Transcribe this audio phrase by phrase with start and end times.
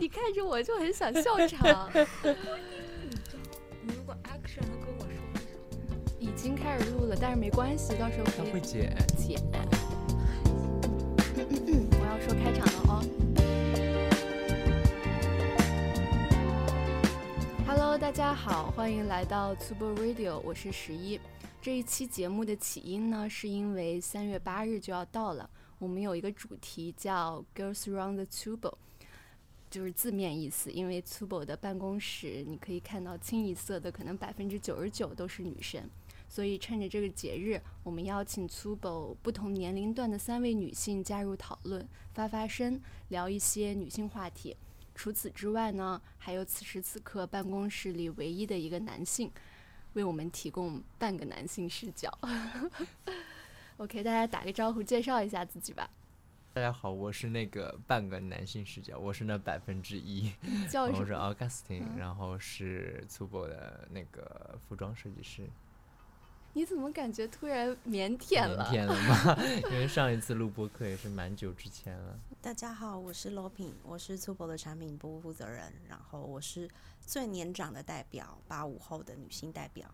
[0.00, 1.88] 你看着我就很想笑场。
[3.80, 5.46] 你如果 action 了跟我说一声，
[6.18, 8.92] 已经开始录了，但是没关系，到时候他可以会剪。
[9.16, 9.40] 剪。
[11.92, 13.04] 我要说开场了哦。
[17.64, 21.20] Hello，大家好，欢迎来到 Tubo Radio，我是十一。
[21.62, 25.48] 这一期节目的起因呢，是因为三月八日就要到了，
[25.78, 28.74] 我们有一个主题叫 Girls Round the Tubo，
[29.74, 30.70] 就是字面意思。
[30.70, 35.82] 因为 Tubo 的办公室，你可以看到清一色的，可能百分之九十九都是女生。
[36.28, 44.56] 所以趁着这个节日，我们邀请 Tubo 不同年龄段的三位女性加入讨论，发发声，聊一些女性话题。
[44.94, 49.28] 除此之外呢，还有此时此刻办公室里唯一的一个男性，
[49.94, 52.16] 为我们提供半个男性视角。
[53.78, 55.90] OK，大家打个招呼，介绍一下自己吧。
[56.54, 60.32] 大家好，我是那个半个男性视角，我是那百分之一，
[60.70, 65.50] 叫 什我是么？Augustine，、嗯然后是 Tubo 的那个服装设计师。
[66.52, 68.64] 你怎么感觉突然腼腆了？
[68.72, 69.36] 腼腆了吗？
[69.72, 72.16] 因为上一次录播课也是蛮久之前了。
[72.40, 79.92] 大家好，我是 Lopin，我是 Tubo 的产品部负责人，然后我是最年长的代表，八五后的女性代表。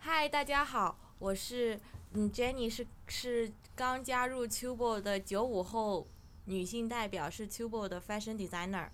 [0.00, 1.78] 嗨，大家好，我是
[2.14, 6.04] 嗯 Jenny，是是刚加入 Tubo 的九五后
[6.46, 8.88] 女性代表，是 Tubo 的 fashion designer。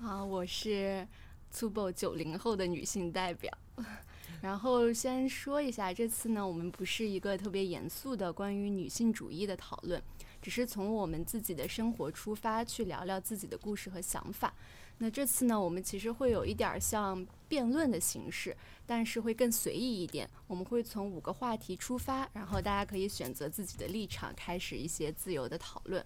[0.00, 1.06] 啊，我是
[1.54, 3.52] Tubo 九零后的女性代表。
[4.40, 10.02] 然后先说一下，这次呢，我们不是一个特别严肃的关于女性主义的讨论，
[10.40, 14.54] 只是从我们自己的生活出发，去聊聊自己的故事和想法。
[14.98, 20.28] 那这次呢，我们其实会有一点像辩论的形式，但是会更随意一点。
[20.46, 26.04] 我们会从五个话题出发，然后大家可以选择自己的立场，开始一些自由的讨论。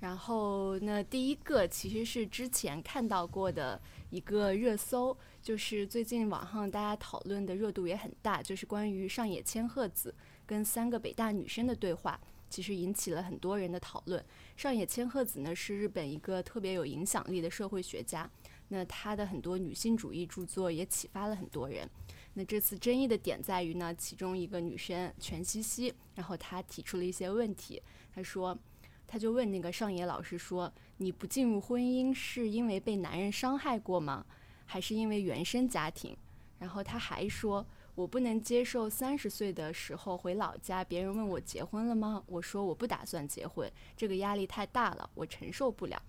[0.00, 10.12] 然后，那第一个其实是之前看到过的一个热搜，就是最近网上大家讨论的热度也很大，就是关于上野千鹤子
[10.44, 12.20] 跟三个北大女生的对话，
[12.52, 14.22] 其实引起了很多人的讨论。
[14.54, 18.30] 上野千鹤子呢是日本一个特别有影响力的社会学家，
[18.68, 21.88] 那她的很多女性主义著作也启发了很多人。
[22.34, 27.82] 那这次争议的点在于呢，其中一个女生全西西，然后她提出了一些问题，
[28.14, 28.58] 她说。
[29.04, 34.24] 她就问那个上野老师说：“你不进入婚姻是因为被男人伤害过吗？
[34.64, 36.16] 还是因为原生家庭？”
[36.58, 42.22] 然后她还说：“我不能接受三十岁的时候回老家，别人问我结婚了吗？
[42.26, 46.02] 我说我不打算结婚，这个压力太大了，我承受不了。”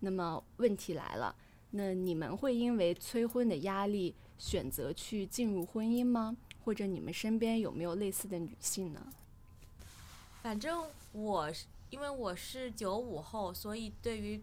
[0.00, 1.34] 那么问题来了，
[1.70, 6.36] 那你们会因为催婚的压力选择去进入婚姻吗？
[6.64, 9.06] 或者你们身边有没有类似的女性呢？
[10.42, 14.40] 反正我是因为我是九五后，所以对于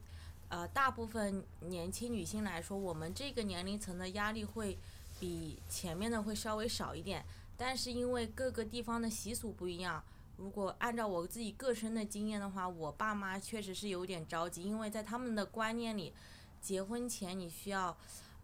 [0.50, 4.78] 呃大部分年轻女性来说，我们这个年龄层的压力会
[5.20, 7.26] 比前面的会稍微少一点。
[7.60, 10.04] 但是因为各个地方的习俗不一样，
[10.38, 16.14] 如果按照我自己个人的经验的话，我爸妈确实是有点着急，因为在他们的观念里，
[16.62, 17.98] 结婚前你需要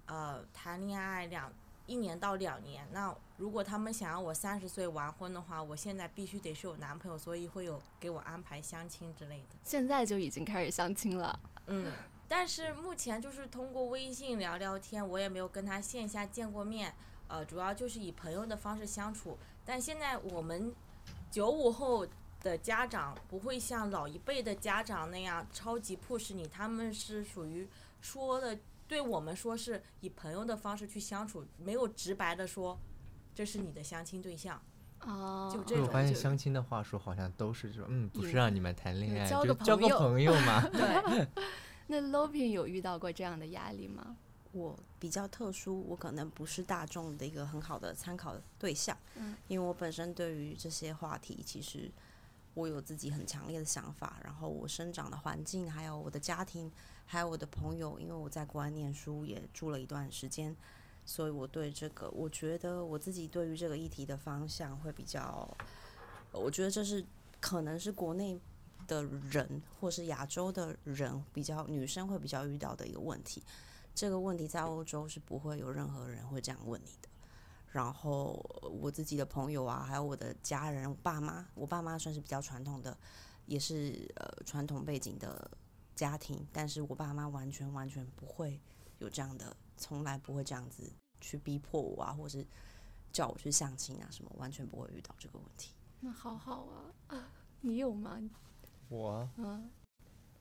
[0.07, 1.53] 呃谈恋爱两
[1.85, 2.87] 一年到两年。
[2.91, 9.55] 那如果他们想要我三十岁完婚的话，我现在必须得是有男朋友，所以会有给我安排相亲之类的。
[9.63, 11.39] 现在就已经开始相亲了。
[11.67, 11.91] 嗯，
[12.27, 16.93] 但是目前就是通过微信聊聊天，我也没有跟他线下见过面，
[17.27, 19.37] 呃，主要就是以朋友的方式相处。
[19.65, 20.73] 但现在我们
[21.31, 22.07] 九五后
[22.41, 27.67] 的家长不会像老一辈的家长那样超级 push 你，他们是属于
[28.01, 28.57] 说的
[28.87, 32.77] 对我们说是以朋友的方式去相处，没有直白的说
[33.33, 34.61] 这是你的相亲对象。
[34.99, 40.61] 哦，就这种我发现相亲的话术好像都是说，嗯，不是让你们谈恋爱，交就交个个朋友朋友嘛。
[40.71, 41.27] 对，
[41.87, 44.15] 那 Lopin 有遇到过这样的压力吗？
[44.51, 51.89] 我比较特殊，我可能不是大众的一个很好的参考对象，嗯因为我本身对于这些话题，其实
[52.53, 56.71] 我有自己很强烈的想法，然后我生长的环境，还有我的家庭，
[57.07, 60.55] 还有我的朋友，因为我在国外念书也住了一段时间，
[61.03, 65.49] 所以我对这个，我觉得我自己对于这个议题的方向会比较，
[66.31, 67.03] 呃我觉得这是
[67.39, 68.39] 可能是国内
[68.93, 73.43] 的人或是亚洲的人比较女生会比较遇到的一个问题。
[73.95, 77.09] 这个问题在欧洲是不会有任何人会这样问你的。
[77.71, 78.33] 然后
[78.81, 82.95] 我自己的朋友啊，还有我的家人，我爸妈，我爸妈算是比较传统的，
[83.47, 85.49] 也是呃传统背景的
[85.95, 88.61] 家庭，但是我爸妈完全完全不会
[88.99, 92.45] 有这样的，从来不会这样子去逼迫我啊，或是
[93.11, 95.73] 叫我去相亲啊什么，完全不会遇到这个问题。
[95.99, 97.31] 那好好啊，啊
[97.61, 98.19] 你有吗？
[98.93, 99.69] 我嗯，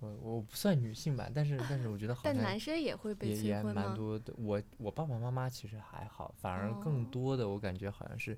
[0.00, 3.82] 我我不算女性吧，但是但是我觉得好像但男生也会被催婚吗？
[3.86, 4.34] 蛮多的。
[4.36, 8.36] 我我爸爸妈妈其实还好，反而更哦多的我感觉好像是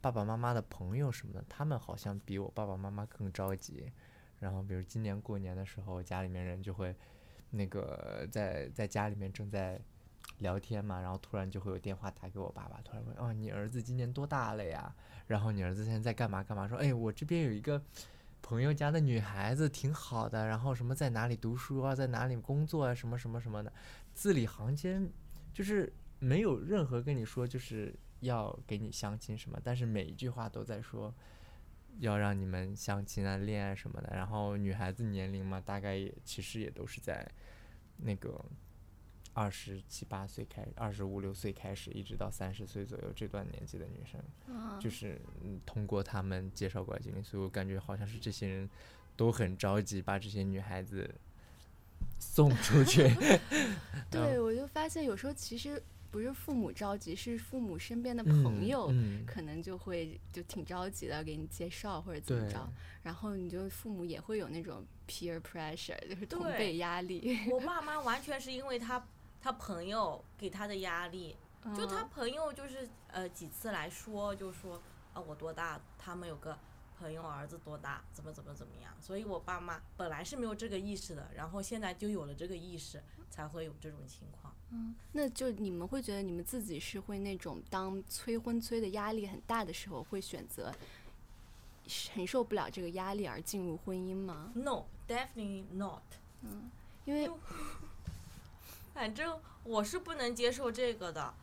[0.00, 3.90] 爸爸妈妈的朋友什么的，他们好像比我爸爸妈妈更着急。
[4.38, 6.94] 然后比如今年过年的时候，家里面人就会
[7.50, 9.80] 那个在在家里面正在
[10.38, 14.94] 聊天嘛，然后突然就会有电话打给我爸爸，突然问哦你儿子今年多大了呀？
[15.26, 16.68] 然后你儿子现在在干嘛干嘛？
[16.68, 17.82] 说哎我这边有一个。
[18.48, 23.72] 朋友家的女孩子挺好的，然后什么在哪里读书啊，在哪里工作啊，什么什么什么的，
[24.14, 25.10] 字里行间
[25.52, 31.12] 就是没有任何跟你说就是要给你相亲什么，但是每一句话都在说
[31.98, 34.14] 要让你们相亲啊、恋爱什么的。
[34.14, 37.28] 然后女孩子年龄嘛，大概也其实也都是在
[37.96, 38.40] 那个
[39.36, 44.18] 二十七八岁开，二十五六岁开始，一直到三十岁左右这段年纪的女生。
[44.56, 48.68] 啊就是嗯通过他们介绍过来经历，所以我感觉好像是这些人
[49.14, 51.14] 都很着急把这些女孩子
[52.18, 53.10] 送出 去。
[54.10, 62.66] 对，我就发现有时候其实不是父母着急，是父母身边的嗯朋友嗯可能就会就挺着急的给你介绍或者怎么着，
[63.02, 67.50] 然后你就父母也会有那种 peer pressure，就是同对辈压力。
[67.50, 69.06] 我爸妈完全是因为他
[69.40, 71.36] 他朋友给他的压力，
[71.76, 74.80] 就他嗯朋友就是呃几次来说，就说
[75.12, 76.58] 啊我多大，他们有个
[76.98, 84.52] 朋友儿子多大，怎么怎么怎么样，所以我爸妈本来是没有这个意识的，然后现在就有了这个意识，才会有这种情况。
[84.70, 90.74] 嗯，那就你们会觉得你们自己是会那种当催婚催的压力很大的时候，会选择
[91.86, 96.02] 承受不了这个压力而进入婚姻吗？No，definitely not。
[96.42, 96.70] 嗯
[97.04, 97.30] 因为
[98.96, 101.34] 反正我是不能接受这个的，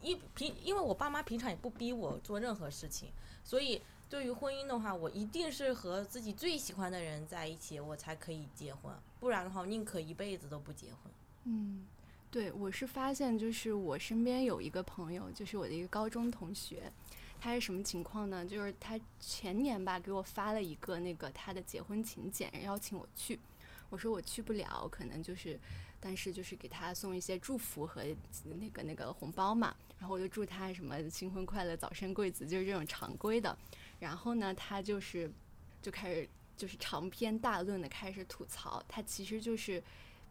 [0.00, 3.10] 一平因为我爸妈平常也不逼我做任何事情，
[3.42, 11.12] 所以对于婚姻的话，我一定是和自己最喜欢的人在一起，我才可以结婚，不然的话，宁可一辈子都不结婚。
[11.46, 11.84] 嗯，
[12.30, 16.92] 对，我是发现就是我身边有一个朋友，就是我的一个高中同学，
[17.40, 18.46] 他是什么情况呢？
[18.46, 23.40] 就是他前年吧给我发了一个那个他的结婚请柬，邀请我去。
[23.88, 25.58] 我说我去不了，可能就是，
[26.00, 28.02] 但是就是给他送一些祝福和
[28.58, 29.76] 那个那个红包嘛。
[29.98, 33.56] 然后我就祝他什么新婚快乐、早生贵子，就是这种常规的。
[33.98, 35.30] 然后呢，他就是
[35.82, 39.82] 就开始就是长篇大论的开始吐槽，他其实就是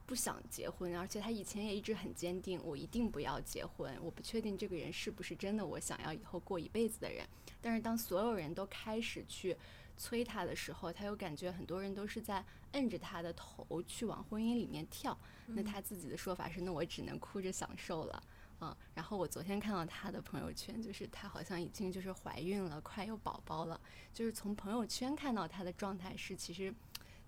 [0.08, 7.24] 不想结婚，而且他以前也一直很坚定，我一定不要结婚，我不确定这个人是不是真的我想要以后过一辈子的人。
[7.62, 9.56] 但是当所有人都开始去
[10.00, 15.16] 催他的时候，他又感觉很多人都是在摁着他的头去往婚姻里面跳。
[15.48, 18.24] 那他自己的说法是，那我只能哭着享受了。
[18.62, 23.80] 嗯，然后我昨天看到他的朋友圈，就是她好像已经就是怀孕了，快有宝宝了。
[24.14, 26.74] 就是从朋友圈看到她的状态是其实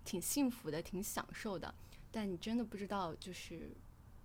[0.04, 1.74] 挺幸福的，挺享受的。
[2.10, 3.70] 但你真的不知道，就是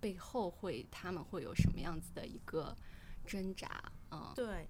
[0.00, 2.76] 背后会他们会有什么样子的一个
[3.26, 4.68] 挣扎，嗯，对，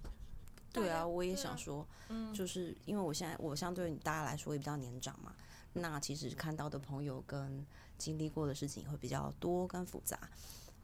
[0.72, 5.34] 对啊，我也想说，嗯，就是因为我现在我相对于大家来说也比较年长嘛，
[5.72, 7.66] 那其实看到的朋友跟
[7.96, 10.18] 经历过的事情会比较多跟复杂。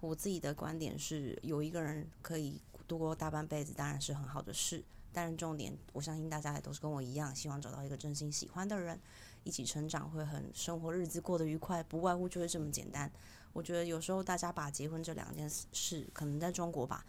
[0.01, 4.85] 我自己的观点是，有一个人可以度过大半辈子，当然是很好的事。
[5.13, 9.01] 但是重点，我相信大家也都是跟我一样，希望找到一个真心喜欢的人，
[9.45, 13.09] 一起成长，会很生活日子过得愉快，不外乎就是这么简单。
[13.53, 17.07] 我觉得有时候大家把结婚这两件事，可能在中国吧，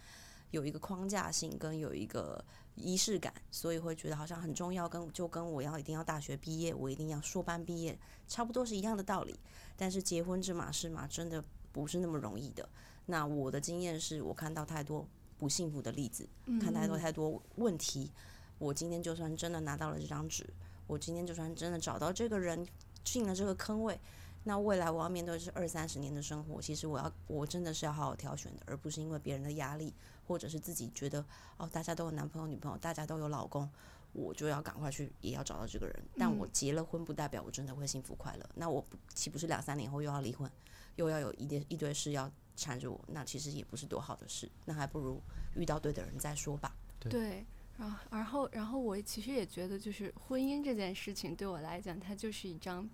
[0.52, 2.42] 有一个框架性跟有一个
[2.76, 9.38] 仪式感，所以会觉得好像很重要，跟就跟我要一定要大学毕业，我一定要硕班毕业，差不多是一样的道理。
[9.76, 11.42] 但是结婚这码事嘛，真的
[11.72, 12.68] 不是那么容易的。
[13.06, 15.06] 那我的经验是我看到太多
[15.38, 16.28] 不幸福的例子，
[16.60, 18.10] 看太多太多问题。
[18.58, 20.48] 我今天就算真的拿到了这张纸，
[20.86, 22.66] 我今天就算真的找到这个人
[23.04, 24.00] 进了这个坑位，
[24.44, 26.60] 那未来我要面对的是二三十年的生活。
[26.60, 29.92] 其实我要，我真的是要好好挑选的，而不是因为别人的压力，
[30.26, 31.24] 或者是自己觉得
[31.56, 33.68] 哦，大家都有男朋友、女朋友，大家都有老公，
[34.12, 35.94] 我就要赶快去，也要找到这个人。
[36.18, 38.50] 但我嗯结了婚，不代表我真的会幸福快乐。
[38.54, 40.50] 那我不岂不是两三年后又要离婚，
[40.96, 43.00] 又要有一堆一堆事要缠着我？
[43.08, 44.50] 那其实也不是多好的事。
[44.64, 45.20] 那还不如
[45.54, 46.74] 遇到对的人再说吧。
[46.98, 47.46] 对，
[47.78, 52.88] 然后然后然后我其实也觉得，就是婚姻这件事情对我来讲，它就是一张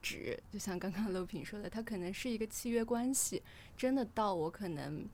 [0.00, 3.42] 纸，就像刚刚乐平说的，它可能是一个契约关系，
[3.76, 5.06] 真的到我可能。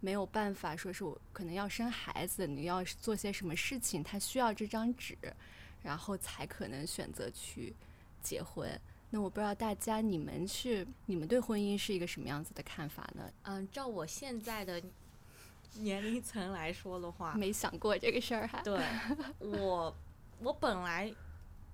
[0.00, 5.16] 没有办法说是我可能要生孩子，你要做些什么事情，他需要这张纸，
[5.82, 7.74] 然后才可能选择去
[8.22, 8.68] 结婚。
[9.10, 13.30] 那我不知道大家你们是你们对婚姻是一个什么样子的看法呢？
[13.42, 14.80] 嗯，照我现在的
[15.74, 18.62] 年龄层来说的话，没想过这个事儿哈。
[18.62, 18.80] 对
[19.38, 19.94] 我，
[20.38, 21.12] 我本来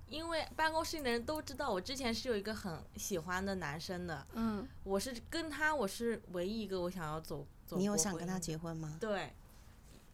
[0.09, 7.77] 因为办公室里的人都知道，我之前是有一个很喜欢的男生的，嗯，我是跟他，我是唯一一个我想要走走。
[7.77, 8.97] 你有想跟他结婚吗？
[8.99, 9.33] 对，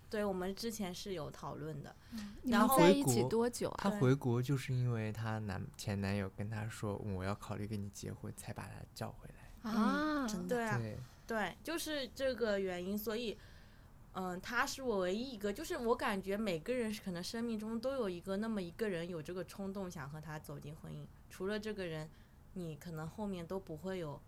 [0.10, 1.96] 对，我们之前是有讨论的。
[2.44, 3.80] 你然后们在一起回国多久啊？
[3.84, 9.72] 对她回国就是因为她男前男友跟她说我要考虑跟你结婚，才把他叫回来。
[9.72, 13.38] 啊，真的对啊，对，对，就是这个原因，所以，
[14.14, 22.10] 嗯，他是我唯一一个，就是我感觉每个人是可能生命中都有一个那么一个人有这个冲动想和他走进婚姻，除了这个人，
[22.54, 24.22] 你可能后面都不会有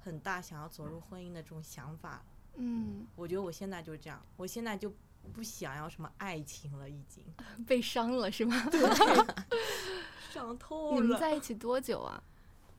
[0.00, 2.22] 很大想要走入婚姻的这种想法。
[2.56, 4.92] 嗯，我觉得我现在就是这样，我现在就
[5.32, 7.24] 不想要什么爱情了，已经
[7.64, 8.56] 被伤了是吗？
[10.32, 11.18] 伤透了你们。
[11.18, 12.20] 在一起多久啊？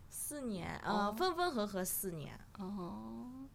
[0.09, 2.37] 四年，哦呃，分分合合四年。
[2.57, 3.47] 哦，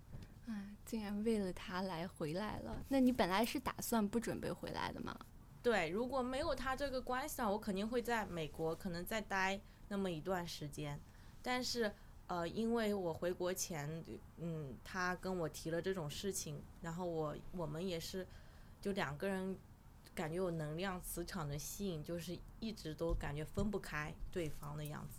[0.47, 2.85] 哎，竟然为了他来回来了。
[2.89, 5.19] 那你本来是打算不准备回来的吗？
[5.61, 11.01] 对，如果没有他这个关系啊，我肯定会在美国可能再待那么一段时间。
[11.43, 11.93] 但是，
[12.29, 14.05] 呃，因为我回国前，
[14.37, 18.25] 嗯，他跟我提了这种事情，然后我我们也是，
[18.81, 19.59] 就两个人
[20.15, 25.19] 感觉有能量磁场的吸引，就是一直都感觉分不开对方的样子。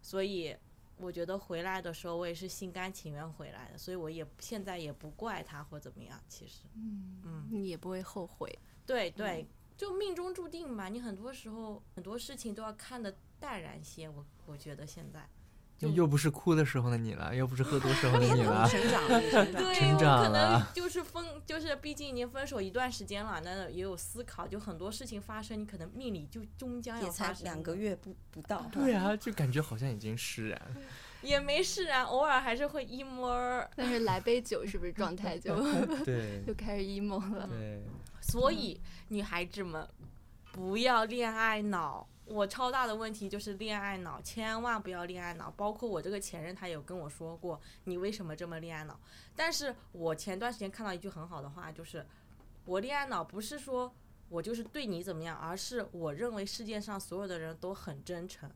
[0.00, 0.56] 所以，
[0.98, 6.64] 我觉得回来的时候，我也是心甘情愿回来的，所以我也现在也不怪他或怎么样，其实。
[6.74, 8.58] 嗯嗯你也不会后悔。
[8.84, 10.88] 对对，就命中注定嘛。
[10.88, 14.08] 你很多时候很多事情都要看得淡然些。
[14.08, 15.37] 我我觉得现在，就
[15.80, 18.66] 又不是哭的时候的你了，又不是喝多时候的你 你了。
[18.70, 19.58] 成长了，成长了。
[19.60, 27.34] 对成我可能就是分，就是毕竟已经分手一段时间了，那也有思考，就很多事情发生，你可能命里就终将要发生。
[27.36, 30.60] 才两个，月不不到，对啊，就感觉好像已经释然。
[31.22, 33.66] 也没释然，偶尔还是会 emo。
[33.74, 35.54] 但是来杯酒是不是状态就
[36.04, 37.46] 对就开始 emo 了？
[37.48, 37.82] 对，
[38.20, 39.86] 所以女孩子们
[40.52, 42.08] 不要恋爱脑。
[42.28, 45.50] 我超大的问题就是恋爱脑，千万不要恋爱脑。
[45.52, 48.98] 包括我这个前任，他有跟我说过，你为什么这么恋爱脑？
[49.34, 52.06] 但是我前段时间看到一句很好的话，就是
[52.64, 53.92] 我恋爱脑不是说
[54.28, 58.50] 我就是对你怎么样，而是我认为世界上所有的人都很真诚，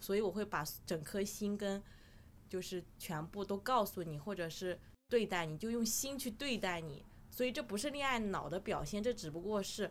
[0.00, 1.82] 所以我会把整颗心跟
[2.48, 7.04] 就是全部都告诉你，或者是对待你，就用心去对待你。
[7.30, 9.88] 所以这不是恋爱脑的表现，这只不过是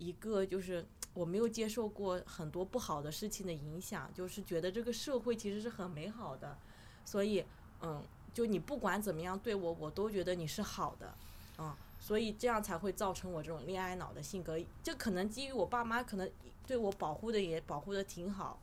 [0.00, 6.58] 一个就是我没有接受过很多不好的事情的影响，就是觉得这个社会其实是很美好的，
[7.04, 7.44] 所以
[7.82, 8.02] 嗯，
[8.32, 11.14] 就你不管怎么样对我，我都觉得你是好的，
[11.58, 14.58] 嗯，所以这样才会造成我这种恋爱脑的性格。
[14.82, 16.30] 这可能基于我爸妈可能
[16.66, 18.58] 对我保护的也保护的挺好，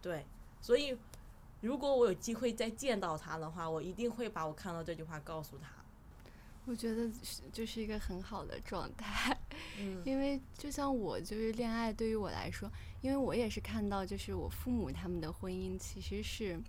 [0.00, 0.24] 对，
[0.62, 0.96] 所以
[1.60, 5.68] 如果我有机会再见到他的话，我一定会把我看到这句话告诉他。
[6.66, 9.36] 我觉得是就是一个很好的状态，
[9.78, 16.60] 嗯因为就像我就是恋爱对于我来说，因为我也是看到就是我父母他们的婚姻其实是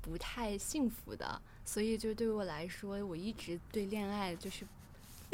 [0.00, 4.66] 不太幸福的，所以就对于我来说，我一直对恋爱就是。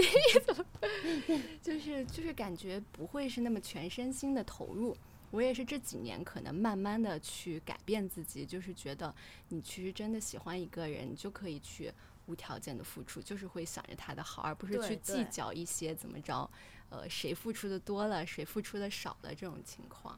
[1.61, 4.97] 就是就是感觉不会是那么全身心的投入，
[5.31, 9.15] 我也是这几年可能慢慢的去改变自己，就是觉得
[9.49, 11.93] 你其实真的喜欢一个人，你就可以去
[12.31, 16.49] 无条件的付出，就是会想着他的好，而不是去计较一些怎么着，
[16.89, 20.17] 呃，谁付出的多了，谁付出的少了这种情况。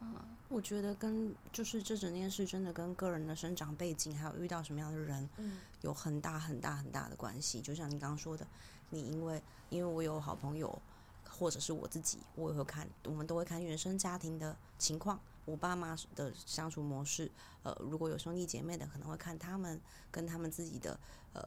[0.00, 0.14] 嗯，
[0.50, 7.62] 我觉得跟就是这整件事真的跟个人的生长背景，还有遇到什么样的人，嗯有很大很大很大的关系。
[7.62, 8.46] 就像你刚刚说的，
[8.90, 10.78] 你因为因为我有好朋友，
[11.24, 17.30] 或者是我自己，我也会看，我们都会看原生家庭的情况，我爸妈的相处模式。
[17.62, 21.00] 呃，如果有兄弟姐妹的，可能会看他们跟他们自己的
[21.32, 21.42] 呃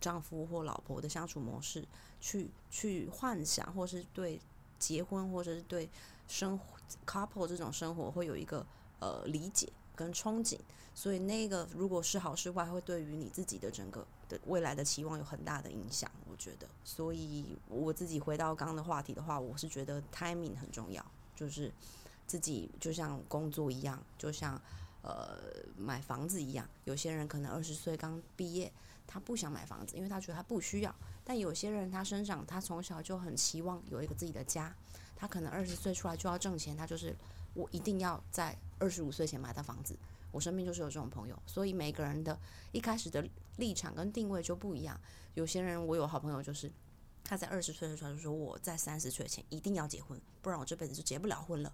[0.00, 1.86] 丈夫或老婆的相处模式，
[2.20, 4.40] 去去幻想，或是对
[4.78, 5.88] 结婚或者是对
[6.26, 6.76] 生活
[7.06, 8.66] couple 这种生活会有一个
[8.98, 10.58] 呃理解跟憧憬。
[10.94, 16.68] 所以那个如果是好是坏，会对于你自己的整个的未来的期望有很大的影响，我觉得。
[16.84, 21.02] 所以我自己回到刚刚的话题的话，我是觉得 timing 很重要，
[21.34, 21.72] 就是
[22.32, 24.58] 自己就像工作一样，就像
[25.02, 25.36] 呃
[25.76, 28.72] 买房子一样，有些人可能二十岁刚毕业，
[29.06, 30.94] 他不想买房子，因为他觉得他不需要。
[31.22, 34.74] 但有些人他身上他从小就很期望有一个自己的家，
[35.14, 37.14] 他可能二十岁出来就要挣钱，他就是
[37.52, 39.94] 我一定要在二十五岁前买到房子。
[40.30, 42.38] 我身边就是有这种朋友，所以每个人的
[42.72, 43.22] 一开始的
[43.58, 44.98] 立场跟定位就不一样。
[45.34, 46.72] 有些人我有好朋友就是
[47.22, 51.70] 他在二十岁的时候就说我在三十岁前一定要结婚，不然我这辈子就结不了婚了。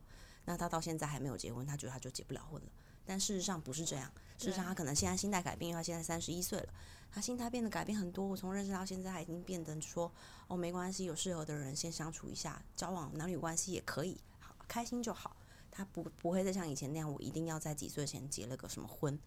[0.48, 2.68] 那他到现在还没有结婚，他觉得他就结不了婚了。
[3.04, 6.72] 但事实上不是这样，事实上他可能现在心态改变，因为他现在三十一岁了，
[7.12, 8.26] 他心态变得改变很多。
[8.26, 10.10] 我从认识到现在，他已经变得说
[10.46, 15.36] 哦没关系，有适合的人先相处一下，交往男女关系也可以，好开心就好。
[15.70, 19.18] 他不不会再像以前那样，我一定要在几岁前结了个什么婚。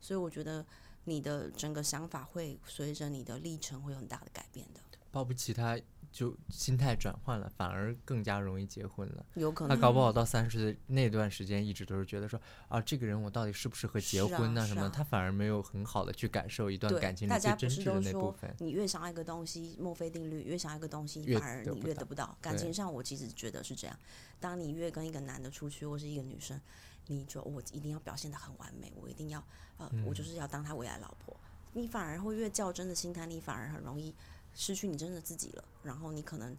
[0.00, 0.64] 所以我觉得
[1.02, 4.80] 你的整个想法会随着你的历程会有很大的改变的，
[5.10, 5.76] 保不齐他
[6.18, 9.24] 就心态转换了，反而更加容易结婚了。
[9.34, 9.76] 有可能。
[9.76, 14.66] 他搞不好到三十岁那段时间，一直都是觉得说啊，这个人我到底适不适合结婚呢？
[14.66, 14.90] 什么？
[14.90, 18.52] 他反而没有很好的去感受一段感情里大家最真挚的不是都说那部分。
[18.58, 22.36] 你越想要一个东西，墨菲定律，越想要一个东西，反而你越得不到。
[22.42, 23.96] 感情上，我其实觉得是这样。
[24.40, 26.60] 当你越跟一个男的出去，或是一个女生，
[27.06, 29.38] 你就我一定要表现的很完美，我一定要
[29.76, 31.36] 呃，我嗯就是要当他未来老婆。
[31.74, 34.12] 你反而会越较真的心态，你反而很容易
[34.58, 35.64] 失去你真的自己了。
[35.84, 36.54] 然后你可能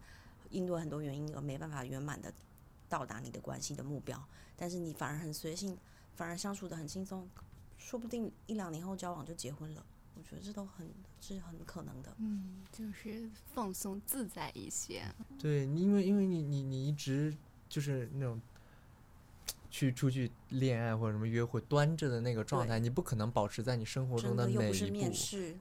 [0.49, 2.33] 因为很多原因而没办法圆满的
[2.87, 4.17] 到达你的关系的目标，
[4.55, 5.77] 但是你反而很随性，
[6.15, 7.27] 反而相处的很轻松，
[7.77, 9.85] 说不定一两年后交往就结婚了。
[10.15, 10.89] 我觉得这都很
[11.19, 12.15] 是很可能的。
[12.19, 15.03] 嗯，就是放松自在一些。
[15.37, 17.35] 对，因为因为你你你一直
[17.67, 18.41] 就是那种
[19.69, 25.11] 去出去恋爱或者什么约会端着的那个状态，你不可能保持在你生活中的每一步。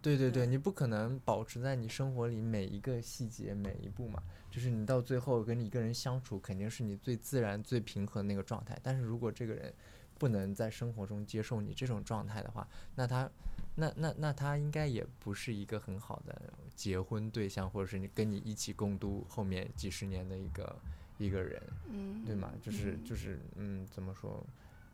[0.00, 8.78] 对对对，对你不可能保持在你生活里每一个细节每一步嘛，就是你到最后跟你一个人相处，肯定是你最自然、最平和的那个状态。
[8.82, 9.72] 但是如果这个人
[10.18, 13.30] 不能在生活中接受你这种状态的话，那他，
[13.76, 20.76] 那那那他应该也不是一个很好的结婚对象，或者是你跟你一起共度后面几十年的一个
[21.18, 21.60] 一个人，
[21.90, 22.50] 嗯，对吗？
[22.62, 24.44] 就是嗯就是嗯，怎么说？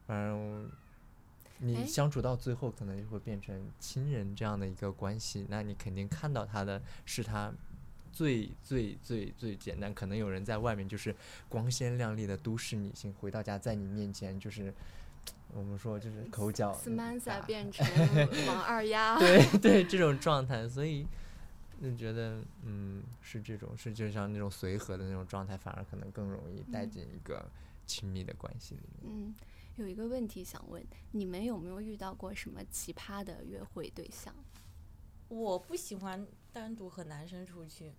[0.06, 0.70] 反正哎
[1.58, 5.46] 你相处到最后，可能就会变成亲人这样的一个关系。
[5.48, 7.52] 那你肯定看到他的是他
[8.12, 9.94] 最最最最简单。
[9.94, 11.14] 可能有人在外面就是
[11.48, 14.74] 光鲜亮丽的都市女性，回到家在你面前就是
[15.52, 17.86] 我们说就是口角 Samantha 变 成
[18.48, 21.06] 王二丫， 对对这种状态，所以
[21.82, 27.44] 就觉得嗯是这种是就像那种随和的那种状态，反而可能更容易带嗯进一个
[27.86, 29.12] 亲密的关系里面。
[29.12, 29.34] 嗯，
[29.76, 34.34] 有一个问题想问，你们有没有遇到过什么奇葩的约会对象？
[35.28, 37.92] 我不喜欢单独和男生出去，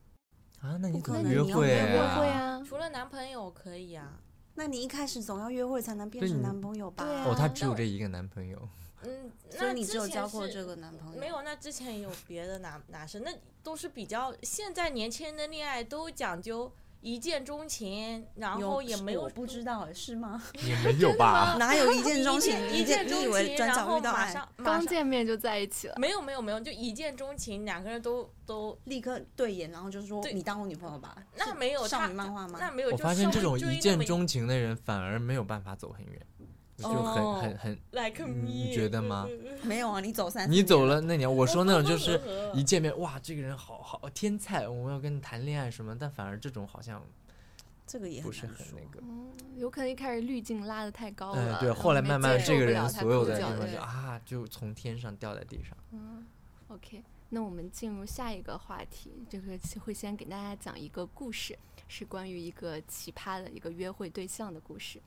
[0.61, 2.19] 啊，那你不可怎么约能你要会约啊？
[2.19, 4.19] 会啊，除了男朋友可以啊。
[4.57, 7.03] 那你一开始总要约会才能变成男朋友吧？
[7.03, 8.69] 对啊哦，他只有这一个男朋友。
[9.05, 11.19] 嗯，所那以你只有之前是交过这个男朋友？
[11.19, 13.31] 没有，那之前也有别的男男生，那
[13.63, 20.41] 都是比较现在年轻人的恋爱都讲究一见钟情，然后也没有我不知道，是吗？
[20.65, 21.55] 也没有吧？
[21.59, 22.57] 哪有一见钟情？
[22.71, 25.95] 一见你钟情，以为转然后角遇到爱，马上马刚上见面就在一起了。
[25.99, 31.15] 没有没有没有，就一见钟情，两个人都都立刻对眼，然后就说你当我女朋友吧？
[31.37, 32.57] 那没有他少女漫画吗？
[32.59, 36.19] 那没有，我发现这种一见钟情的人反而没有办法走很远，
[36.83, 37.73] 就很哦很很。
[37.91, 39.27] like 嗯 me，你觉得吗
[39.63, 42.19] 没有啊，你走三，你走，了那年，我说那种就是
[42.53, 47.01] 一见面哇，这个人好好天才，我要跟你谈恋爱什么，但反而这种好像
[47.87, 48.99] 这个也不是很那个。
[49.01, 53.45] 嗯，有可能一开始滤镜拉的太高了，哎，对，后来慢慢这个人所有的就
[53.79, 55.77] 啊，就从天上掉在地上。
[55.91, 56.25] 嗯
[56.67, 61.57] ，OK，那我们进入下一个话题，这个会先给大家讲一个故事，
[61.87, 64.99] 是关于一个奇葩的一个约会对象的故事。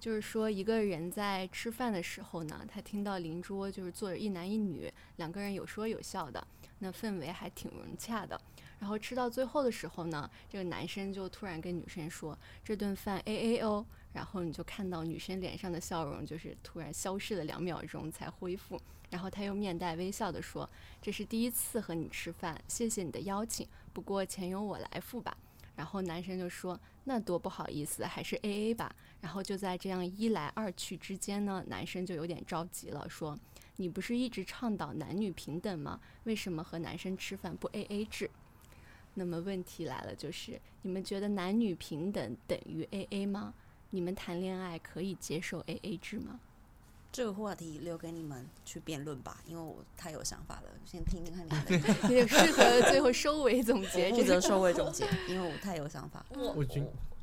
[0.00, 6.44] 就是说，一个人在吃饭的时候呢，他听到邻桌就是坐着一男一女，两个人有说有笑的，
[6.78, 8.40] 那氛围还挺融洽的。
[8.78, 13.84] 然后吃到最后的时候呢，这个男生就突然跟女生说：“这顿饭 A A 哦。”
[14.14, 20.68] 然后你就看到女生脸上的笑容就是突然消失了两秒钟才恢复，然后他又面带微笑的说
[21.02, 25.36] ：“这是第一次和你吃饭，谢谢你的邀请，不过钱由我来付吧。”
[25.76, 33.38] 然后男生就说：“那多不好意思，还是 A A 吧。”然后就在这样一来二去之间呢，男生就有点着急了，说
[33.76, 36.00] ：“你不是一直倡导男女平等吗？
[36.24, 38.30] 为什么和男生吃饭不 A A 制？”
[39.14, 43.52] 那么问题来了，就是你们觉得男女平等等于 A A 吗？
[43.90, 46.40] 你们谈恋爱可以接受 A A 制吗？
[47.12, 52.12] 这个话题留给你们去辩论吧，因为我太有想法了，先听听看你们。
[52.12, 54.22] 也 适合最后收尾总结我这个。
[54.22, 56.24] 负责收尾总结，因为我太有想法。
[56.30, 56.80] 我我觉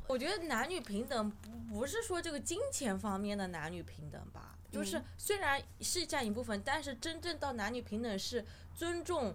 [0.08, 8.44] 我觉得男女平等不不是说这个金钱方面的男女平等吧，就是嗯虽然是占一部分，但是真正到男女平等是
[8.74, 9.34] 尊重、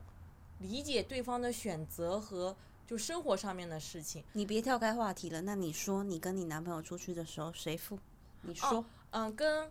[0.60, 2.56] 理解对方的选择和
[2.88, 4.24] 就生活上面的事情。
[4.34, 7.98] 你别跳开话题了，那你说你跟你男朋友出去的时候谁付？
[8.42, 9.70] 你说，嗯，跟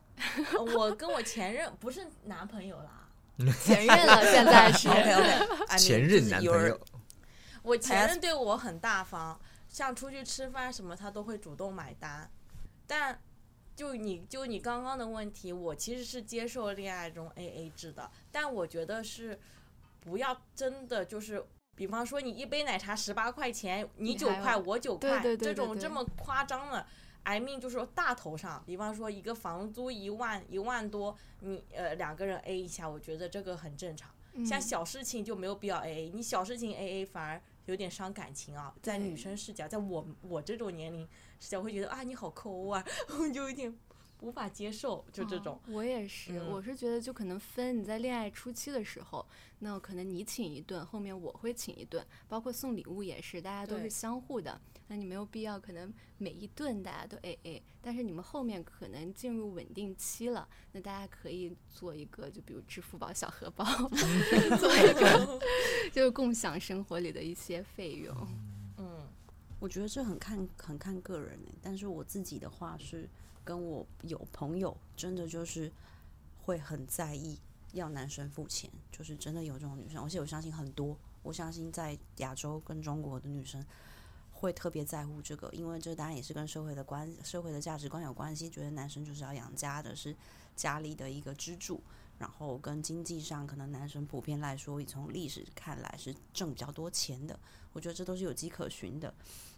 [0.54, 3.08] 呃 我跟我前任不是男朋友啦，
[3.62, 4.78] 前任了，现在是
[5.78, 6.80] 前任男朋友，
[7.62, 9.38] 我前任对我很大方，
[9.72, 12.30] 像出去吃饭什么他都会主动买单。
[12.86, 13.20] 但
[13.74, 19.40] 就你就你刚刚的问题，我其实是接受恋爱中 A A 制的，但我觉得是
[19.98, 21.44] 不要真的就是。
[21.74, 26.86] 比方说，你一杯奶茶十八块钱，你九块，我九块，对对对对对这种这么夸张的
[27.22, 34.10] ，，I mean 就是说大头上，比方说一个房租一万一万多，你呃两个人 A 一下，我觉得这个很正常。
[34.46, 38.74] 像嗯小事情就没有必要 A A，你小事情 A A 反而有点伤感情啊。
[38.82, 41.08] 在女生视角，在我我这种年龄
[41.40, 42.84] 视角，会觉得啊你好抠啊，
[43.18, 43.74] 我 就有点
[44.20, 45.54] 无法接受，就这种。
[45.54, 49.26] 哦我也是，嗯我是觉得就可能分你在恋爱初期的时候，
[49.58, 54.60] 那可能你请一顿，后面我会请一顿，包括送礼物也是，大家都是相互的。
[54.92, 63.64] 那你没有必要可能每一顿大家都 A A，但是你们后面可能进入稳定期了，那大家可以做一个，就比如支付宝小荷包，
[64.60, 65.40] 做一个
[65.90, 68.14] 就是共享生活里的一些费用。
[68.76, 69.08] 嗯
[69.58, 73.08] 我觉得这很看很看个人欸但是我自己的话是
[73.42, 75.72] 跟我有朋友真的就是
[76.42, 77.38] 会很在意
[77.72, 83.64] 要男生付钱，就是真的有这种女生，而且我相信很多，我相信在亚洲跟中国的女生
[84.42, 90.14] 会特别在乎这个，因为这当然也是跟社会的关社会的价值观有关系，觉得男生就是要养家的，是
[90.56, 91.80] 家里的一个支柱。
[92.18, 97.38] 然后跟经济上，可能男生普遍来说，从历史看来是挣比较多钱的，
[97.72, 99.12] 我觉得这都是有迹可循的。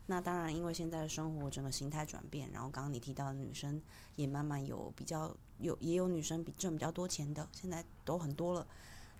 [0.07, 3.81] 那当然，因为现在的生活整个形态转变，然后刚刚你提到的女生
[4.16, 8.66] 也慢慢有比较有也有女生比挣比较多钱的，现在都很多了。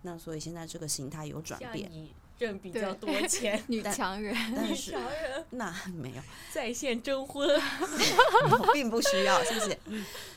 [0.01, 6.21] 那所以现在这个形态有转变，你挣比较多钱，女强人，女但是强人那没有，
[6.51, 7.47] 在线征婚。
[7.47, 9.79] 我 并不需要，谢谢。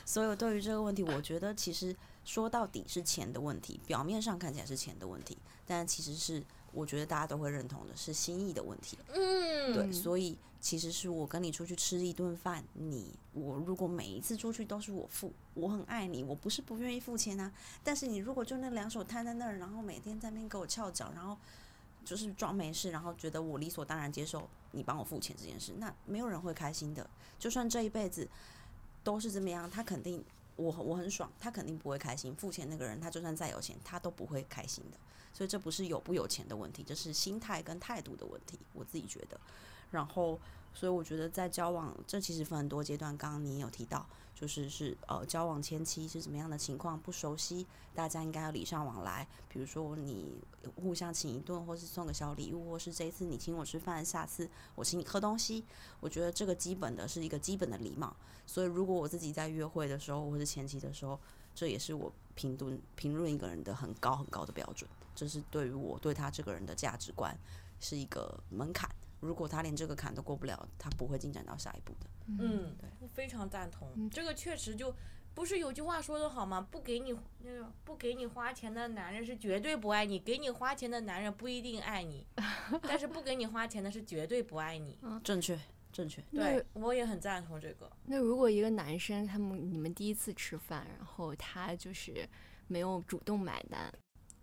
[0.05, 8.97] 所以对于这个问题，我觉得其实说到底是钱的问题，表面上看起来是钱的问题，但其实是我觉得大家都会认同的是心意的问题。
[9.13, 17.51] 嗯，对，嗯所以其实是我跟你出去吃一顿饭，你我如果每一次出去都是我付，我很爱你，我不是不愿意付钱啊。
[17.83, 21.37] 但是你如果就那两手摊在那儿，然后每天在那边给我翘脚，然后
[22.09, 27.07] 就是装没事，然后觉得我理所当然接受你帮我付钱这件事，那没有人会开心的。
[27.37, 28.27] 就算这一辈子
[29.03, 32.33] 都是这么样，他肯定我我很爽，他肯定不会开心。
[32.33, 34.97] 付钱那个人，他就算再有钱，他都不会开心的。
[35.31, 39.39] 所以这不是有不有钱的问题，这是心态跟态度的问题，我自己觉得。
[39.91, 40.39] 然后，
[40.73, 43.15] 所以我觉得在交往，这其实分很多阶段。
[43.15, 44.03] 刚刚你也有提到，
[44.39, 49.27] 就是是呃交往前期是怎么样的情况，不熟悉，大家应该要礼尚往来。
[49.49, 50.41] 比如说你
[50.81, 55.65] 互相请一顿，或是送个小礼物，或是这一次你请我吃饭，下次我请你喝东西。
[55.99, 58.15] 我觉得这个基本的是一个基本的礼貌。
[58.45, 61.19] 所以如果我自己在约会的时候，或是前期的时候，
[61.53, 64.89] 这也是我评论评论一个人的很高很高的标准。
[65.13, 67.37] 这是对于我对他这个人的价值观
[67.81, 68.89] 是一个门槛。
[69.19, 72.07] 如果他连这个坎都过不了，他不会进展到下一步的。
[72.39, 73.89] 嗯，我非常赞同。
[73.95, 74.93] 嗯这个确实就
[75.33, 76.59] 不是有句话说的好吗？
[76.69, 82.27] 不给你那个不给你花钱的男人是绝对不爱你，给你花钱的男人不一定爱你，
[82.83, 84.99] 但是不给你花钱的是绝对不爱你。
[85.23, 85.57] 正确，
[85.93, 86.21] 正确。
[86.31, 87.89] 对，我也很赞同这个。
[88.05, 92.27] 那如果一个男生他们你们第一次吃饭，然后他就是
[92.67, 93.91] 没有主动买单，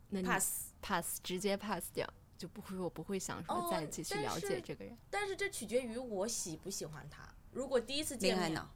[0.08, 4.96] 那你 pass，pass 直接 pass 掉，就不会我不会想说哦再继续了解这个人。
[5.10, 7.28] 但是这取决于我喜不喜欢他。
[7.56, 8.68] 如果第一次见面，恋爱脑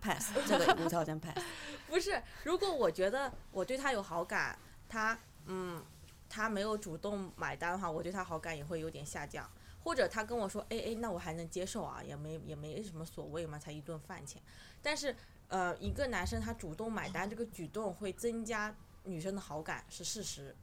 [0.00, 1.38] ，pass 这个无条件 pass。
[1.86, 5.84] 不是，如果我觉得我对他有好感，他嗯，
[6.26, 9.46] 他没有主动买单的话，我对他好感也会有点下降。
[9.84, 14.40] 或者他跟我说，哎哎，那我还能接受啊，也没也没什么所谓嘛，才一顿饭钱。
[14.82, 15.14] 但是
[15.48, 20.56] 呃，一个男生他主动买单这个举动会增加女生的好感是事实。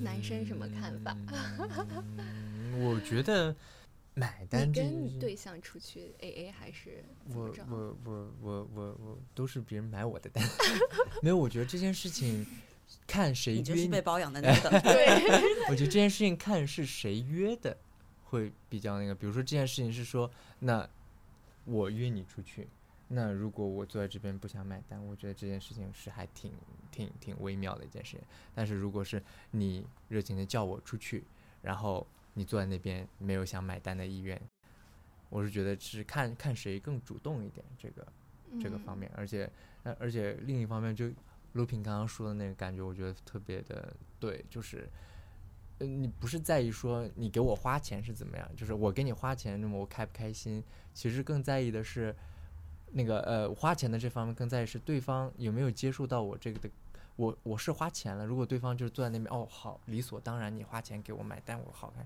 [0.00, 1.16] 男生什么看法
[2.16, 3.54] 嗯我觉得
[4.14, 7.66] 买单你跟对象出去 A A 还是怎我么着？
[7.70, 10.44] 我我我我我都是别人买我的单，
[11.22, 11.36] 没有。
[11.36, 12.46] 我觉得这件事情
[13.06, 14.68] 看谁约你就是被你，包养的那个。
[14.80, 15.06] 对，
[15.70, 17.76] 我觉得这件事情看是谁约的，
[18.24, 19.14] 会比较那个。
[19.14, 20.86] 比如说这件事情是说，那
[21.64, 22.68] 我约你出去，
[23.08, 26.52] 那如果我坐在这边不想买单，我觉得这件事情是还挺
[26.90, 28.20] 挺挺微妙的一件事情。
[28.54, 29.22] 但是如果是
[29.52, 31.24] 你热情的叫我出去，
[31.62, 34.40] 然后你坐在那边没有想买单的意愿，
[35.28, 38.06] 我是觉得是看看谁更主动一点这个
[38.60, 39.50] 这个方嗯面，而且
[39.82, 41.10] 呃而且另一方面就
[41.52, 44.88] 卢平刚刚说的那个感觉，我觉得特别的对，就是。
[45.78, 50.62] 呃，你不是在意说你给我花钱是怎么样，就是我给你花钱，那么我开不开心？
[50.92, 52.14] 其实更在意的是，
[52.92, 56.70] 那个呃花钱的这方面更在意是对方有没有接触到我这个的，
[57.22, 62.04] 我我是花钱了，如果对方就是坐在那边哦好理所当然你花钱给我买单我好看，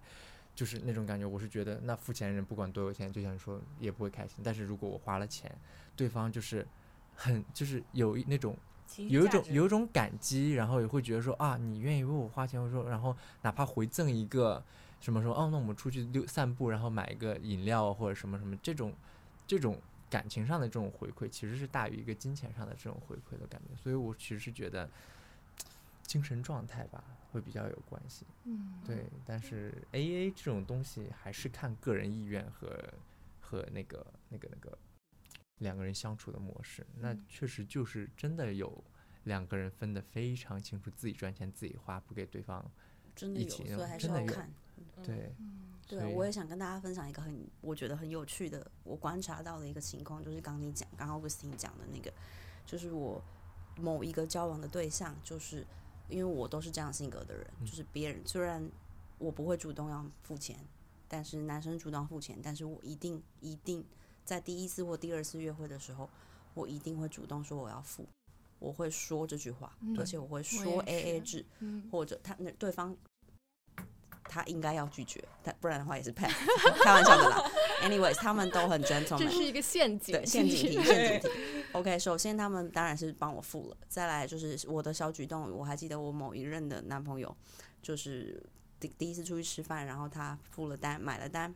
[0.55, 4.41] 就是那种感觉，我是觉得那付钱人不管多有钱，就像说也不会开心。
[4.45, 5.51] 但是如果我花了钱，
[5.97, 6.67] 对方就是
[7.15, 8.55] 很就是有一那种
[9.09, 14.63] 有一种有一种感激，然后也会觉得说啊，你愿意为我花钱，我说，然后哪怕回赠一个
[15.01, 18.93] 什么说哦，那我们出去溜散步，然后买一个饮料或者什么什么，这种
[19.47, 23.75] 这种感情上的这种回馈，其实是大于一个金钱上的这种回馈的感觉。
[23.77, 24.89] 所以我其实是觉得
[26.03, 28.25] 精神状态吧会比较有关系。
[28.45, 32.83] 嗯，对，但是 A A 这种东西还是看个人意愿和
[33.41, 34.79] 和那个那个那个
[35.59, 36.87] 两个人相处的模式。
[36.99, 38.83] 那嗯确实就是真的有
[39.25, 42.65] 两个人分得非常清楚，自己赚钱自己花，不给对方。
[43.15, 44.51] 真的有，一起那种所以还是真的有要看。
[45.03, 45.35] 对，
[45.87, 52.13] 对，我也想跟大家分享一个很我觉得很有趣的，我观察到的一个情况，就是刚你讲，刚刚 Augustine 讲的那个，
[52.67, 53.23] 就是我
[53.79, 55.65] 某一个交往的对象，就是
[56.09, 58.69] 因为我都是这样性格的人，嗯就是别人虽然
[59.19, 60.59] 我不会主动要付钱，
[61.07, 63.85] 但是男生主动付钱，但是我一定一定
[64.25, 66.11] 在第一次或第二次约会的时候，
[66.55, 68.05] 我一定会主动说我要付，
[68.59, 72.97] 我会说这句话，嗯而且我会说 A A 制，嗯或者他那对方
[74.29, 76.33] 他应该要拒绝，但不然的话也是 pass，
[76.83, 77.43] 开玩笑的啦。
[77.83, 81.37] Anyways，他们都很这 gentleman，是一个陷阱，对陷阱题，陷阱题。
[81.73, 87.35] OK，首先他们当然是帮我付了，再来就是我的小举动，我还记得我某一任的男朋友，
[87.83, 88.43] 就是
[88.79, 91.55] 第第一次出去吃饭，然后他付了单，买了单，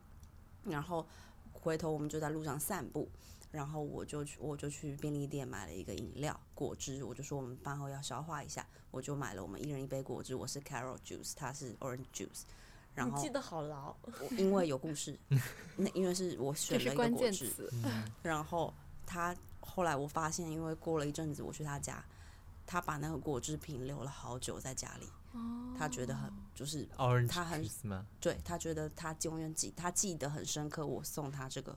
[0.65, 1.07] 然后
[1.53, 3.09] 回头我们就在路上散步。
[3.53, 12.43] 然后我就去，我就去便利店买了一个饮料果汁，我就说我们饭后要消化一下，我就买了我们一人一杯果汁，我是 carrot juice，他是 orange juice，
[12.95, 13.95] 然后记得好牢。
[14.37, 15.19] 因为有故事，
[15.77, 17.53] 那因为是我选了一个果汁，
[18.23, 18.73] 然后
[19.07, 22.05] 他后来我发现，因为过了一阵子我去他家，
[22.67, 26.87] 他把那个果汁瓶留了好久在家里，哦他觉得很就是
[27.29, 28.05] 他很吗？
[28.21, 31.77] 对他觉得他永远记他记得很深刻，我送他这个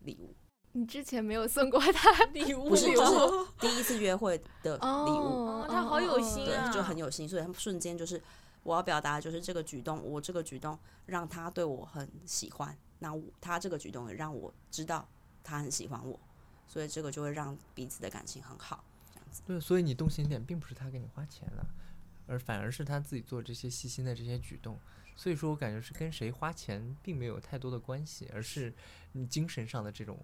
[0.00, 0.34] 礼物，
[0.72, 8.22] 你之前没有送过他 礼物，不是就是第一次约会的礼物，哦他好有心对啊，就很有心，所以他们瞬间就是
[8.68, 15.08] 我要表达的就是这个举动，我这个举动让他对我很喜欢，那我他这个举动也让我知道
[15.42, 16.20] 他很喜欢我，
[16.66, 19.42] 所以这个就会让彼此的感情很好，这样子。
[19.46, 21.66] 对，所以你动心点并不是他给你花钱了，
[22.26, 24.78] 而反而是他自己做这些细心的这些举动。
[25.16, 28.70] 所以说我感觉是跟谁花钱并没有太多的关系，而是
[29.12, 30.16] 你精神上的这种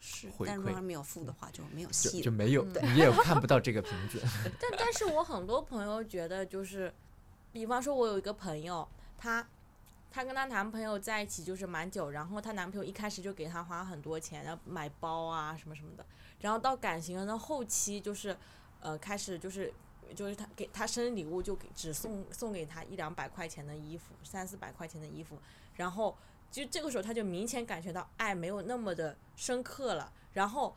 [0.00, 2.24] 是但如果他没有付的话，就没有就戏了。
[2.24, 4.20] 就没有，嗯你也看不到这个瓶子。
[4.60, 6.92] 但但是我很多朋友觉得就是，
[7.54, 8.86] 比方说我有一个朋友，
[9.16, 9.46] 她
[10.10, 16.04] 她跟她男朋友在一起就是蛮久，然后她男朋友一开始就给她花很多钱，然后买包啊什么什么的，
[16.40, 18.36] 然后到感情的后期就是，
[18.80, 19.72] 呃，开始就是。
[20.14, 25.38] 就是他给她生日礼物就给只送送给她一两百块钱的衣服，三四百块钱的衣服，
[25.76, 26.14] 然后
[26.50, 30.76] 就这个时候她就明显感觉到爱没有那么的深刻了，然后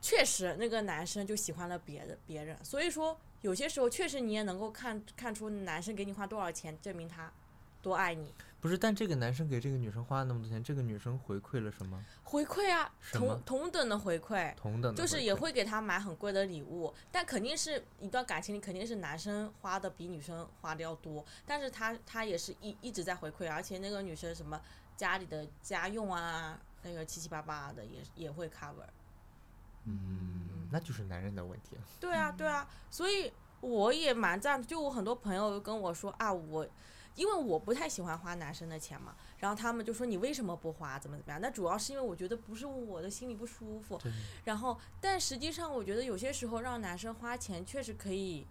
[0.00, 7.32] 确实那个男生就喜欢了别的别人，所以说有些时候确实你也能够看看出男生给你花多少钱，证明他
[7.82, 8.34] 多爱你。
[8.60, 12.04] 不是，但这个男生给这个女生花了那么多钱，这个女生回馈了什么？
[12.24, 24.60] 回馈啊，同同等的回馈，同等的就是也会给他买很贵的礼物，但肯定是一段感情里肯定是男生花的比女生花的要多，但是他他也是一一直在回馈，而且那个女生什么
[24.94, 28.84] 家里的家用啊，那个七七八八的也也会 cover。
[29.86, 31.76] 嗯，那就是男人的问题。
[31.98, 34.62] 对啊，对啊，所以我也蛮赞。
[34.62, 36.66] 就我很多朋友跟我说啊，我
[37.16, 41.40] 因为我不太喜欢花男生的钱嘛，然后他们就说你为什么不花，怎么怎么样？
[41.40, 43.98] 那主要是因为我觉得不是我的心里不舒服。
[43.98, 44.12] 对，
[44.44, 48.46] 然后，但实际上我觉得有些时候让男生花钱确实可以，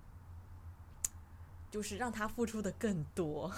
[1.72, 3.52] 就是让他付出的更多。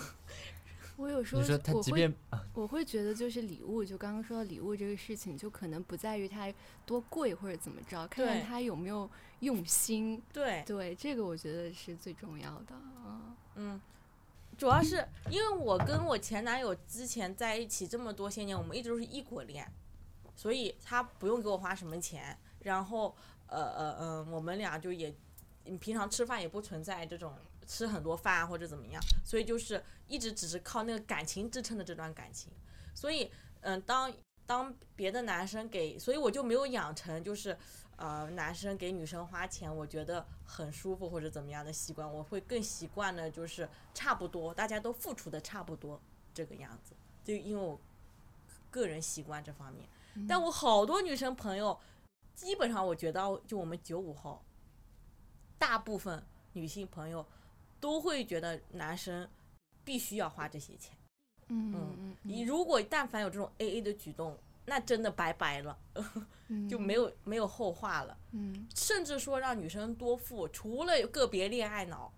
[0.98, 2.14] 我有时候你说他即我会
[2.54, 6.54] 我会觉得就是礼物，就刚刚说的礼物这个事情，就可能不在于它
[6.86, 10.22] 多贵或者怎么着，看看他有没有用心。
[10.32, 13.36] 对，对，这个我觉得是最重要的啊。
[13.56, 13.82] 嗯，
[14.58, 19.68] 主要是因为我跟我前男友之前在一起这么多些年，我们一直都是异国恋，
[20.36, 23.16] 所以他不用给我花什么钱，然后
[23.48, 25.14] 呃呃嗯、我们俩就也
[25.66, 27.34] 嗯平常吃饭也不存在这种
[27.72, 32.52] 吃很多饭啊或者怎么样，所以就是一直只是靠那个感情支撑的这段感情，
[32.94, 33.32] 所以
[33.62, 34.14] 嗯、当
[34.46, 37.58] 当别的男生给，所以我就没有养成就是。
[37.98, 46.02] 呃，男生给女生花钱，我觉得很舒服或者怎么样的习惯，我会更习惯的，就是差不多，大家都付出的差不多
[46.34, 47.80] 这个样子，就因为我
[48.72, 49.88] 个人习惯这方面。
[50.28, 51.80] 但我好多女生朋友，
[52.34, 54.42] 基本上我觉得，就我们九五后，
[55.60, 57.24] 大部分女性朋友
[57.82, 59.28] 都会觉得男生
[59.84, 60.96] 必须要花这些钱。
[61.50, 65.78] 嗯嗯嗯你如果但凡有这种 A A 的举动，那真的拜拜了，
[66.48, 68.17] 嗯就没有没有后话了。
[68.32, 72.13] 嗯甚至说让女生多付，除了个别恋爱脑，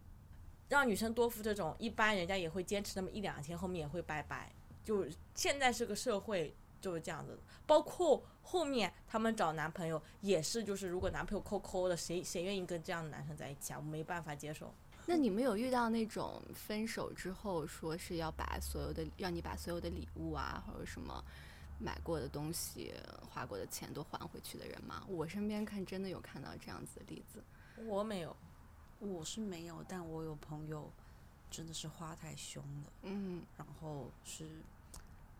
[0.70, 4.54] 让女生多付这种，一般人家也会坚持那么一两天，后面也会拜拜。
[4.84, 7.40] 就现在这个社会，就是这样子的。
[7.66, 13.80] 包括后面他们找男朋友也是，就是如果男朋友抠抠的，谁谁愿意跟这样的男生在一起啊？
[13.80, 14.72] 我没办法接受。
[15.06, 21.24] 那你们有遇到那种分手之后说是要把所有的让你把所有的礼物啊，或者什么
[21.78, 22.94] 买过的东西、
[23.30, 25.04] 花过的钱都还回去的人吗？
[25.10, 27.44] 我身边看真的有看到这样子的例子。
[27.86, 28.34] 我没有，
[29.00, 30.90] 我是没有，但我有朋友
[31.52, 34.48] 真的是花太凶了，嗯然后是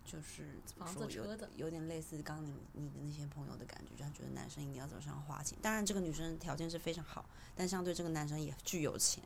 [0.04, 5.58] 就是怎么房说有子车的有点类似刚刚你你的那些朋友的感觉，就他觉得男生一定要走上花钱。
[5.62, 7.24] 当然，这个女生条件是非常好，
[7.56, 9.24] 但相对这个男生也巨有钱。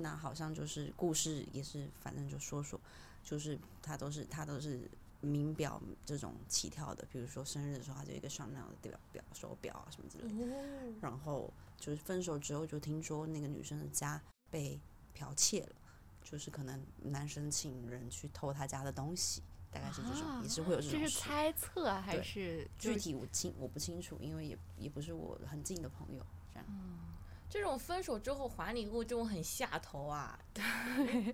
[0.00, 2.80] 那好像就是故事也是，反正就说说，
[3.22, 10.52] 就是他都是他都是名表这种起跳的，比如说生日的时候，他就一个香奈儿的表表手表啊什么之类的。
[10.52, 14.78] 哦然后就是分手之后，就听说那个女生的家被
[15.16, 15.76] 剽窃了，
[16.22, 21.22] 就是可能男生请人去偷他家的东西，大概是这种，啊也是会有这种这是种。
[21.22, 26.66] 猜测啊还对是具体我清我不清楚，因为也也不是我很近的朋友，这样。
[27.50, 30.38] 这种分手之后还礼物，这种很下头啊！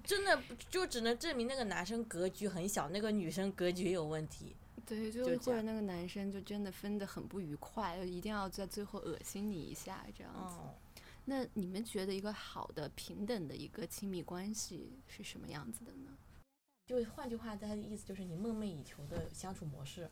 [0.02, 4.56] 真的就只能证明那个男生格局很小，那个女生格局有问题。
[4.86, 10.56] 对，就或者那个男生就真的分的很不愉快，一定要在最后恶心你一下这样子。
[10.56, 10.74] 哦，
[11.26, 16.16] 那你们觉得一个好的平等的一个亲密关系是什么样子的呢？
[16.86, 20.08] 就换句话，他的意思就是你梦寐以求的相处模式，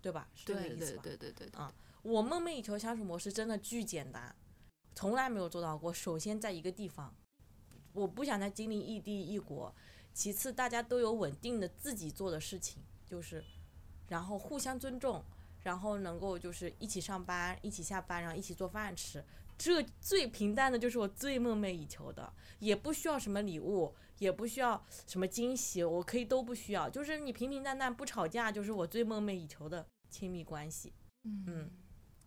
[0.00, 0.28] 对吧？
[0.34, 1.02] 是这个对对意思吧？
[1.02, 4.32] 对对对，啊我梦寐以求相处模式真的巨简单，
[4.98, 5.94] 从来没有做到过。
[5.94, 7.14] 首先在一个地方，
[7.92, 9.72] 我不想再经历异地异国；
[10.12, 13.44] 其次，大家都有稳定的自己做的事情，就是
[14.08, 15.24] 然后互相尊重，
[15.60, 19.24] 然后能够就是一起上班，一起下班，然后一起做饭吃。
[19.56, 30.92] 这最平淡的就是我最梦寐以求的，也不需要什么礼物，也不需要什么惊喜，我可以都不需要，就是你平平淡淡不吵架，就是我最梦寐以求的亲密关系。
[31.22, 31.70] 嗯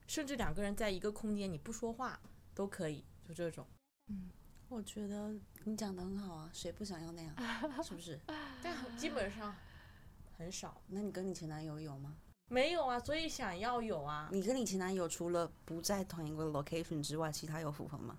[0.07, 2.17] 甚至两个人在一个空间，你不说话
[2.53, 3.65] 都可以，就这种。
[4.07, 4.29] 嗯
[4.69, 5.33] 我觉得
[5.65, 7.35] 你讲的很好啊，谁不想要那样，
[7.83, 8.17] 是不是？
[8.63, 9.53] 但基本上
[10.37, 12.15] 很少，那你跟你前男友有吗？
[12.47, 18.17] 没有啊，所以想要有啊，你跟你前男友除了不在同一个 location 之外，其他有符合吗？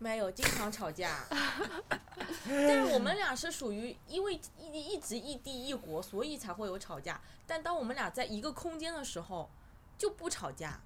[0.00, 1.24] 没有，经常吵架。
[2.46, 7.20] 但是我们俩是属于因为一一直异地异国，所以才会有吵架。
[7.46, 9.48] 但当我们俩在一个空间的时候，
[9.96, 10.80] 就不吵架，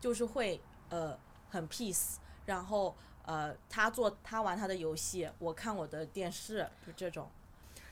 [0.00, 1.18] 就是会呃
[1.50, 2.14] 很 peace，
[2.46, 7.28] 然后呃他做他玩他的游戏，我看我的电视，就这种。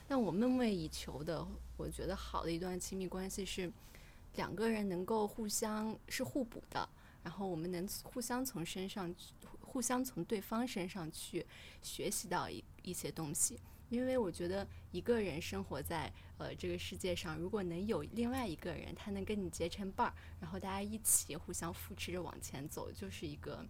[0.07, 1.45] 那我梦寐以求的，
[1.77, 3.71] 我觉得好的一段亲密关系是
[4.33, 6.89] 两个人能够互相是互补的，
[7.21, 9.13] 然后我们能互相从身上
[9.61, 11.45] 互相从对方身上去
[11.83, 13.59] 学习到一一些东西。
[13.89, 23.63] 因为我觉得一个人生活在呃这个世界上，如果能有另外一个人，他能跟你结成伴儿，然后大家一起互相扶持着往前走，就是一个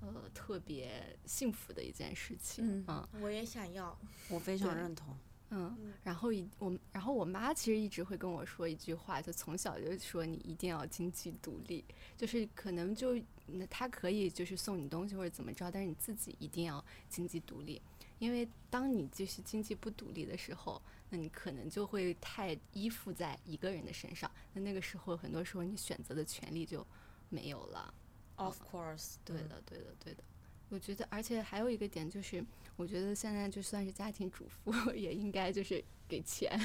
[0.00, 2.84] 呃特别幸福的一件事情。
[2.88, 3.96] 嗯我也想要。
[4.28, 5.16] 我非常认同。
[5.50, 11.84] 嗯，然后一我，然后我妈其实一直会跟我说一句话，就从小就说你一定要经济独立，
[12.16, 17.80] 就是可能就那她可以就是送你东西或者怎么着，但是你自己一定要经济独立，
[18.18, 26.86] 因为当你就是经济不独立的时候，那你可能就会太依附在一个人的身上，那那个时候很多时候你选择的权利就
[27.28, 27.92] 没有了。
[28.36, 30.22] Of course，嗯对的，对的，对的。
[30.68, 32.44] 我觉得，而且还有一个点就是，
[32.76, 36.58] 我觉得现在就算是家庭主妇， 也应该就是给钱。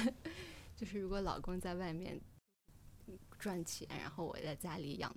[0.74, 2.20] 就是如果老公在外面
[3.38, 5.14] 赚钱，然后我在家里养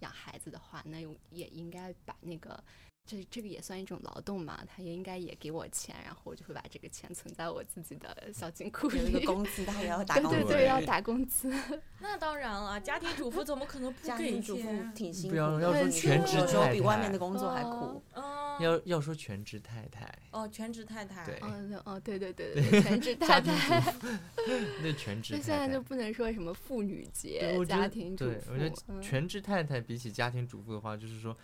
[0.00, 2.62] 养孩子的话，那也应该把那个
[3.08, 9.26] 这这个也算一种劳动嘛，他也应该也给我钱，然后我就会把这个钱存在我自己的小金库有一个里。
[9.26, 10.36] 工资，他也要 打工资。
[10.36, 11.52] 对对对，要打工资。
[12.00, 14.94] 那当然了，家庭主妇怎么可能不家给庭主妇钱？
[14.94, 18.20] 挺辛苦的，不要要说全职太太比外面太的工作还哦苦。
[18.20, 21.24] 嗯，要要说全职太太，哦，全职太太。
[21.24, 23.94] 对哦哦，对对对对对，全职 太太。
[24.84, 25.78] 那全职太那现在就。
[25.88, 31.34] 不能说什么妇女，节、家庭主对，妇，我觉得嗯全职太太比起家庭主妇的话，就是说，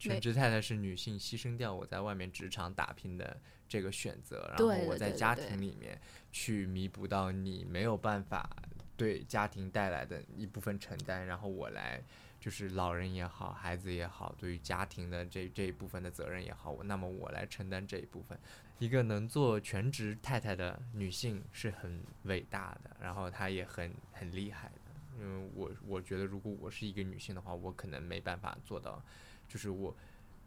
[0.00, 3.38] 全职太太是女性牺牲掉我在外面职场打拼的
[3.68, 6.00] 这个选择，然后我在家庭里面
[6.32, 8.48] 去弥补到你没有办法
[8.96, 12.02] 对家庭带来的一部分承担，然后我来
[12.40, 18.38] 就是老人也好，孩子也好，对于家庭的这这一部分的责任也好，那么我来承担这一部分。
[18.78, 24.80] 一个能做全职太太的女性是很伟大的，然后她也很很厉害的。
[25.18, 29.04] 因为我我觉得，如果我是一个女性的话，我可能没办法做到。
[29.50, 29.92] 就是我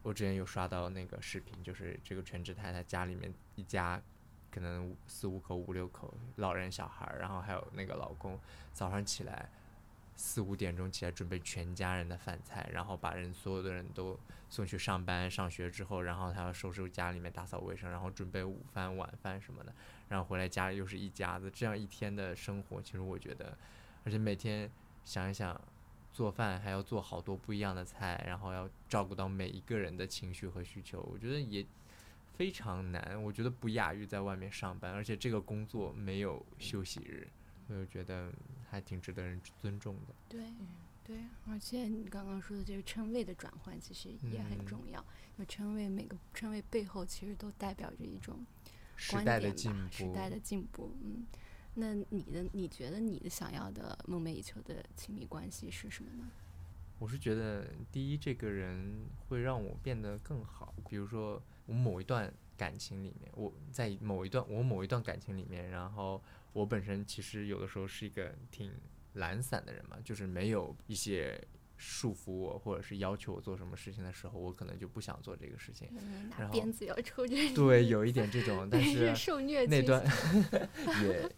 [0.01, 4.01] 我之前有刷到那个视频，就是这个全职太太家里面一家
[4.49, 8.39] 可能四五口、五六口老人小孩，然后还有那个老公，
[8.72, 9.49] 早上起来
[10.16, 14.18] 四五点钟起来准备全家人的饭菜，然后把人所有的人都
[14.49, 19.76] 送去上班上学之后，然后他要收拾家里面打扫卫生，然后准备午饭晚饭什么的，
[20.08, 23.58] 然后回来家里又是一家子，这样一天的生活，其实我觉得，
[24.06, 24.72] 而且每天
[25.04, 25.60] 想一想。
[26.14, 31.66] 做饭还要做好多不一样的菜，然后要照顾到每一个人的情绪和需求，我觉得也
[32.36, 33.22] 非常难。
[33.22, 37.28] 我觉得不亚于在外面上班，而且这个工作没有休息日，
[37.68, 38.32] 所以我觉得
[38.70, 40.14] 还挺值得人尊重的。
[40.30, 40.39] 对，
[41.03, 41.18] 对，
[41.49, 45.03] 而且你刚刚说的这个称谓的转换其实也很嗯重要，
[45.47, 48.45] 称谓每个称谓背后其实都代表着一种
[48.95, 50.95] 时代的进步，时，代的进步。
[51.03, 51.26] 嗯，
[51.76, 56.30] 那你的你觉得你的想要的梦寐以求的亲密关系是什么呢？
[57.00, 60.74] 我是觉得第一，这个人会让我变得更好。
[60.88, 68.72] 比如说，我某一段感情里面，我在某一段我某一段感情里面，然后我本身其实有的时候是一个挺
[69.14, 71.38] 懒散的人嘛，就是没有一些
[71.78, 75.90] 束缚我或者是要求我做什么事情的时候，我可能就不想做这个事情。
[75.92, 80.04] 嗯然后鞭子要抽对，有一点这种， 但是受虐那段
[81.04, 81.30] 也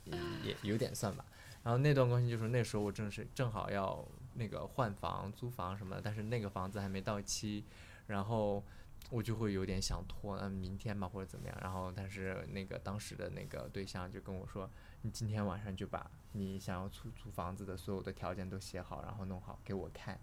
[0.43, 1.25] 也有点算吧。
[1.63, 7.63] 然后那段关系就是那时候我正是正好要那个换房、租房什么的，但是那个房子还没到期，
[8.05, 8.63] 然后
[9.09, 11.57] 我就会有点想拖，嗯，明天吧或者怎么样。
[11.61, 14.69] 然后但是那个当时的那个对象就跟我说，
[15.01, 20.19] 你今天晚上就把你想要租租房子的所有的条件都写好，然后弄好给我看。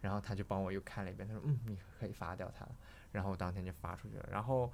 [0.00, 2.74] 然后他就帮我又看了一遍，他说，嗯，你可以发掉它了。
[3.12, 4.28] 然后我当天就发出去了。
[4.32, 4.72] 然后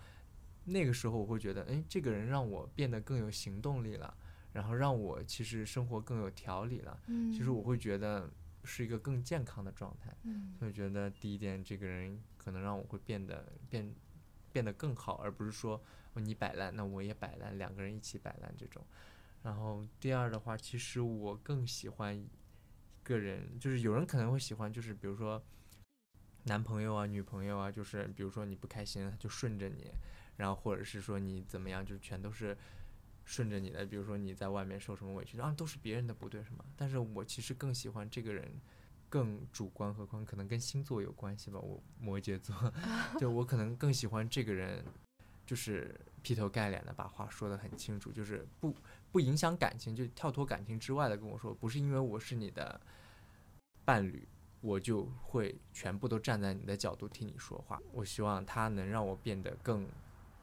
[0.65, 4.17] 那个时候我会觉得，哎，这个人让我变得更有行动力了，
[4.55, 6.99] 然后让我其实生活更有条理了。
[7.09, 8.31] 嗯，其实我会觉得
[8.65, 10.11] 是一个更健康的状态。
[10.23, 12.19] 嗯所以觉得第一点，这个人
[12.49, 13.95] 可能让我会变得变
[14.51, 15.79] 变得更好，而不是说、
[16.15, 18.83] 你摆烂，那我也摆烂，两个人一起摆烂这种。
[19.43, 22.27] 然后第二的话，其实我更喜欢一
[23.03, 25.45] 个人，就是有人可能会喜欢，就是比如说
[26.45, 29.93] 男朋友啊、女朋友啊，就是比如说你不开心，他就顺着你，
[30.39, 32.57] 然后或者是说你怎么样，就全都是
[33.27, 33.85] 顺着你的。
[33.85, 36.65] 比如说你在外面受什么委屈，啊，都是别人的不对，是吗？
[36.75, 38.59] 但是我其实更喜欢这个人
[39.09, 41.59] 更主观和观，可能跟星座有关系吧。
[41.59, 42.55] 我摩羯座，
[43.19, 44.85] 就我可能更喜欢这个人，
[45.47, 48.75] 就是劈头盖脸的把话说得很清楚，就是不
[49.11, 52.81] 不影响感情，就跳脱感情之外的跟我说，不是因为我是你的
[53.85, 54.29] 伴侣，
[54.61, 57.81] 我就会全部都站在你的角度听你说话。
[57.93, 59.89] 我希望他能让我变得更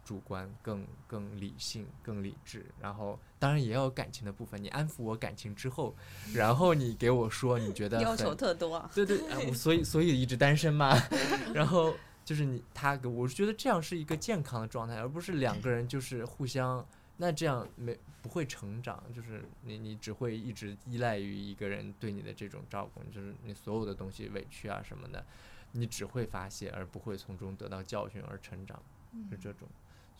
[0.06, 2.66] 主观、更更理性、更理智。
[2.80, 5.94] 然后当然也要有感情的部分，你安抚我感情之后，
[6.34, 8.90] 然后你给我说你觉得 要求很特多啊。
[8.96, 9.20] 对对，
[9.52, 10.96] 所以所以一直单身嘛。
[11.54, 11.94] 然后
[12.24, 16.86] 就是你他给我，觉得这样是一个健康的状态，而不是两个人就是互相，
[17.18, 25.24] 那这样没不会成长，就是你你只会一直依赖于一个人对你的这种照顾，就是你所有的东西委屈啊什么的，
[25.72, 28.82] 你只会发泄，而不会从中得到教训而成长，
[29.30, 29.68] 是这种。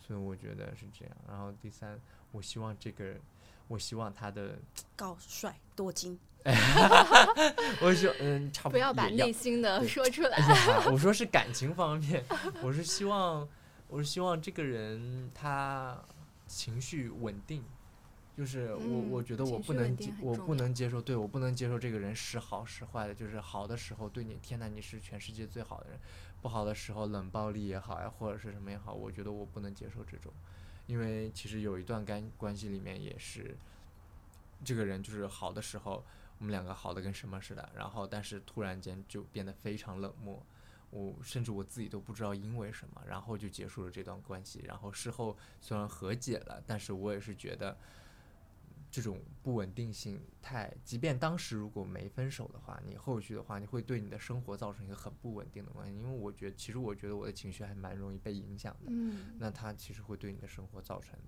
[0.06, 1.16] 所以我觉得是这样。
[1.28, 2.00] 然后第三，
[2.32, 3.20] 我希望这个人，
[3.68, 4.60] 我希望他的，
[4.96, 6.20] 高帅多金，
[7.82, 10.38] 我说嗯，差不多不要把内心的说出来。
[10.92, 12.24] 我说是感情方面，
[12.62, 13.48] 我是希望，
[13.88, 16.00] 我是希望这个人他
[16.48, 17.64] 情绪稳定，
[18.36, 26.00] 就是我、我嗯觉得我不能接我不能接受，对我不能接受这个人时好时坏的，就是好的时候对你，天呐，你是全世界最好的人，
[26.42, 30.34] 不好的时候冷暴力也好呀，或者是什么也好，我觉得我不能接受这种，
[30.88, 33.56] 因为其实有一段干关系里面也是，
[34.64, 36.04] 这个人就是好的时候。
[36.38, 40.46] 我们两个好的跟什么似的，然后但是突然间就变得非常冷漠，
[40.90, 44.62] 我甚至我自己都不知道因为什么，然后就结束了这段关系。
[44.68, 47.78] 然后事后虽然和解了，但是我也是觉得
[48.96, 55.98] 这种不稳定性太，即便当时如果没分手的话，你后续的话你会对你的生活造成一个很不稳定的关系。
[55.98, 61.20] 因为我觉得，其实我觉得我的情绪还蛮容易被影响的，嗯，那它其实会对你的生活造成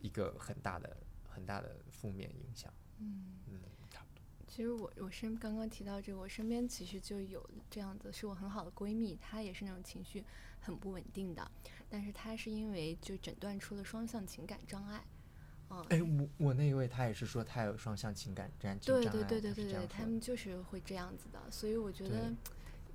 [0.00, 0.96] 一个很大的
[1.28, 2.72] 很大的负面影响。
[3.00, 4.24] 嗯，嗯，差不多。
[4.48, 10.24] 其实我我身刚刚提到这个，我身边其实就有这样子，是我很好的闺蜜，她也是那种情绪
[10.60, 11.50] 很不稳定的，
[11.90, 15.04] 但是她是因为就诊断出了双向情感障碍，
[15.70, 22.32] 嗯，哎，我我那一位他也是说他有双向情感障对障碍，对对对对对，他们就是会这样子的，所以我觉得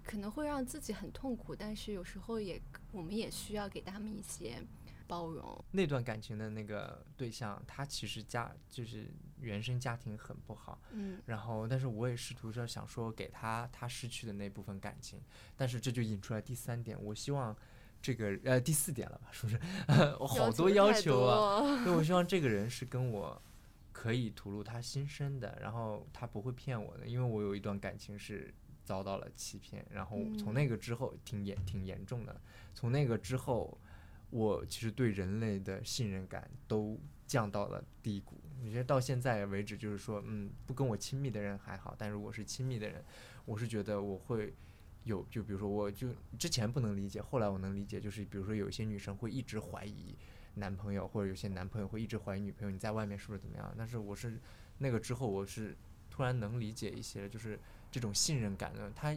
[0.04, 2.62] 可能会让自己很痛苦，但是有时候也
[2.92, 4.62] 我们也需要给他们一些
[5.08, 5.64] 包容。
[5.72, 15.22] 那段感情的那个对象，他其实家就是原生家庭很不好，嗯然后但是我也试图着想说给他他失去的那部分感情，
[15.58, 17.56] 但是这就引出来第三点，我希望
[18.02, 19.60] 这个呃第四点了吧，是不是？
[20.20, 23.42] 我好多要求啊，多所以我希望这个人是跟我
[23.92, 32.42] 可以吐露他心声的，然后他不会骗我的，因为我有一段感情是遭到了欺骗，然后从那个之后挺严挺严重的，
[32.74, 33.78] 从那个之后，
[34.30, 38.42] 我其实对人类的信任感都降到了低谷。
[38.64, 43.04] 我觉得到现在为止，就是说，嗯，不跟我亲密的人还好，但如果是亲密的人，
[43.46, 44.54] 我是觉得我会
[45.04, 50.16] 有，就比如说，我就之前不能理解，后来我能理解，就是比如说有一些女生会一直怀疑
[50.56, 53.74] 男朋友，或者有些男朋友会一直怀疑女朋友，你在外面是不是怎么样？
[53.78, 54.40] 但是我是
[54.78, 55.76] 那个之后，我是
[56.10, 57.60] 突然能理解一些，就是
[57.92, 59.16] 这种信任感呢，他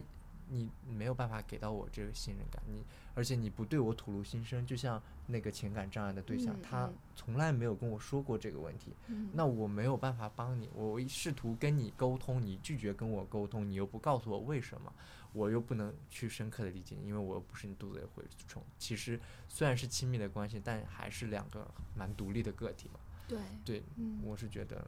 [0.49, 2.83] 你没有办法给到我这个信任感，你
[3.13, 14.93] 而且你不对我吐露心声，就像那个情感障碍的对象，嗯他嗯从来没有跟我说过这个问题，嗯那我没有办法帮你，我试图跟你沟通，你拒绝跟我沟通，你又不告诉我为什么，
[15.33, 18.61] 我又不能去深刻的理解你，因为我又不是你肚子里的蛔虫。
[18.77, 22.99] 其实虽然是亲密的关系，但还是两个蛮独立的个体嘛。
[23.27, 24.85] 对，对，嗯我是觉得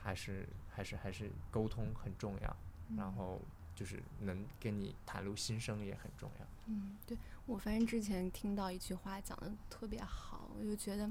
[0.00, 2.56] 还是还是还是沟通很重要，
[2.96, 3.40] 然嗯后
[3.82, 6.46] 就是能跟你袒露心声也很重要。
[6.66, 11.10] 嗯，对我反正之前听到一句话讲的特别好，我就觉得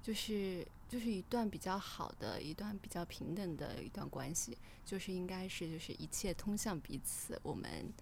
[0.00, 7.92] 就是就是一段比较好的一段比较平等的一段关系，就是应该是就是一切通向彼此，我们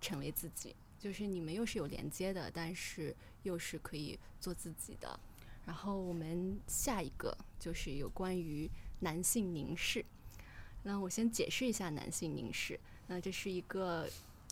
[0.00, 5.20] 成为自己，就是你们又是有连接的，但是又是可以做自己的。
[5.66, 8.70] 然后我们下一个就是有关于
[9.00, 10.02] 男性凝视。
[10.84, 12.80] 那我先解释一下男性凝视。
[13.08, 14.08] 那这是一个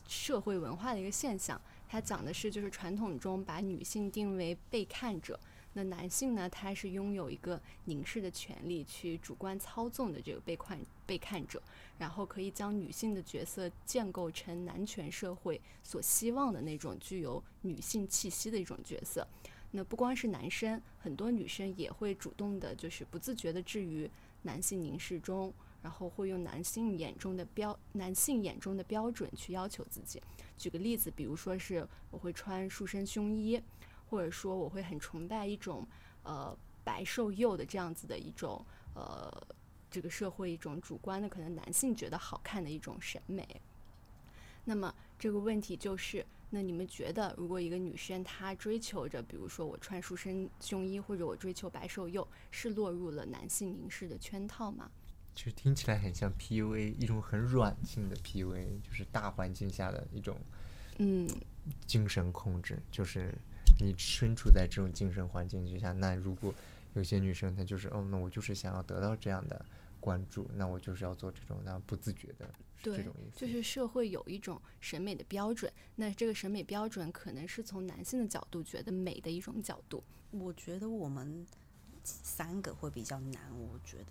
[0.09, 5.39] 社会文化的一个现象，它讲的是就是传统中把女性定为被看者，
[5.75, 11.63] 那男性呢，他是拥有一个凝视的权利，去主观操纵的这个被看被看者，
[11.99, 19.27] 然后可以将女性的角色建构成男权社会所希望的那种具有女性气息的一种角色。
[19.73, 24.09] 那不光是男生，很多女生也会主动的，就是不自觉的置于
[24.43, 25.53] 男性凝视中，
[25.87, 30.21] 然后会用男性眼中的标男性眼中的标准去要求自己。
[30.59, 33.63] 举个例子，比如说是我会穿束身胸衣，
[34.11, 35.87] 或者说我会很崇拜一种
[36.25, 38.67] 呃白瘦幼的这样子的一种
[38.97, 39.33] 呃
[39.89, 43.47] 这个社会一种主观的可能男性觉得好看的一种审美。
[44.65, 54.91] 那么这个问题就是，那你们觉得，如果一个女生她追求着，比如说我穿束身胸衣，或者我追求白瘦幼，是落入了男性凝视的圈套吗？
[55.37, 60.37] 其实听起来很像 PUA，一种很软性的 PUA，就是大环境下的一种
[60.99, 61.29] 嗯
[61.87, 63.33] 精神控制，就是
[63.79, 66.53] 你身处在这种精神环境之下，那如果
[66.95, 69.63] 有些女生她就是，哦，那我就是想要得到这样的
[70.01, 72.47] 关注，那我就是要做这种，那不自觉的
[72.79, 73.39] 是这种意思。
[73.39, 80.03] 就是社会有一种审美的标准，那这个审美标准可能是从男性的角度觉得美的一种角度。
[80.31, 81.47] 我觉得我们
[82.03, 84.07] 三个会比较难，我觉得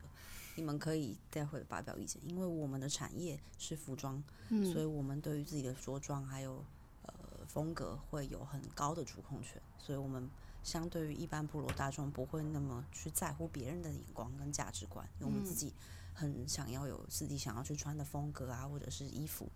[0.56, 6.64] 你们可以待会发表意见，因为我们的产业是服装，嗯，所以我们对于自己的着装还有
[7.04, 7.14] 呃
[7.48, 10.30] 风格会有很高的主控权，所以我们
[10.64, 15.74] 相对于一般普罗大众不会那么去在乎别人的眼光跟价值观，因为我们自嗯己
[16.14, 19.50] 很想要有自己想要去穿的风格啊，或者是衣服，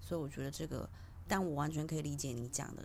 [0.00, 0.90] 所以我觉得这个，
[1.28, 2.84] 但我完全可以理解你讲的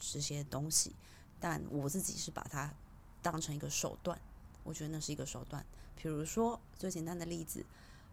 [0.00, 0.92] 这些东西，
[1.38, 2.74] 但我自己是把它
[3.22, 4.20] 当成一个手段，
[4.64, 5.64] 我觉得那是一个手段。
[6.06, 7.66] 比如说最简单的例子，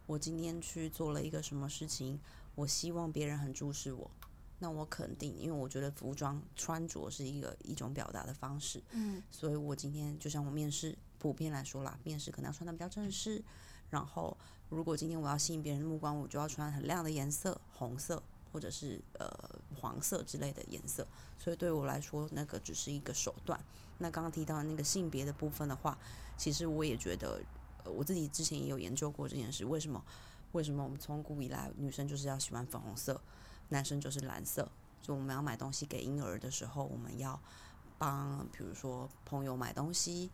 [0.07, 2.19] 我今天去做了一个什么事情，
[2.55, 4.09] 我希望别人很注视我，
[4.57, 13.43] 那我肯定，因为我觉得服装穿着是一个一种表达的方式，嗯所以我今天就像我面试，普遍来说啦，面试可能要穿的比较正式。
[13.91, 14.35] 然后，
[14.69, 19.29] 如果今天我要吸引别人的目光，我就要穿很亮的颜色，红色或者是呃
[19.79, 21.05] 黄色之类的颜色。
[21.37, 23.63] 所以对我来说，那个只是一个手段。
[23.99, 25.95] 那刚刚提到那个性别的部分的话，
[26.35, 27.41] 其实我也觉得，呃
[27.85, 29.65] 我自己之前也有研究过这件事。
[29.65, 30.03] 为什么？
[30.53, 33.19] 为什么我们从古以来女生就是要喜欢粉红色，
[33.69, 34.69] 男生就是蓝色？
[35.01, 37.39] 就我们要买东西给婴儿的时候，我们要
[37.97, 40.29] 帮比如说朋友买东西，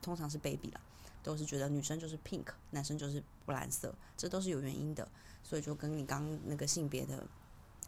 [0.00, 0.80] 通常是 baby 啦，
[1.24, 5.06] 都是觉得女生就是 pink，男生就是不蓝色，这都是有原因的，
[5.42, 7.26] 所以就跟你刚刚那个性别的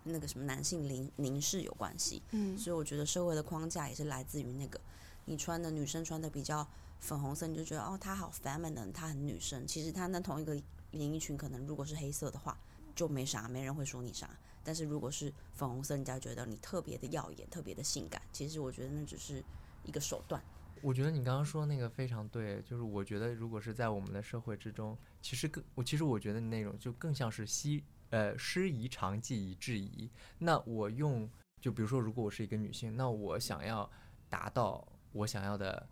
[0.03, 2.21] 那个什么男性凝凝视有关系。
[2.33, 4.81] 嗯所以我觉得社会的框架也是来自于那个，
[5.27, 6.67] 你穿的女生穿的比较
[7.01, 9.67] 粉红色，你就觉得哦她好 feminine，她很女生。
[9.67, 10.57] 其实她那同一个
[10.91, 12.59] 连衣裙可能如果是黑色的话，
[12.95, 14.31] 就没啥，没人会说你啥。
[14.65, 18.21] 但是如果是粉红色，人家觉得你特别的耀眼，特别的性感。
[18.33, 19.45] 其实我觉得那只是
[19.85, 20.43] 一个手段。
[20.83, 30.11] 我觉得你刚刚说那个非常对，就是我觉得如果是在我们的社会之中，其实更我其实我觉得那种就更像是西呃师夷长技以制夷。
[30.39, 31.29] 那我用
[31.61, 33.89] 就比如说，如果我是一个女性，那我想要
[34.29, 35.89] 达到我想要的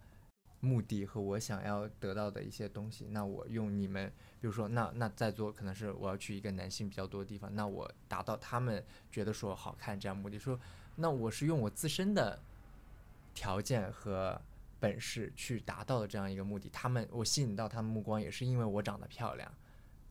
[0.64, 4.10] 目的和我想要得到的一些东西，那我用你们，
[4.40, 10.58] 比如说，那那在座可能是我要去一个男性比较多的地方，那我达到他们觉得说好看这样目的，说
[10.96, 12.40] 那我是用我自身的
[13.34, 14.40] 条件和
[14.80, 19.52] 本事去达到的这样一个目的，他们我吸引到他们目光也是因为我长得漂亮，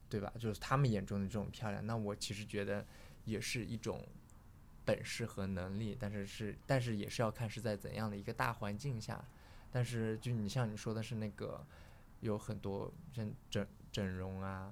[0.09, 0.31] 对吧？
[0.39, 2.85] 就是他们眼中的这种漂亮，那我其实觉得
[3.25, 4.05] 也是一种
[4.85, 9.23] 本事和能力，但是是但是也是要看是在怎样的一个大环境下，
[9.73, 11.65] 但是就你像你说的是那个
[12.19, 14.71] 有很多整整整容啊，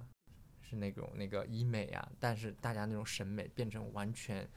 [0.62, 4.48] 是那种那个医美啊，但是大家那种审美变成完全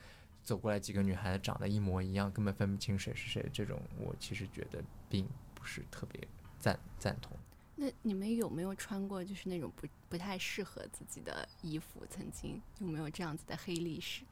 [0.43, 6.29] 走过来几个女孩子长得一模一样，根本分不清谁是谁，这种我其实觉得并不是特别
[6.61, 7.35] 赞赞同。
[7.77, 12.07] 那你们有没有穿过就是那种不不太适合自己的衣服？
[12.09, 14.23] 曾经有没有这样子的黑历史？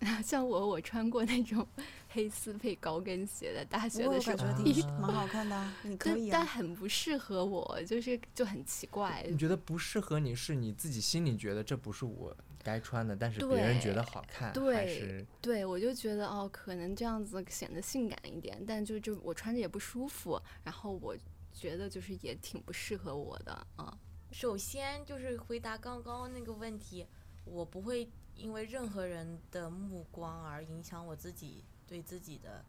[0.24, 1.66] 像我，我穿过那种
[2.10, 6.32] 黑丝配高跟鞋的，大学的时候，感觉挺蛮好看的啊，你可以啊。
[6.32, 9.24] 但但很不适合我，就是就很奇怪。
[9.28, 21.16] 你觉得不适合你是你自己心里觉得这不是我该穿的，但是别人觉得好看，还对是对，我就觉得哦，可能这样子显得性感一点，但就就我穿着也不舒服，然后我
[21.52, 23.96] 觉得就是也挺不适合我的啊。
[24.30, 27.06] 首先就是回答刚刚那个问题，
[27.44, 28.06] 我不会
[28.38, 32.64] 因为任何人的目光而影响我自己对自己的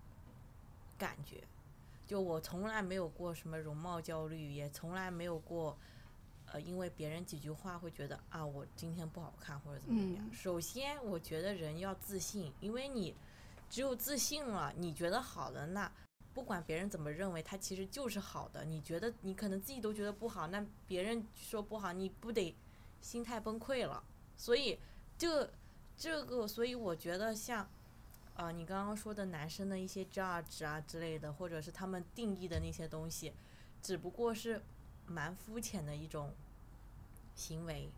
[0.98, 1.42] 感觉。
[2.06, 5.78] 就我从来没有过什么容貌焦虑，也从来没有过，
[6.48, 10.26] 呃，因为别人几句话会觉得啊，我今天不好看或者怎么样。
[10.28, 13.16] 嗯首先，我觉得人要自信，因为你
[13.70, 15.92] 只有自信了，你觉得好的，那
[16.34, 18.66] 不管别人怎么认为，它其实就是好的。
[18.66, 22.56] 你觉得你可能自己都觉得不好，那别人说不好，你不得
[23.02, 24.04] 心态崩溃了？
[24.36, 24.80] 所以
[25.20, 25.52] 这
[25.96, 27.70] 这个，所以我觉得像。
[28.36, 33.34] 啊，你刚刚说的男生的一些 judge 啊之类的，或者是他们定义的那些东西，
[33.82, 34.62] 只不过是
[35.08, 36.34] 蛮肤浅的一种
[37.36, 37.90] 行为。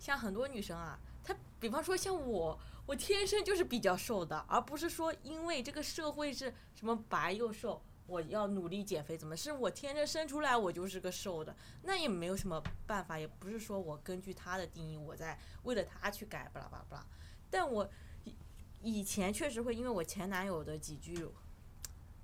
[0.00, 17.06] 像很多女生啊，她比方说像我，我天生就是比较瘦的，而不是说因为这个社会是什么白又瘦，我要努力减肥，怎么是我天生生出来我就是个瘦的，那也没有什么办法，也不是说我根据他的定义，我在为了他去改，巴拉巴拉巴拉。
[17.50, 17.88] 但我
[18.24, 18.34] 以
[18.82, 21.28] 以前确实会因为我前男友的几句。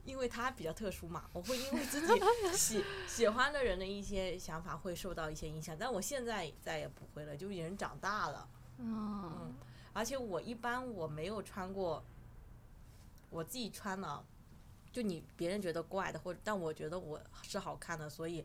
[0.04, 2.20] 因为他比较特殊嘛，我会因为自己
[2.56, 9.54] 喜喜欢的人的一些想法会受到一些影响，但我现在再也不会了，就人长大了，嗯嗯，
[9.92, 12.02] 而且我一般我没有穿过，
[13.30, 14.26] 我自己穿了，
[14.92, 18.44] 就你别人觉得怪的，或者但我觉得我是好看的，所以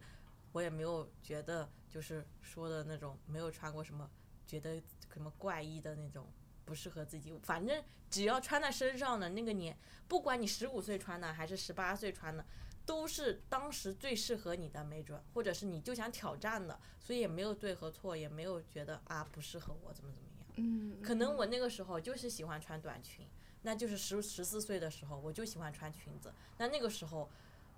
[0.54, 4.10] 我也没有觉得就是说的那种没有穿过什么
[4.48, 4.82] 觉得
[5.14, 6.26] 什么怪异的那种
[6.66, 9.78] 不适合自己，反正只要穿在身上的那个年，
[10.08, 12.46] 不管你十五岁穿的还是十八岁穿的。
[12.88, 20.48] 都是当时最适合你的，没准，或者是你就想挑战的，所以也没有对和错，也没有觉得啊不适合我怎么怎么样。
[20.56, 23.28] 嗯，可能我那个时候就是喜欢穿短裙，
[23.62, 27.30] 那就是十十四岁的时候我就喜欢穿裙子，那那个时候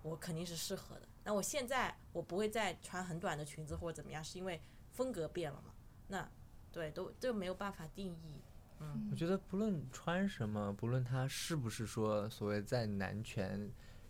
[0.02, 1.08] 我肯定是适合的。
[1.24, 4.62] 那我现在我不会再穿很短的裙子或者怎么样，是因为
[4.92, 5.74] 风格变了嘛？
[6.08, 6.30] 那
[6.72, 8.42] 对，都都没有办法定义。
[8.80, 13.70] 嗯，我觉得不论穿什么，不论它是不是说所谓在男权、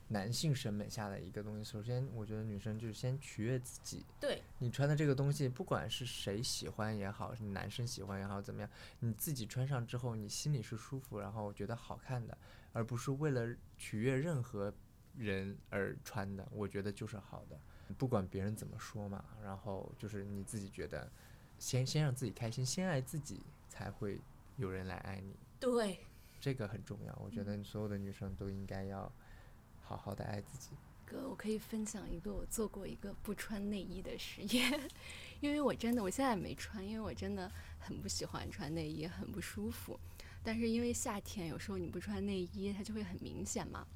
[0.10, 4.03] 男性审美下的一个东西，首先我觉得女生就是先取悦自己。
[4.20, 12.38] 对，你穿的这个东西，不管是谁喜欢也好，是男生喜欢也好，怎么样，你自己穿上之后，你心里是舒服，然后觉得好看的，
[12.74, 14.74] 而不是为了取悦任何
[15.16, 17.60] 人而穿的，我觉得就是好的。
[17.97, 21.12] 不管别人怎么说嘛，然后就是你自己觉得，
[21.57, 24.20] 先先让自己开心，先爱自己，才会
[24.57, 25.36] 有人来爱你。
[25.60, 25.99] 对，
[26.39, 29.12] 这个很重要，我觉得所有的女生都应该要
[29.90, 30.70] 好好的爱自己。
[31.04, 34.80] 哥，我可以分享一个我做过一个不穿内衣的实验，
[35.42, 40.00] 因为我真的我现在没穿，因为我真的很不喜欢穿内衣，很不舒服。
[40.44, 43.88] 但是因为夏天有时候你不穿内衣，它就会很明显嘛。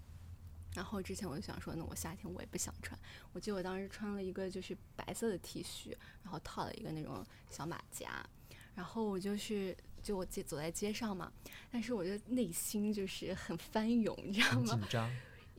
[0.73, 2.99] 然后之前我就想说，那我夏天我也不想穿。
[3.31, 8.27] 我记得我当时穿了一个就是白色的 T 恤，然后套了一个那种小马甲，
[8.73, 11.31] 然后我就是就我街走在街上嘛，
[11.71, 14.89] 但是我就内心就是很翻涌，你知道吗紧？
[14.89, 15.11] 张，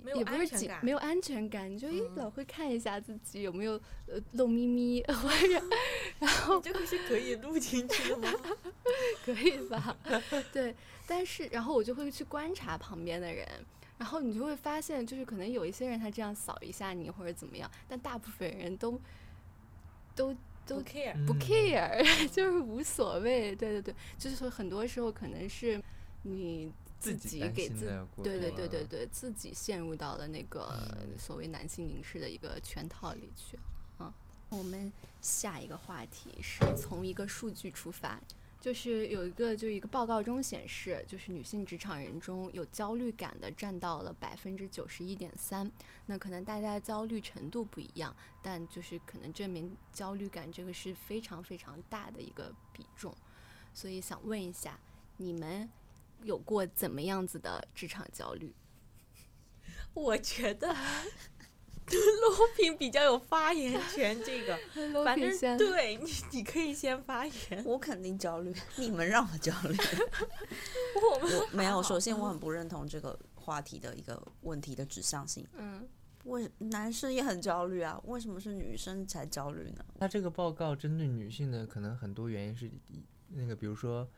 [0.04, 3.72] 没有也不是紧，安全感，没有安全感，你就一嗯老会看一下自己有没有
[4.06, 5.64] 呃露咪咪，或者
[6.20, 8.28] 你这个是可以录进去的吗？
[9.24, 9.96] 可以吧？
[10.52, 10.74] 对，
[11.06, 13.48] 但是然后我就会去观察旁边的人，
[13.96, 19.00] 然后你就会发现，就是可能有一些人他这样扫一下你或者怎么样，但大部分人都
[20.14, 20.34] 都
[20.66, 23.56] 都不 care，不嗯 care，就是无所谓。
[23.56, 25.82] 对对对，就是说很多时候可能是
[26.22, 26.70] 你
[27.04, 27.86] 自己给自
[28.22, 33.58] 对对对对对，自己陷入到了那个嗯所谓男性凝视的一个圈套里去。
[33.98, 34.12] 嗯，
[34.48, 38.20] 我们下一个话题是从一个数据出发，
[38.60, 45.70] 就是有一个就一个报告中显示，就是女性职场人中有焦虑感的占到了百分之九十一点三。
[46.06, 53.14] 那可能大家焦虑程度不一样，但就是可能证明焦虑感这个是非常非常大的一个比重。
[53.72, 54.78] 所以想问一下，
[55.16, 55.68] 你们
[56.24, 58.54] 有过怎么样子的职场焦虑？
[59.92, 60.68] 我觉得
[61.86, 64.58] 罗平比较有发言权，这个
[65.04, 67.34] 反正对你，你可以先发言。
[67.64, 69.76] 我肯定焦虑，你们让我焦虑。
[71.12, 75.46] 我们我没有，首先我很不认同这个话题的一个问题的指向性。
[75.58, 75.86] 嗯，
[76.24, 79.84] 为男生也很焦虑啊，为什么是女生才焦虑呢？
[79.98, 82.68] 那这个报告针对女性的可能很多原因是
[83.28, 84.08] 那个，比如说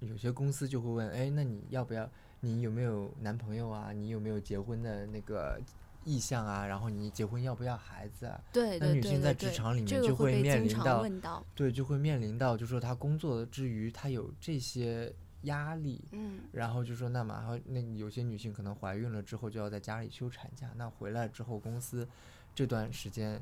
[0.00, 2.08] 有些公司就会问，哎，那你要不要？
[2.40, 3.92] 你有没有男朋友啊？
[3.92, 5.58] 你有没有结婚的那个
[6.04, 6.66] 意向啊？
[6.66, 8.40] 然后你结婚要不要孩子啊？
[8.52, 10.78] 对对那女性在对对对职场里面这个就会面临
[11.20, 22.06] 到，对，就会面临到，就说她工作之余，她有这些压力，嗯然后就说那马上那有些女性可能怀孕了之后就要在家里休产假，那回来之后公司
[22.54, 23.40] 这段时间，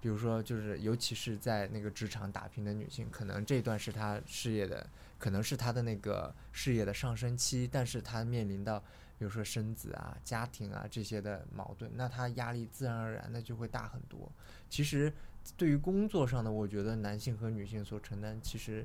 [0.00, 4.86] 比如说就是尤其是在那个职场打拼的女性，可能这段是她事业的，
[5.24, 8.78] 可能是他的那个事业的上升期，但是他面临到
[9.18, 14.30] 比如说生子啊、家庭啊这些的矛盾，那他压力自然而然的就会大很多。
[14.68, 15.10] 其实
[15.56, 18.84] 对于工作上的，我觉得男性和女性所承担其实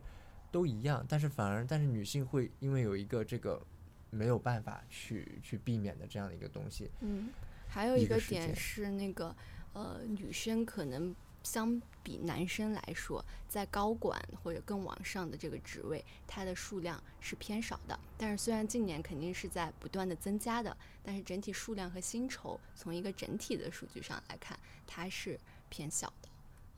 [0.50, 3.62] 都一样，但是反而但是女性会因为有一个这个
[4.10, 7.28] 没有办法去去避免的这样的一个东西，嗯，
[7.68, 9.36] 还有一个点是那个
[9.74, 11.14] 呃，女生可能
[11.44, 18.00] 相比男生来说，在高管或者更往上的这个职位，它的数量是偏少的。
[18.18, 25.40] 但是虽然近年肯定是在不断的增加的，但是整体数量和薪酬从一个整体的数据上来看，它是
[25.70, 26.30] 偏小的。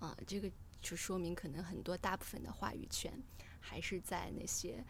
[0.05, 0.49] 啊，这个
[0.81, 3.13] 就说明可能很多大部分的话语权
[3.59, 4.83] 还是在那些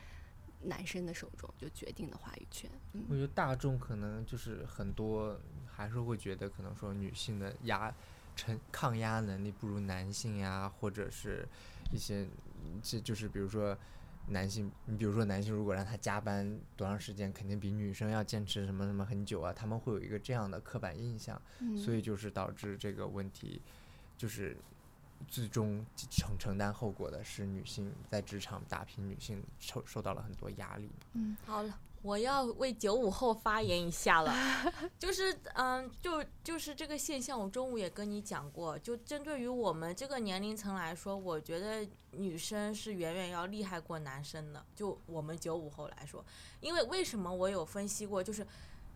[0.62, 2.72] 男生的手中，就决定的话语权。
[3.10, 5.38] 我觉得大众可能就是很多
[5.70, 7.94] 还是会觉得可能说女性的压
[8.36, 11.48] 承抗压能力不如男性呀，或者是
[11.92, 12.28] 一些
[12.82, 13.78] 这就是比如说。
[14.28, 23.60] 男性，你比如说男性，如果让他加班多长时间，肯定比女生要坚持什么什么很久啊，他们会有一个这样的刻板印象，嗯，所以就是导致这个问题，
[24.16, 24.56] 就是
[25.28, 30.88] 最终承承担后果的是女性在职场打拼，女性受受到了很多压力。
[31.14, 34.34] 嗯好了，我要为九五后发言一下了，
[34.98, 46.26] 就是嗯，就就是这个现象，我中午也跟你讲过，就针对于我们这个年龄层来说，我觉得女生是远远要厉害过男生的，就我们九五后来说，
[46.60, 48.46] 因为为什么我有分析过，就是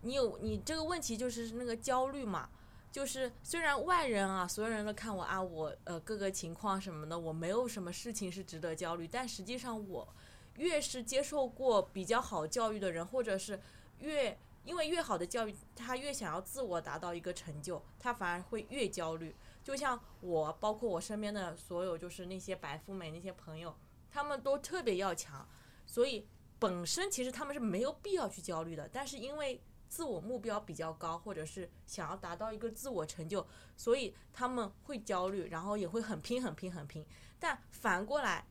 [0.02, 2.48] 你有你这个问题就是那个焦虑嘛。
[2.92, 10.08] 就是虽然外人啊，所有人都看我啊，我呃各个情况什么的，我没有什么事情是值得焦虑，但实际上我
[10.56, 13.60] 越是接受过比较好教育的人，或者是
[13.98, 19.34] 越因为越好的教育，他越想要自我达到一个成就，他反而会越焦虑。
[19.62, 23.76] 就像我，包括我身边的所有，就是那些白富美那些朋友，
[24.10, 25.48] 他们都特别要强，
[25.86, 26.26] 所以
[26.58, 33.46] 本身其实他们是没有必要去焦虑的，但是因为自我目标比较高，或者是想要达到一个自我成就，
[33.76, 37.06] 所以他们会焦虑，然后也会很拼、很拼、很拼。
[37.38, 38.44] 但反过来，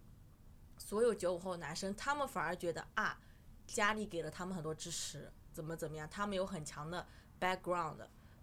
[0.78, 3.19] 所有九五后男生，他们反而觉得啊，
[3.65, 7.05] 家里给了他们很多支持，怎么怎么样，他们有很强的
[7.39, 7.97] background，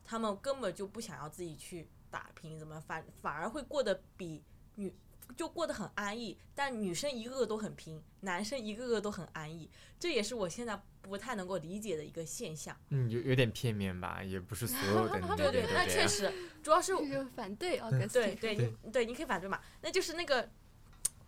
[0.04, 4.42] 他们根本就不想要自己去打拼，怎么反反而会过得比
[4.76, 4.94] 女
[5.36, 6.36] 就过得很安逸。
[6.54, 12.76] 但女生一个个都很拼，男生一个个都很安逸，这也是我现在不太能够理解的一个现象。
[12.90, 15.66] 嗯，有有点片面吧，也不是所有的对 对。
[15.72, 16.30] 那确实，
[16.62, 16.94] 主要是
[17.34, 20.50] 反对奥格斯对对对你可以反对嘛，那就是那个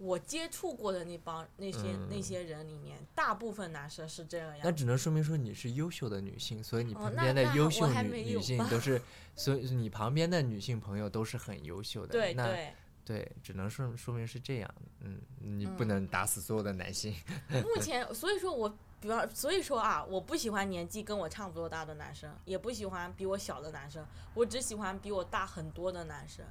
[0.04, 1.78] 我接触过的那帮那些、
[2.08, 9.00] 那嗯些人里面，大部分男生是这样那只能说明说你是优秀的女性，所以你旁边的优秀女女性都是，
[9.34, 12.18] 所以你旁边的女性朋友都是很优秀的。
[12.34, 12.74] 那对对。
[13.06, 14.74] 对，只能说说明是这样。
[15.00, 17.14] 嗯，你不嗯能打死所有的男性。
[17.50, 18.66] 目 前，所以说我，
[18.98, 24.02] 比方，所以说啊，我不喜欢年纪跟我差不多大的男生，也不喜欢比我小的男生，
[24.32, 26.46] 我只喜欢比我大很多的男生，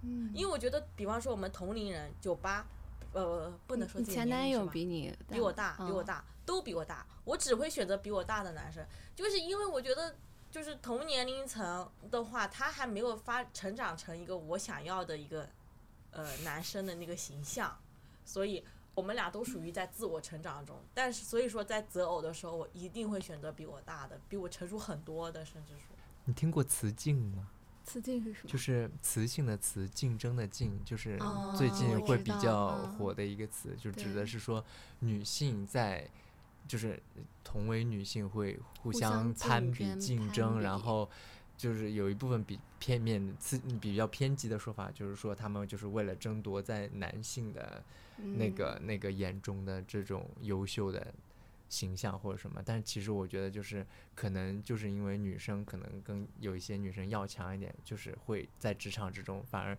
[0.00, 2.66] 嗯，因为我觉得，比方说我们同龄人，九八，
[3.12, 7.06] 呃，不能说自己前男友比你比我大，比我嗯大，都比我大。
[7.24, 10.16] 我只会选择比我大的男生，就是因为我觉得，
[10.50, 15.48] 就是同年龄层的话，他还没有发成长成一个我想要的一个
[16.10, 17.78] 呃男生的那个形象，
[18.24, 25.96] 所以我们俩都属于在自我成长中，但是所以说在择偶的时候，我一定会选择比我大的，比我成熟很多的，甚至说。
[26.24, 27.48] 你听过雌竞吗？
[27.88, 28.50] 雌竞是什么？
[28.52, 32.88] 就是雌性的雌，竞争的竞，就是哦最近会比较嗯。
[32.88, 34.62] 火的一个词，就指的是说
[34.98, 36.06] 女性在，
[36.66, 37.02] 就是
[37.42, 41.08] 同为女性会互互相攀比、争竞争，然后
[41.56, 47.82] 就是有一部分比片面的、刺比较偏激的说法，就是说他们就是为了争夺在男性的
[48.32, 48.54] 那嗯。
[48.54, 51.14] 个、那个眼中的这种优秀的
[51.68, 59.76] 形象或者什么，但其实我觉得就是可能就是因为女生可能跟有一些女生要强一点，就是会在职场之中反而，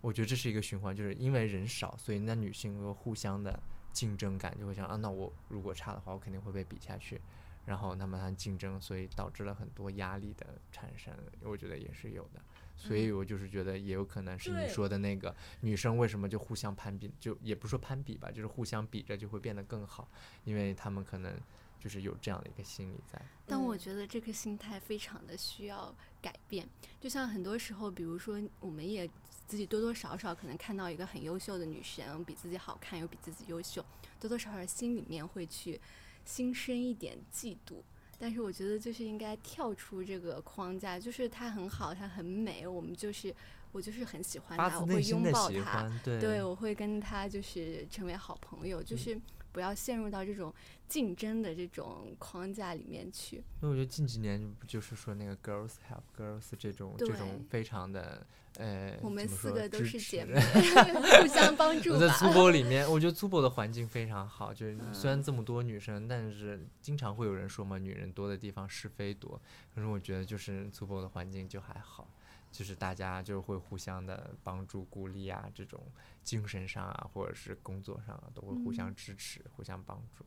[0.00, 3.58] 我觉得这是一个循环，就是因为人少，所以那女性会互相的
[3.92, 7.20] 竞争感就会想啊，那我如果差的话，我肯定会被比下去。
[7.64, 11.12] 然后那么它竞争，所以导致了很多压力的产生，
[11.42, 12.40] 我觉得也是有的。
[12.76, 20.08] 所以我就是觉得也有可能是你说的那个女生为什么就互相攀比，就也不是说攀比吧，就是互相比着就会变得更好，
[20.44, 21.34] 因为他们可能
[21.80, 23.20] 就是有这样的一个心理在。
[23.46, 26.68] 但我嗯觉得这个心态非常的需要改变。
[27.00, 29.08] 就像很多时候，比如说我们也
[29.46, 33.84] 自己多多少少可能看到一个很优秀的女生，比自己好看又比自己优秀，
[34.20, 35.80] 多多少少心里面会去
[36.24, 37.82] 心生一点嫉妒。
[38.18, 43.34] 但是我觉得就是应该跳出这个框架，就是它很好，它很美，我们就是
[43.72, 46.18] 我就是很喜欢它，我会拥抱它，对。
[46.20, 48.98] 对，我会跟他就是成为好朋友，就嗯。
[48.98, 49.20] 是
[49.56, 50.52] 不要陷入到这种
[50.86, 53.36] 竞争的这种框架里面去。
[53.36, 58.26] 因为我觉得近几年不就是说那个 girls help girls 这种这种非常的
[58.58, 60.38] 呃，我们四个都是姐妹，
[61.22, 62.14] 互相帮助我在吧。
[62.18, 69.40] 粗博里面，我觉得粗博的环境非常好，就是虽嗯然这么多女生，但是经常会有人说嘛，女人多的地方是非多。
[69.74, 72.10] 可是我觉得就是粗博的环境就还好，
[72.56, 75.78] 就是大家就会互相的帮助、鼓励啊，这种
[76.24, 80.24] 精神上啊，或者是工作上啊，都会互相嗯支持、互相帮助。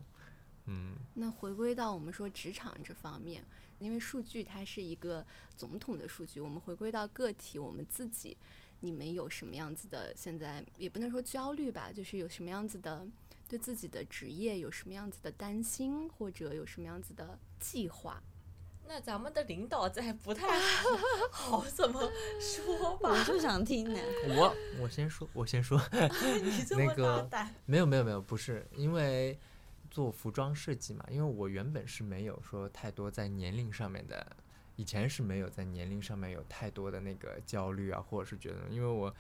[0.66, 3.44] 嗯，那回归到我们说职场这方面，
[3.80, 5.26] 因为数据它是一个
[5.58, 8.38] 总统的数据，我们回归到个体，我们自己，
[8.82, 10.16] 你们有什么样子的？
[10.16, 13.08] 现在也不能说焦虑吧，就是有什么样子的
[13.48, 18.22] 对自己的职业有什么样子的担心，或者有什么样子的计划？
[18.92, 20.48] 那咱们的领导在不太
[21.30, 23.12] 好怎么说吧？
[23.12, 24.00] 我就想听呢。
[24.36, 25.80] 我我先说，我先说，
[26.42, 29.38] 你这么大那个胆，没有没有没有，不是因为
[29.92, 34.26] 做服装设计嘛，因为我原本是没有说太多在年龄上面的，
[34.76, 39.14] 以前是没有在年龄上面有太多的那个焦虑啊，或者是觉得，因为我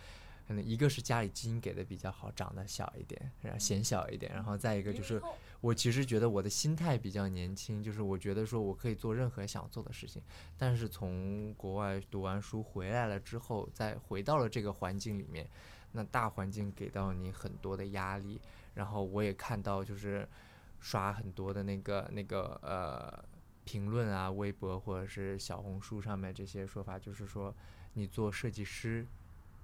[0.47, 5.21] 可能一个是家里基因给的比较好，长得小一点，然后显小一点，然后再一个就是
[5.61, 10.21] 我其实觉得我的心态比较年轻，就是我觉得说我可以做任何想做的事情，
[10.57, 15.49] 但是从国外读完书回来了之后，再回到了这个环境里面，
[15.91, 18.39] 那大环境给到你很多的压力，
[18.73, 20.25] 然后我也看到就是
[20.79, 23.21] 刷很多的那个那个呃
[23.65, 27.53] 评论啊，微博或者是小红书上面这些说法，就是说
[27.95, 29.05] 你做设计师，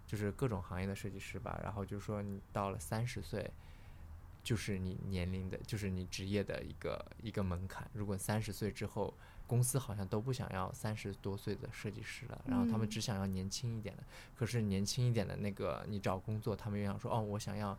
[0.06, 3.50] 就是各种行业的设计师吧，然后就说你到了三十岁。
[4.46, 7.90] 就是你年龄的，就是你职业的一个一个门槛。
[7.94, 9.12] 如果三十岁之后，
[9.48, 14.04] 公司好像都不想要三十多岁的设计师了，然后他们嗯只想要年轻一点的。
[14.36, 17.76] 可是年轻一点的那个，你找工作，他们又想说，哦，我想要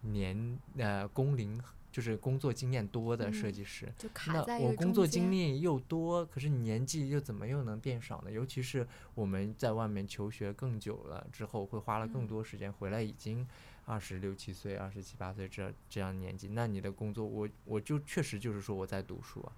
[0.00, 3.92] 年呃工龄，就是工作经验多的设嗯计师。
[3.98, 8.30] 就卡那我工作经历又多，可是你年纪又怎么又能变少呢？
[8.30, 13.46] 尤其是我们在外面求学更久了之后，会花了更嗯多时间，回来已经
[13.86, 19.52] 二十六七岁、二十七八岁这这样年纪，那你的工作，我我就确实就是说我在读书啊。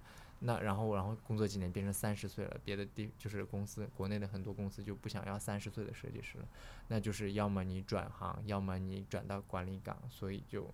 [0.45, 6.45] 那然后然后工作几年变成三十岁了，别的地就是公司国内的很多公司就不想要三十岁的设计师了，
[6.89, 10.69] 那就是要么你转行，要么你转到管理岗，所以就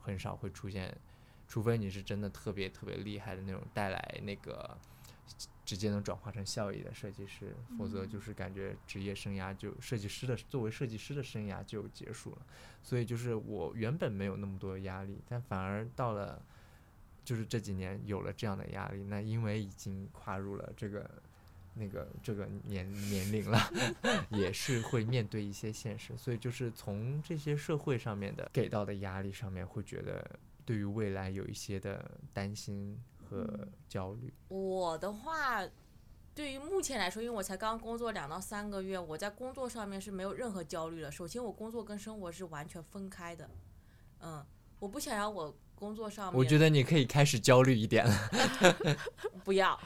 [0.00, 0.96] 很少会出现，
[1.46, 4.76] 除非你是真的特别特别厉害的那种带来那个
[5.64, 12.38] 直接能转化成效益的设计师，否则就是感觉职业生涯就设计师的作为设计师的生涯就结束了。
[12.82, 16.42] 所以就是我原本没有那么多压力，但反而到了
[17.24, 21.22] 就是这几年有了这样的压力，那因为已经跨入了这个。
[21.74, 23.58] 那个这个年年龄了，
[24.30, 34.32] 也是会面对一些现实，所以就是从这些社会上面的给到的压力上面，会觉得对于未来有一些的担心和焦虑。
[34.48, 35.62] 我的话，
[36.34, 41.10] 对于目前来说，因为我才刚工作两到三个月，我在工作上面是没有任何焦虑的。
[41.10, 43.48] 首先，我工作跟生活是完全分开的，
[44.20, 44.44] 嗯，
[44.78, 48.14] 我不想要我工作上面，我觉得你可以开始焦虑一点了。
[49.44, 49.78] 不要，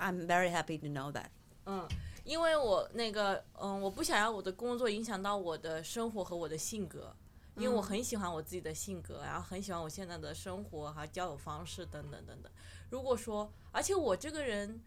[0.00, 1.26] I'm very happy to know that。
[1.66, 1.86] 嗯，
[2.24, 7.14] 因为我那个，嗯，我不想要我的工作影响到我的生活和我的性格，
[7.54, 12.50] 因为我很喜欢我自己的性格，然后很喜欢我现在的生活和交友方式等等等等。
[12.88, 14.80] 如果说，而且我这个人，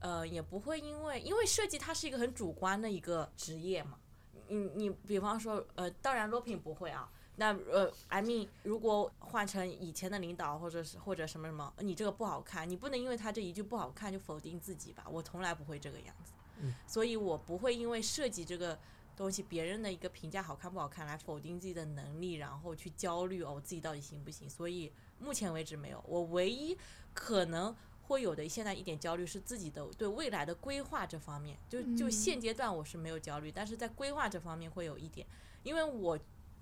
[0.00, 3.98] 呃，也不会因为因为设计它是一个很主观的一个职业嘛。
[4.48, 7.10] 你你比方说，呃，当然罗品不会啊。
[7.36, 15.04] 那呃，I mean，如果换成以前的领导或者是或者什么什么，你这个不好看，你不能因为他这一句不好看就否定自己吧？
[15.10, 18.78] 我从来不会这个样子，嗯所以我不会因为设计这个
[19.16, 24.48] 东西别人的一个评价好看不好看来否定自己的能力，然后去焦虑哦，我自己到底行不行？
[24.48, 26.76] 所以目前为止没有，我唯一
[27.12, 27.74] 可能。
[28.06, 35.26] 会有的现在一点焦虑是自己的对未来的规划这方面，就就嗯现阶段我是没有焦虑，但是在规划这方面会有一点，
[35.62, 36.18] 因为我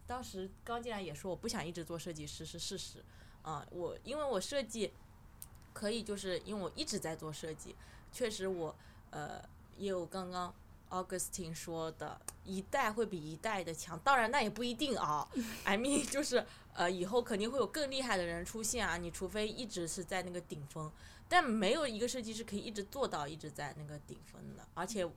[0.06, 3.02] 当时刚进来也说我不想一直做设计师是事实，
[3.42, 4.92] 啊，我因为我设计
[5.72, 7.74] 可以就是因为我一直在做设计，
[8.12, 8.74] 确实我
[9.10, 9.42] 呃
[9.78, 10.54] 也有刚刚
[10.90, 15.26] Augustine 说的，一代会比一代的强，当然那也不一定啊，
[15.64, 16.44] I mean 就是
[16.74, 20.90] 呃以后肯定会有更厉害的人出现啊，你除非一直是在那个顶峰，
[21.28, 25.08] 但没有一个设计师可以一直做到一直在那个顶峰的，而且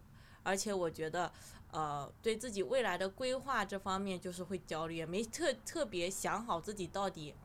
[0.43, 1.31] 而且我觉得。
[1.75, 7.35] 呃，对自己未来的规划这方面就是会焦虑，也没特特别想好自己到底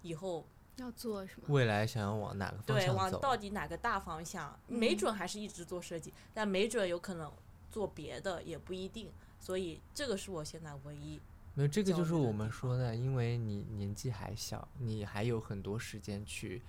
[0.00, 1.46] 以后要做什么？
[1.48, 3.18] 未来想要往哪个方对往向走？
[3.18, 7.30] 到底哪个大方向，没嗯准还是一直做设计，但没准有可能
[7.70, 11.20] 做别的也不一定，所以这个是我现在唯一
[11.52, 16.62] 没有，这个就是我们说的，因为你年纪还小，你还有很多时间去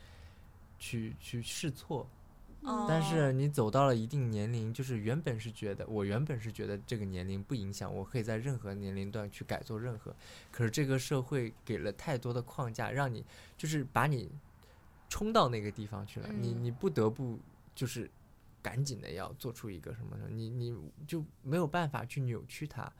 [0.77, 2.05] 去去试错。
[2.87, 10.15] 但是哦你走到了一定年龄，就是原本是觉得，我原本是觉得这个年龄不影响，我可以在任何年龄段去改做任何。
[10.51, 13.23] 可是这个社会给了太多的框架，让你
[13.55, 14.31] 就是把你
[15.09, 17.39] 冲到那个地方去了，你嗯你不得不
[17.75, 18.09] 就是
[18.61, 20.25] 赶紧的要做出一个什么呢？
[20.29, 22.91] 你你就没有办法去扭曲它，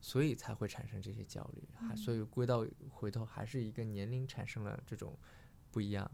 [0.00, 1.62] 所以才会产生这些焦虑。
[1.88, 5.16] 还所以归到回头还是一个年龄产生了这种
[5.72, 6.10] 不一样。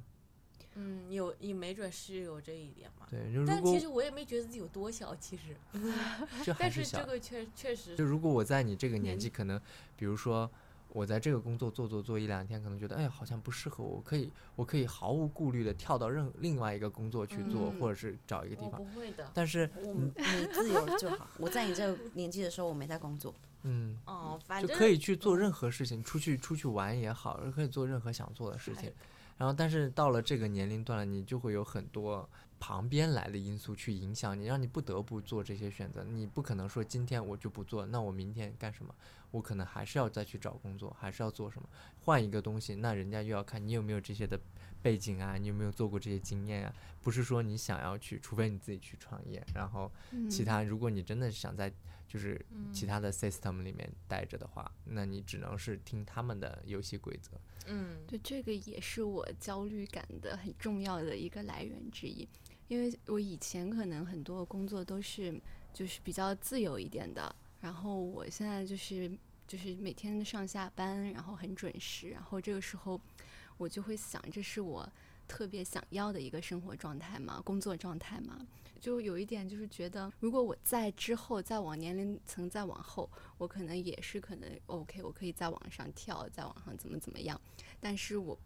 [0.74, 3.06] 嗯，有你没准是有这一点嘛。
[3.10, 5.56] 对，就如果但其实我也没觉得自己有多小，其实，
[6.44, 9.60] 就还但是这个确确实就如果我在你这个年年纪，可能
[9.96, 10.48] 比如说
[10.92, 18.72] 我在这个工作做做做一两天，可能觉得哎好像不适合我，我可以我可以毫无顾虑的跳到任另外一个工作去做，嗯或者是找一个地方。
[18.72, 19.28] 不会的。
[19.34, 21.28] 但是我你自由就好。
[21.38, 28.92] 我在你这个年纪的时候，我没在工作， 嗯，哦，反正就可以去做任何事情，出去出去玩也好，可以做任何想做的事情。
[29.40, 32.28] 然后，但是到了这个年龄段了，你就会有很多
[32.58, 36.04] 旁边来的因素去影响你，让你不得不做这些选择。
[36.04, 38.94] 你不可能说今天我就不做，那我明天干什么？
[39.30, 41.66] 我可能还是要再去找工作，还是要做什么，
[42.00, 42.74] 换一个东西。
[42.74, 44.38] 那人家又要看你有没有这些的
[44.82, 46.74] 背景啊，你有没有做过这些经验啊？
[47.00, 49.90] 不是说你想要去，除非你自己去创业，然后
[50.28, 51.72] 其嗯他如果你真的想在
[52.10, 57.40] 就是嗯其他的 system 里面待着的话，那你只能是听他们的游戏规则。
[57.66, 62.28] 嗯，对，这个也是我焦虑感的很重要的一个来源之一，
[62.66, 65.40] 因为我以前可能很多工作都是
[65.72, 69.08] 就是比较自由一点的，然后我现在就是
[69.46, 73.00] 就是每天上下班，然后很准时，然后这个时候
[73.56, 74.90] 我就会想，这是我
[75.28, 78.44] 特别想要的一个生活状态嘛，工作状态嘛。
[78.80, 83.08] 就有一点就是觉得，如果我在之后再往年龄层再往后，
[83.38, 87.40] 我可能也是可能 OK，我可以再往上跳，再往上怎么怎么样。
[87.78, 88.36] 但是我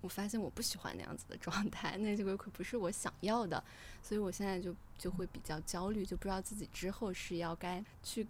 [0.00, 3.62] 我发现我不喜欢那样子的状态，那这个可不是我想要的，
[4.02, 8.26] 所以我现在就就会比较焦虑，就不知道自己之后是要该去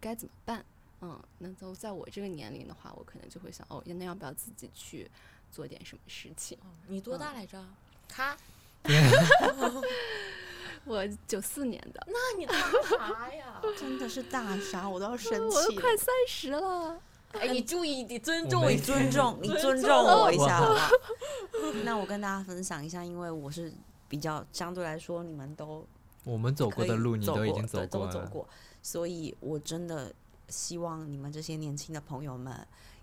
[0.00, 0.64] 该怎么办。
[1.00, 5.10] 嗯，那都在我这个年龄的话，我可能就会想，哦，那要不要自己去
[5.52, 6.56] 做点什么事情？
[6.62, 7.62] 哦你多大来着？
[8.08, 8.36] 咔，
[10.84, 12.52] 我九四年的，那你大
[12.88, 13.60] 啥呀？
[13.78, 16.98] 真的是大傻，我都要生气快三十了。
[17.32, 20.90] 哎，你注意，你尊重一你尊重，你尊重我一下好不好？
[21.84, 23.72] 那我跟大家分享一下，因为我是
[24.08, 25.84] 比较相对来说，你们都
[26.24, 28.12] 我们走过的路，你都已经走过了。
[28.12, 28.46] 都走过，
[28.82, 30.12] 所以我真的
[30.48, 32.54] 希望你们这些年轻的朋友们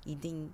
[0.05, 0.49] 一定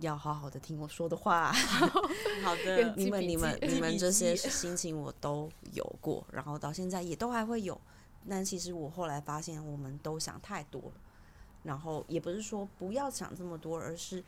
[0.00, 1.52] 要好好的听我说的话。
[2.42, 7.80] 好的， 你们、 你们、你们这些心情我都有过，然后到现在也都还会有。
[8.28, 10.92] 但其实我后来发现，我们都想太多了。
[11.62, 14.22] 然后也不是说不要想这么多，而是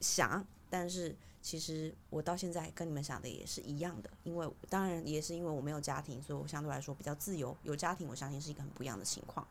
[0.00, 7.54] 想，但是其实我到现在跟你们想的也是一样的，因为当然也是因为我没有家庭，所以我相对来说比较自由。
[7.62, 9.46] 有家庭，我相信是一个很不一样的情况。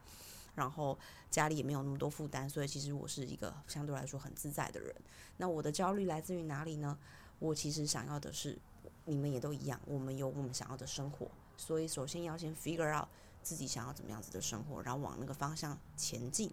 [0.60, 1.00] 然后
[1.32, 4.94] 家里也没有那么多负担，所以其实我是一个相对来说很自在的人。
[5.38, 6.98] 那我的焦虑来自于哪里呢？
[7.40, 8.60] 我其实想要的是，
[9.06, 13.08] 你们也都一样，我们有我们想要的生活，所以首先要先 figure out
[13.42, 16.52] 自己想要怎么样子的生活，然后往那个方向前进，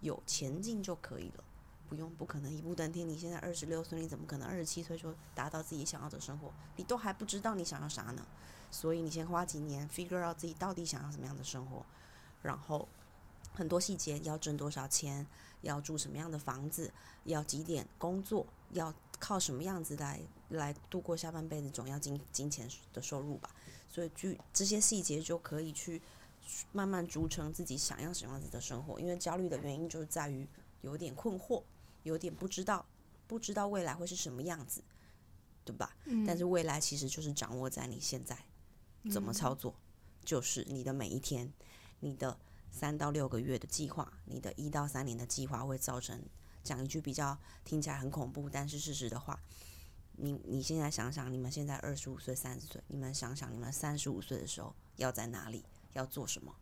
[0.00, 1.44] 有前进就可以了，
[1.90, 3.06] 不用，不可能一步登天。
[3.06, 6.50] 你现在二十六岁，你怎么可能二十七岁就达到自己想要的生活？
[6.76, 8.26] 你都还不知道你想要啥呢。
[8.70, 11.84] 所以你先花几年 figure out 自己到底想要什么样的生活，
[12.40, 12.88] 然后
[13.52, 15.26] 很多细节要挣多少钱，
[15.60, 16.92] 要住什么样的房子，
[17.24, 23.54] 要几点工作，要靠什么样子来来度过下半辈子，总要金金钱的收入吧。
[23.88, 26.00] 所以就这些细节就可以去
[26.72, 28.98] 慢慢组成自己想要什么样子的生活。
[28.98, 30.48] 因为焦虑的原因就是在于
[30.80, 31.62] 有点困惑，
[32.02, 32.84] 有点不知道
[33.26, 34.82] 不知道未来会是什么样子，
[35.64, 35.94] 对吧？
[36.06, 38.36] 嗯但是未来其实就是掌握在你现在
[39.10, 39.74] 怎么操作，
[40.24, 41.52] 就是你的每一天，
[42.00, 42.36] 你的
[42.72, 46.20] 三到六个月的计划，你的一到三年的计划会造成
[46.64, 49.38] 讲一句比较听起来很恐怖，但是事实的话，
[50.16, 56.56] 你你现在想想，你们现在二十五岁、三十岁，你们想想你们三十五岁的时候要在哪里，要做什么？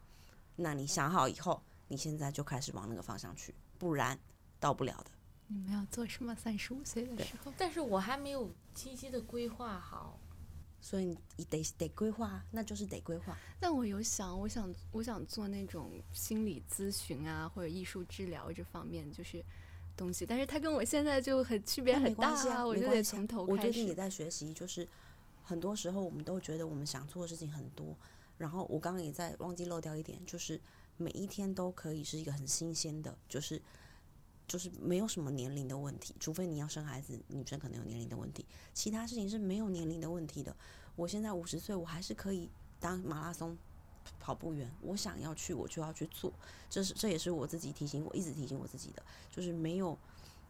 [0.57, 4.19] 那你想好以后，你现在就开始往那个方向去，不然
[4.59, 5.11] 到不了的。
[5.47, 6.35] 你们要做什么？
[6.35, 10.19] 三十五岁的时候，但是我还没有清晰的规划好。
[10.81, 11.05] 所以
[11.37, 13.37] 你得得规划，那就是得规划。
[13.61, 19.45] 但我有想，我想我想做那种心理咨询啊，或者艺术治疗这方面就是
[19.97, 23.95] 东西，但是它跟我现在就很区别很大关系啊，我就得从头开始我最近也。
[23.95, 24.89] 在学习，就是
[25.43, 27.95] 很多时候我们都觉得我们想做的事情很多，
[28.39, 30.59] 然后我刚刚也在忘记漏掉一点，就是
[30.97, 33.61] 每一天都可以是一个很新鲜的，就是
[34.51, 38.45] 就是没有什么年龄的问题，除非你要生孩子，女生可能有年龄的问题，
[38.75, 40.57] 其他事情是没有年龄的问题的。
[40.97, 43.57] 我现在五十岁，我还是可以当马拉松
[44.19, 46.33] 跑步员，我想要去我就要去做，
[46.69, 49.97] 这是这也是我自己提醒我一直提醒我自己的，就是没有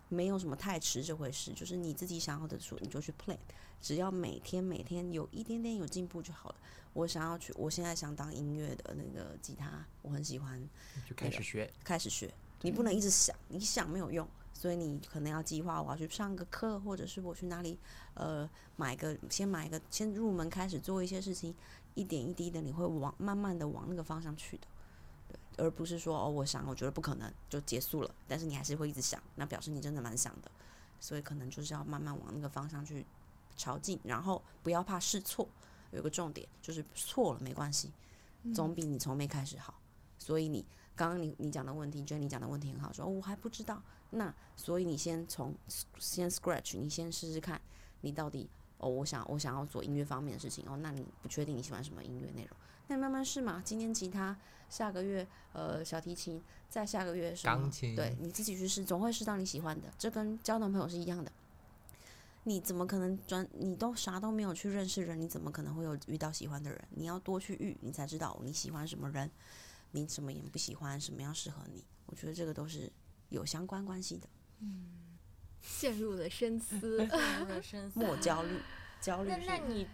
[0.08, 3.36] 没有什么太迟这回事，就是你自己想要的时候你就去 plan，
[3.82, 6.54] 只要每天每天有一点点有进步就好了。
[6.94, 10.58] 我想要去，我现在想当音乐的那个吉他，我很喜欢，
[11.06, 11.70] 就开始学。
[11.84, 12.32] 开始学。
[12.62, 17.78] 你不能一直想，你想没有用，所以你可能要计划，我要去上个课，或者是我去哪里，
[18.14, 21.54] 呃，买个先买一个，先入门开始做一些事情，
[21.94, 24.66] 一点一滴的，你会往慢慢的往那个方向去的，
[25.28, 30.50] 对，而不是说哦，我想，我觉得不可能就结束了，但是你还是会一直想，那表示你真的蛮想的，
[31.00, 33.06] 所以可能就是要慢慢往那个方向去
[33.56, 35.48] 朝进，然后不要怕试错，
[35.92, 37.90] 有个重点就是错了没关系，
[38.54, 39.72] 总比你从没开始好，
[40.18, 40.62] 所以你。
[41.00, 45.54] 刚刚你你讲的问题，Jenny 讲的问题很好，说、哦、我还不知道，那所以你先从
[45.98, 47.58] 先 scratch，你先试试看，
[48.02, 48.46] 你到底
[48.76, 52.50] 哦，我想我想要做音乐方面的事情哦，那你不确定你喜欢什么音乐内容，
[52.88, 53.62] 那你慢慢试嘛。
[53.64, 54.36] 今天吉他，
[54.68, 56.38] 下个月呃小提琴，
[56.68, 57.56] 再下个月什么？
[57.56, 59.88] 钢琴对，你自己去试，总会试到你喜欢的。
[59.96, 61.32] 这跟交男朋友是一样的。
[62.44, 63.48] 你怎么可能专？
[63.52, 66.78] 你都啥都没有去认识人，你怎么可能会有遇到喜欢的人？
[66.90, 69.30] 你要多去遇，你才知道你喜欢什么人。
[69.92, 71.84] 你什么也不喜欢，什么样适合你？
[72.06, 72.90] 我觉得这个都是
[73.28, 74.28] 有相关关系的。
[74.60, 75.16] 嗯
[75.60, 76.98] 陷入了深思。
[76.98, 78.58] 陷入了深思莫焦虑，
[79.00, 79.86] 焦虑那那你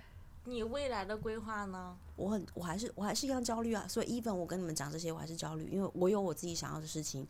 [0.44, 1.98] 你未来的规划呢？
[2.14, 3.86] 我很我还是我还是一样焦虑啊。
[3.88, 7.26] 所以 even 我跟你们讲这些，我还是焦虑，因为我有我自己想要的事情。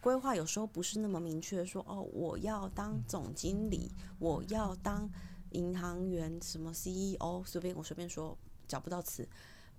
[0.00, 5.08] 规划有时候不是那么明确，说哦，我要当总经理，我要当
[5.50, 8.36] 银行员，什么 CEO，随便我随便说，
[8.68, 9.28] 找不到词，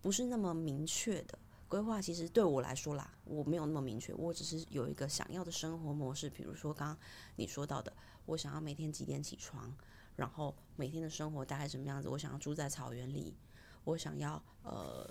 [0.01, 1.37] 不是那么明确的。
[1.67, 6.97] 规划其实对我来说啦，我没有那么明确，我只是有一个想要的生活模式，比如说刚刚
[7.35, 7.91] 你说到的，
[8.25, 9.75] 我想要每天几点起床，
[10.15, 13.35] 然后每天的生活大概什么样子，我想要住在草原里，
[13.83, 15.09] 我想要呃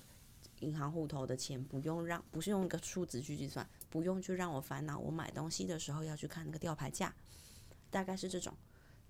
[0.61, 7.15] 银行户头的钱不用让不是用一个数字去计算，不用去让我烦恼，我买东西的时候要去看那个吊牌价，
[7.91, 8.55] 大概是这种。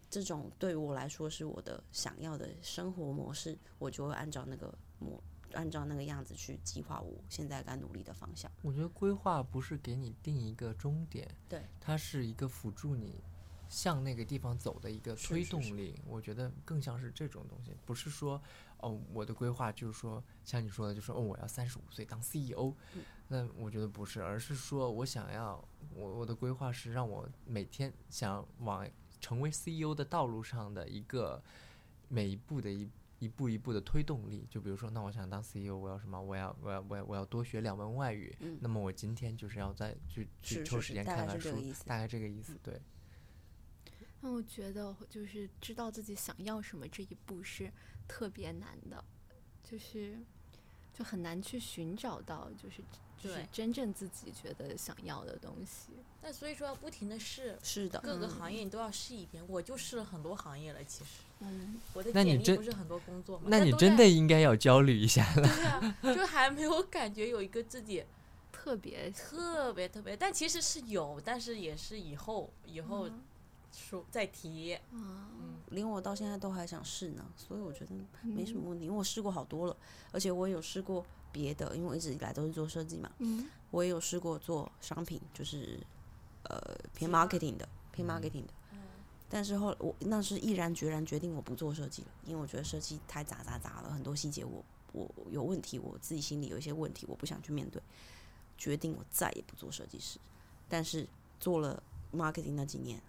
[0.09, 5.21] 这种对于我来说是我的想要的生活模式，我就会按照那个模
[5.53, 8.51] 按照那个样子去计划我现在该努力的方向。
[8.63, 13.21] 我觉得规划不是给你定一个终点，对，它是一个辅助你
[13.69, 16.01] 向那个地方走的一个推是是是动力。
[16.07, 18.41] 我觉得更像是这种东西，不是说
[18.79, 22.75] 哦，我的规划就是说像你说的，就是哦，我要三十五岁当 CEO，、
[23.29, 25.63] 那嗯我觉得不是，而是说我想要
[25.95, 28.89] 我我的规划是让我每天想往
[29.21, 31.43] 成为 CEO 的道路上的一个
[32.09, 32.89] 每一步的一。
[33.19, 36.21] 一步一步的推动力，就比如说，那我想当 CEO，我要什么？
[36.21, 38.35] 我要我要我要我要多学两门外语。
[38.41, 41.51] 嗯那么我今天就是要再去去抽时间看看书
[41.87, 42.59] 大概这个意思。
[42.63, 42.81] 对，
[44.21, 47.73] 那我觉得就是知道自己想要什么这一步是
[48.07, 49.03] 特别难的，
[49.65, 50.19] 就是
[50.93, 52.83] 就很难去寻找到就是
[53.17, 55.93] 就是真正自己觉得想要的东西。
[56.27, 59.41] 那所以说要不停的试，是的，各个嗯行业你都要试一遍。
[59.47, 65.43] 我就试了很多行业了，其实嗯，我的那你真简历不是很多工作吗，那你真的应该要焦虑一下了。
[66.03, 68.03] 对啊，就还没有感觉有一个自己
[68.51, 73.23] 特别特别特别，但其实是有，但是也是以后以后嗯
[73.73, 74.75] 说再提。
[74.75, 79.77] 啊，嗯，连我到现在都还想试呢，所以我觉得没什嗯么问题，因为我试过好多了，
[80.11, 85.79] 而且我有试过别的，因为我一直以来都是做设计嘛，嗯我也有试过做商品，就是
[86.51, 88.53] 呃偏 marketing 的，偏嗯 marketing 的。
[88.73, 88.79] 嗯
[89.29, 97.83] 但是后来我那是毅然决然决定我不做设计了，因为我觉得设计太杂杂杂了，很多细节我我有问题，我自己心里有一些问题，我不想去面对，
[98.57, 100.21] 决定我再也不做设计师。
[100.69, 101.05] 但是
[101.41, 101.83] 做了
[102.15, 103.03] marketing 那几年，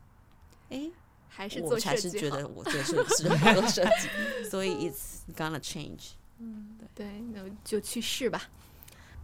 [0.70, 0.92] 诶，
[1.30, 6.14] 还是做我才是觉得我做设计适合做设计，所以 it's gonna change。
[6.40, 8.50] 嗯，对，那就去试吧。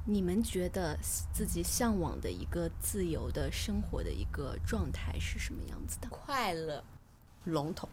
[0.05, 0.97] 你们觉得
[1.31, 6.07] 自己向往的一个自由的生活的一个状态是什么样子的？
[6.09, 6.83] 快乐。
[7.45, 7.89] 笼统，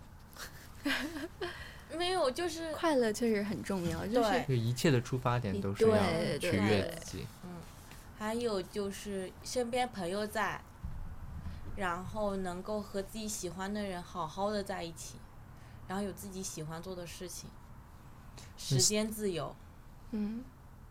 [1.97, 4.57] 没有，就是快乐确实很重要，就是对。
[4.57, 7.27] 一切的出发点都是要对取悦自己。
[7.43, 7.51] 嗯
[8.16, 10.62] 还有就是身边朋友在，
[11.74, 15.15] 然后能够和自己喜欢的人好好的在一起，
[15.89, 17.49] 然后有自己喜欢做的事情，
[18.59, 19.57] 时间自由，
[20.11, 20.45] 嗯，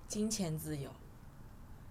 [0.07, 0.89] 金钱自由，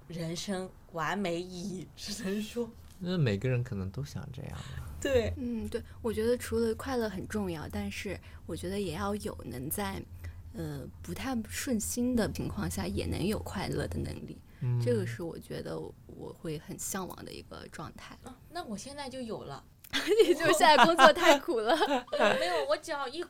[0.09, 2.69] 人生完美意义，只能说
[2.99, 4.89] 那每个人可能都想这样吧。
[5.01, 10.03] 对，嗯，对，我觉得除了快乐很重要，但是我觉得也要有能在
[10.55, 18.19] 呃不太顺心的情况下也能有快乐的能力，嗯，这个是我觉得我我会很向往的一个状态。
[18.25, 19.65] 啊那我现在就有了。
[20.27, 21.75] 也就是现在工作太苦了，
[22.39, 23.25] 没有，我只要一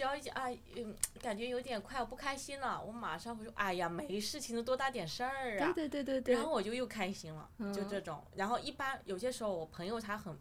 [0.00, 5.72] 只要一啊，嗯，感觉有点快，我不开心了，我马上会说，哎呀，没事情的，多大点事儿啊。
[5.74, 8.24] 对对对对对然，后我就又开心了，就嗯这种。
[8.34, 10.34] 然后一般有些时候，我朋友他很，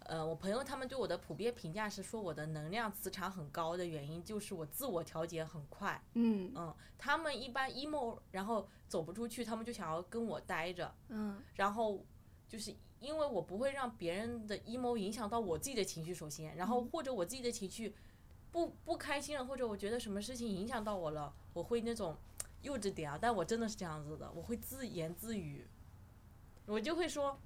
[0.00, 5.98] 呃，我朋友他们对我的普遍评价是说我的能量磁场很高的原因就是我自我调节很快。
[6.12, 12.04] 嗯嗯，他们一般 emo，然后走不出去，他们就想要跟我待着，嗯然后
[12.46, 17.94] 就是因为我不会让别人的 emo 影响到我自己的情绪，首先，然后或者我自己的情绪
[18.52, 22.16] 不不开心了，或者我觉得什么事情影响到我了，我会那种
[22.62, 25.66] 幼稚点啊，但我真的是这样子的，我会自言自语，
[26.66, 27.38] 我就会说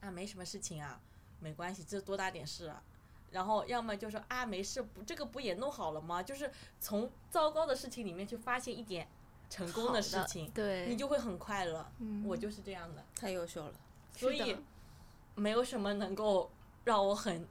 [0.00, 1.00] 啊没什么事情啊，
[1.40, 2.82] 没关系，这多大点事啊。
[3.30, 6.22] 然后要么就说啊没事，不这个不也弄好了吗？
[6.22, 9.06] 就是从糟糕的事情里面去发现一点
[9.48, 11.86] 成功的事情，对，你就会很快乐。
[11.98, 13.04] 嗯我就是这样的。
[13.14, 13.74] 太优秀了。
[14.16, 14.56] 所以
[15.36, 16.50] 没有什么能够
[16.84, 17.46] 让我很，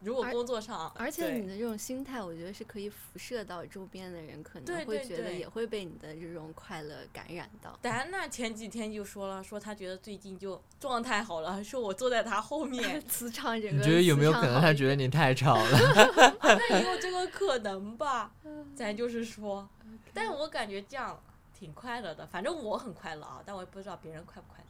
[0.00, 7.76] 如果工作上，而且你的这种心态，我觉得是可以辐射到周边的人，可对对能会觉得对也会被你的这种快乐感染到。
[7.80, 15.68] 戴安娜前几天就说了，说她觉得最近就状态好了，说我坐在她后面， 磁场整个，你觉得有没有可能他觉得你太吵了？
[16.42, 18.30] 那也有这个可能吧？
[18.74, 19.68] 咱就是说，
[20.12, 21.18] 但我感觉这样
[21.58, 24.66] 挺快乐的，反正我很快乐啊，但我也不知道别人快不快乐。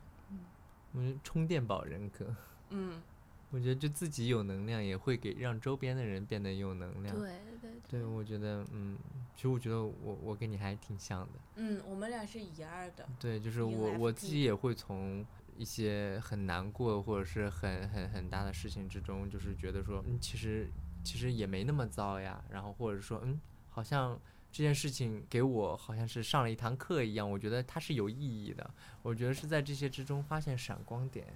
[0.98, 2.24] 嗯充电宝人格，
[2.70, 3.03] 嗯，
[3.51, 7.16] 我觉得就自己有能量，也会给让周边的人变得有能量。
[7.18, 8.98] 对对对，我觉得，嗯，
[9.35, 11.32] 其实我觉得我我跟你还挺像的。
[11.55, 13.09] 嗯，我们俩是一样的。
[13.20, 15.24] 对，就是我我自己也会从
[15.56, 20.68] 一些很难过或者是很很很大的事情之中，就是觉得说，嗯，其实
[21.05, 22.44] 其实也没那么糟呀。
[22.51, 23.40] 然后或者说，嗯，
[23.70, 24.20] 好像
[24.51, 28.68] 这件事情给我好像是上了一堂课一样，我觉得它是有意义的。
[29.02, 31.27] 我觉得是在这些之中发现闪光点，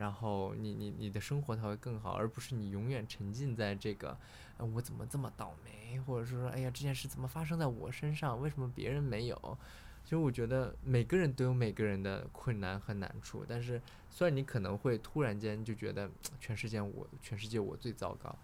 [0.00, 4.16] 然后你你你的生活才会更好，而不是你永远沉浸在这个，
[4.56, 8.40] 呃，我怎么这么倒霉，或者是说，哎呀，这件事怎么发生在我身上？
[8.40, 9.58] 为什么别人没有？
[10.02, 16.10] 其实我觉得每个人都有每个人的困难和难处，但是虽然你可能会突然间就觉得
[16.40, 18.34] 全世界我全世界我最糟糕，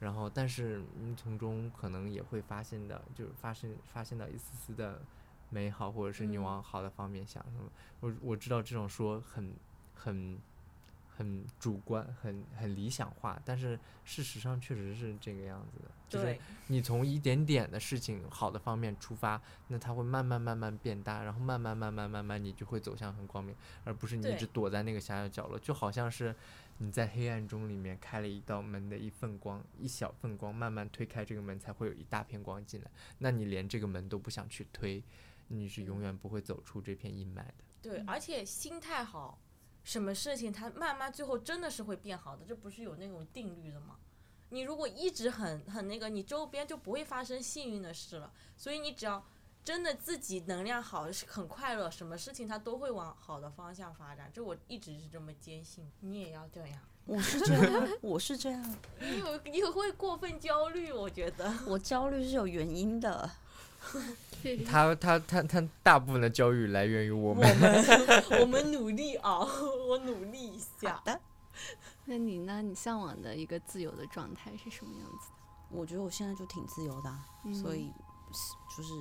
[0.00, 5.00] 然后但是你从中可能也会发现的，就是发现发现到一丝丝的
[5.48, 7.40] 美好，或者是你嗯往好的方面想。
[7.44, 7.70] 什么
[8.00, 9.54] 我我知道这种说很
[9.94, 10.36] 很
[11.16, 16.36] 很主观，很很理想化，但是事实上确实是这个样子的，就是，
[16.66, 23.54] 你从一点点的事情好的方面出发，那它会慢慢慢慢变大，然后慢慢慢慢慢慢你就会走向很光明，
[23.84, 26.34] 而不是你一直躲在那个狭小角落，就好像是
[26.78, 35.00] 你在黑暗中里面开了一道门的一份光，一小份光，慢慢推开这个门才会有一大片光进来，那你连这个门都不想去推，
[35.46, 37.54] 你是永远不会走出这片阴霾的。
[37.80, 39.38] 对，而且心态好，
[39.84, 43.98] 什么事情它慢慢最后真的是会变好的，这不是有那种定律的吗？
[44.48, 48.32] 你如果一直很很那个，你周边就不会发生幸运的事了。
[48.56, 49.24] 所以你只要
[49.64, 54.30] 真的自己能量好，是很快乐，什么事情它都会往好的方向发展。
[54.32, 56.78] 这我一直是这么坚信，你也要这样。
[57.06, 61.52] 我是这样， 我是这样，你有你会过分焦虑，我觉得。
[61.66, 63.30] 我焦虑是有原因的。
[64.66, 67.84] 他他他他大部分的教育来源于我我们。
[68.40, 69.48] 我们努力熬，
[69.88, 71.02] 我努力一下。
[72.04, 72.60] 那你呢？
[72.60, 75.34] 你向往的一个自由的状态是什么样子的？
[75.70, 77.90] 我觉得我现在就挺自由的啊、嗯所以
[78.76, 78.92] 就是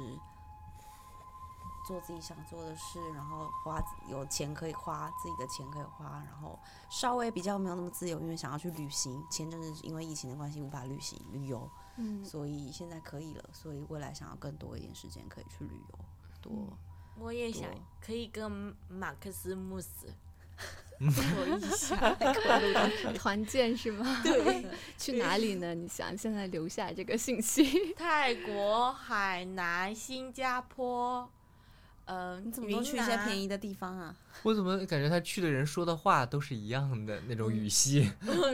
[1.86, 6.58] 做自己想做的事，然后花有钱可以花，自己的钱可以花，然后
[6.90, 9.22] 稍微比较没有那么自由，因为想要去旅行。
[9.30, 16.00] 前阵子因为疫情的关系无法旅行旅游，嗯所以现在可以了，所以未来想要更多一点时间可以去旅游，
[16.42, 16.78] 多。
[17.20, 17.70] 我也想
[18.02, 18.52] 可以跟
[18.90, 20.08] 马克思穆斯
[21.00, 22.16] 说一下，
[23.14, 24.22] 团建是吗？
[24.24, 24.66] 对，
[24.98, 25.76] 去哪里呢？
[25.76, 27.94] 你想现在留下这个信息。
[27.94, 31.30] 泰国、海南、新加坡，
[32.06, 33.44] 嗯、你怎么都去一些便宜？
[33.44, 34.16] 宜的地方啊？
[34.44, 38.12] 我怎么感觉他去的人说的话都是一样的那种语系？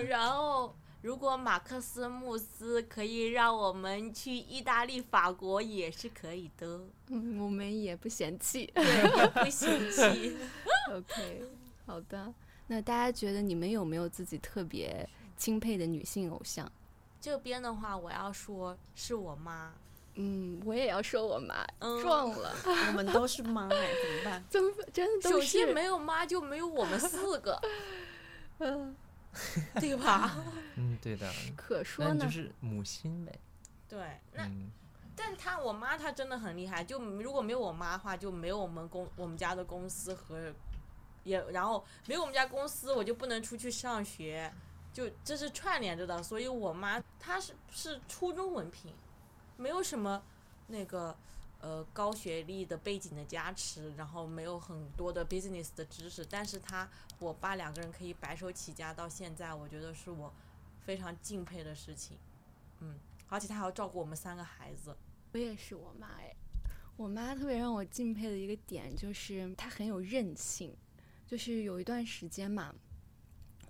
[0.07, 8.69] 然后，如果马克思穆斯可以让我们去意大利、法国，也是可以的，嗯，我们也不嫌弃。
[8.75, 8.83] 对，
[9.17, 10.35] 也不嫌弃。
[10.91, 11.43] OK，
[11.85, 12.33] 好的。
[12.67, 15.07] 那大家觉得你们有没有自己特别
[15.37, 16.69] 钦佩的女性偶像？
[17.21, 19.73] 这边的话，我要说是我妈，
[20.15, 22.53] 嗯，我也要说我妈嗯撞了，
[22.87, 24.43] 我们都是妈哎，怎么办？
[24.49, 27.59] 怎么真的首都是先没有妈就没有我们四个，
[28.59, 28.95] 嗯，
[29.79, 30.35] 对吧？
[30.75, 31.31] 嗯，对的。
[31.55, 32.31] 可说呢那就？
[32.31, 33.39] 是母亲呗。
[33.87, 34.71] 对，那嗯，
[35.15, 40.53] 但她我妈她真的很厉害，就如果没有我妈的话，就没有我们公我们家的公司和
[41.23, 44.51] 也然后没有我们家公司，我就不能出去上学，
[44.93, 46.21] 就这是串联着的。
[46.23, 48.93] 所以我妈她是是初中文凭，
[49.57, 50.21] 没有什么
[50.67, 51.15] 那个
[51.59, 60.33] 呃高学历的背景的加持，然后没有很多的 business 的知识，但是他我爸两个人可以白手起家到现在，我觉得是我
[60.85, 62.17] 非常敬佩的事情。
[62.79, 64.95] 嗯，而且他还要照顾我们三个孩子。
[65.33, 66.33] 我也是我妈哎，
[66.95, 70.75] 我妈特别让我敬佩的一个点就是她很有韧性，
[71.27, 72.73] 就是有一段时间嘛，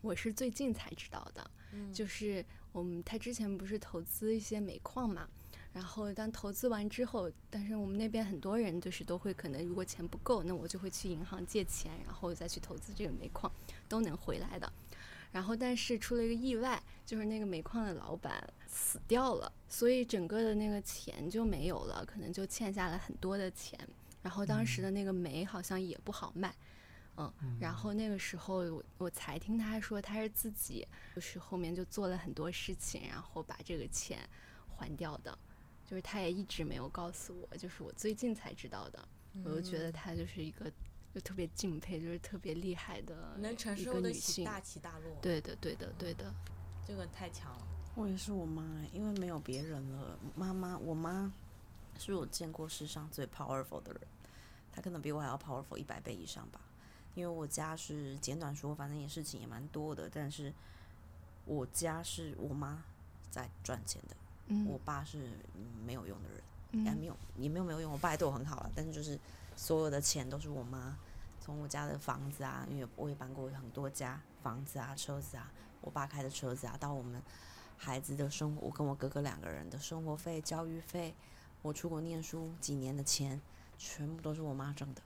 [0.02, 5.28] 我是最近才知道的，嗯就是我们她之前不是投资一些煤矿嘛。
[5.72, 13.52] 然后当投资完之后，但是我们那边很多人就是都会可能如果钱不够，那我就会去银行借钱，然后再去投资这个煤矿，
[13.88, 14.72] 都能回来的。
[15.32, 23.80] 然后但是出了一个意外，就是那个煤矿的老板死掉了，所以整个的那个钱就没有了，可能就欠下了很多的钱。
[24.24, 26.54] 然后当时的那个煤好像也不好卖，
[27.16, 30.86] 嗯，然后那个时候我我才听他说他是自己
[31.16, 34.18] 就是后面就做了很多事情，然后把这个钱
[34.76, 35.38] 还掉的，
[35.90, 39.08] 就是他也一直没有告诉我，就是我最近才知道的，
[39.44, 40.72] 我就觉得他就是一个
[41.16, 44.14] 就特别敬佩，就是特别厉害的能承受得。
[44.14, 46.32] 起大起大落，对的，对的，对的。
[46.86, 47.68] 这个太强了。
[47.96, 50.20] 我也是我妈欸，因为没有别人了。
[50.36, 51.34] 妈妈，我妈
[51.98, 54.02] 是我见过世上最 powerful 的人，
[54.72, 56.62] 她可能比我还要 powerful 一百倍以上吧。
[57.16, 60.54] 因为我家是简短说，反正也事情也蛮多的，但是
[61.46, 62.84] 我家是我妈
[63.32, 64.16] 在赚钱的，
[64.68, 65.20] 我嗯爸是
[65.56, 66.38] 嗯没有用的人。
[66.72, 67.92] 也，嗯没有，也没有没有用。
[67.92, 69.20] 我爸也对我很好了，但是就是
[69.56, 70.96] 所有的钱都是我妈
[71.42, 75.52] 从我家的房子啊，因为我也搬过很多家房子啊、车子啊，
[75.82, 77.20] 我爸开的车子啊，到我们
[77.76, 81.16] 孩子的生活，我跟我哥哥两个人的生活费、教育费，
[81.64, 83.42] 我出国念书几年的钱，
[83.78, 85.02] 全部都是我妈挣的，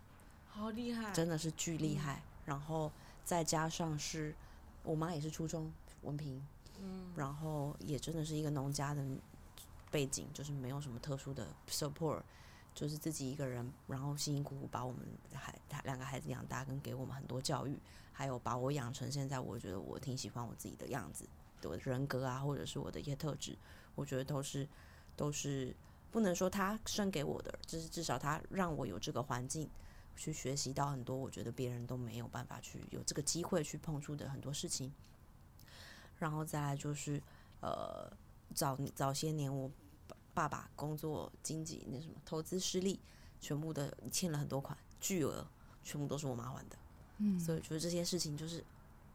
[0.50, 1.14] 好厉害！
[1.14, 2.22] 真的是巨厉害。
[2.46, 2.92] 然后
[3.24, 4.36] 再加上是
[4.84, 5.72] 我妈也是初中
[6.02, 6.46] 文凭，
[6.82, 9.02] 嗯，然后也真的是一个农家的
[9.94, 12.24] 背景，就是没有什么特殊的 support，
[12.74, 15.54] 就是自己一个人，然后辛辛苦苦把我们孩
[15.84, 17.80] 两个孩子养大，跟给我们很多教育，
[18.12, 21.30] 还有把我养成现在我觉得我挺喜欢我自己的样子，
[21.62, 23.56] 我的人格啊，或者是我的一些特质，
[23.94, 24.68] 我觉得都是
[25.16, 25.76] 都是
[26.10, 29.70] 不能说他生给我的，就是至少他让我有这个环境。
[30.16, 34.94] 去学习到很多，我觉得别人都没有办法去有这个机会去碰触的很多事情。
[36.20, 37.20] 然后再来就是，
[37.62, 38.08] 呃，
[38.54, 39.72] 早早些年我
[40.34, 43.00] 爸爸爸工作经济那什么投资失利，
[43.40, 45.46] 全部的欠了很多款巨额，
[45.84, 46.78] 全部都是我妈还的。
[47.18, 48.64] 嗯，所以觉得这些事情就是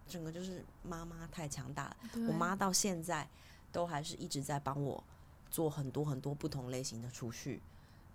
[0.07, 1.97] 整个就是妈妈太强大了。
[2.29, 3.29] 我妈到现在
[3.73, 5.03] 都还是一直在帮我
[5.51, 7.61] 做很多很多不同类型的储蓄，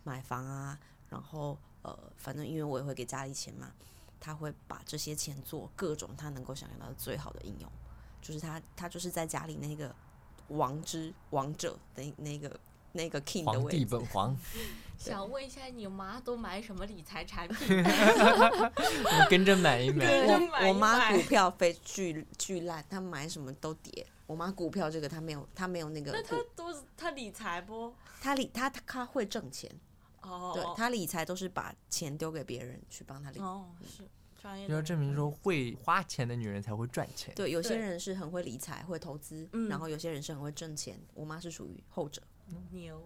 [0.03, 3.73] 买房啊，然后呃，反正因为我也会给家里钱嘛，
[4.19, 7.69] 她会把这些钱做各种她能够想象到的最好的应用，
[8.21, 9.93] 就是她她就是在家里那个
[10.47, 12.57] 王之王者的那个
[12.94, 13.86] 那个 king 的位置。
[13.90, 14.36] 本皇，
[14.98, 17.84] 想问一下，你妈都买什么理财产品？
[17.84, 20.06] 我跟着买一买。
[20.07, 24.06] 跟着买一我妈股票非巨巨烂，她买什么都跌。
[24.26, 27.94] 我妈股票这个她没有，她没有那个那她，都是她理财不？
[28.22, 29.70] 她理她她会挣钱，
[30.22, 33.40] 哦，对她理财都是把钱丢给别人去帮她理。
[33.40, 34.03] 哦是
[34.41, 37.34] 专业就要证明说会花钱的女人才会赚钱。
[37.34, 40.99] 对，有些人是很会理财、会投资，嗯然后有些人是很会挣钱。
[41.14, 42.22] 我妈是属于后者。
[42.72, 43.02] 牛，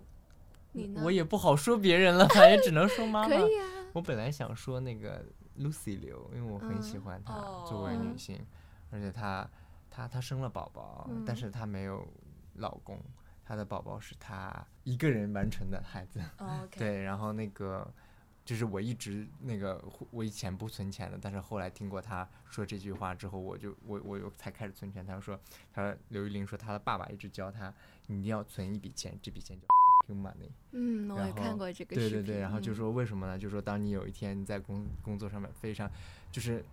[0.71, 1.01] 你呢？
[1.03, 3.27] 我也不好说别人了，反正只能说妈妈。
[3.27, 3.65] 可以啊。
[3.93, 5.25] 我本来想说那个
[5.57, 8.45] Lucy 刘，因为我很喜嗯欢她哦作为女嗯性，
[8.91, 9.49] 而且她
[9.89, 12.05] 她她生了宝宝，但嗯是她没有
[12.55, 12.99] 老公，
[13.43, 14.53] 她的宝宝是她
[14.83, 16.21] 一个人完成的孩子。
[16.77, 17.91] 对，然后那个
[18.47, 25.05] 就是我一直那个我以前不存钱的，但是后来听过他说这句话之后，我就我我又才开始存钱。
[25.05, 25.37] 他说，
[25.73, 27.73] 他说刘玉玲说她的爸爸一直教她，
[28.05, 30.49] 你一定要存一笔钱，这笔钱叫 fucking money。
[30.71, 31.93] 嗯，我也看过这个。
[31.93, 33.37] 对对对，然后就嗯说为什么呢？
[33.37, 35.91] 就说当你有一天你在工工作上面非常，
[36.31, 36.63] 就是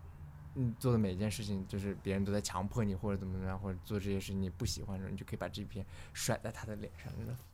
[0.54, 7.53] 你做的每一件事情，就是别人都在强迫你或者怎么怎么样，或者做这些事情你不喜欢的时候，你就可以把这片甩在他的脸上，真的 fuck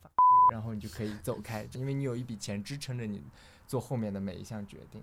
[0.51, 3.23] 然后你就可以走开，因为你有一笔钱支撑着你
[3.65, 5.01] 做后面的每一项决定。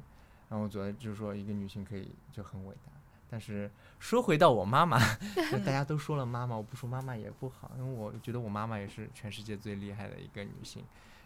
[0.50, 2.92] 然后我觉得就是说，一个女性可以就很伟大。
[3.30, 4.98] 但是说回到我妈妈，
[5.64, 10.84] 大家都说了妈妈，我不说妈妈也不好，因为我觉得我妈妈也是全世界最厉害的一个女性。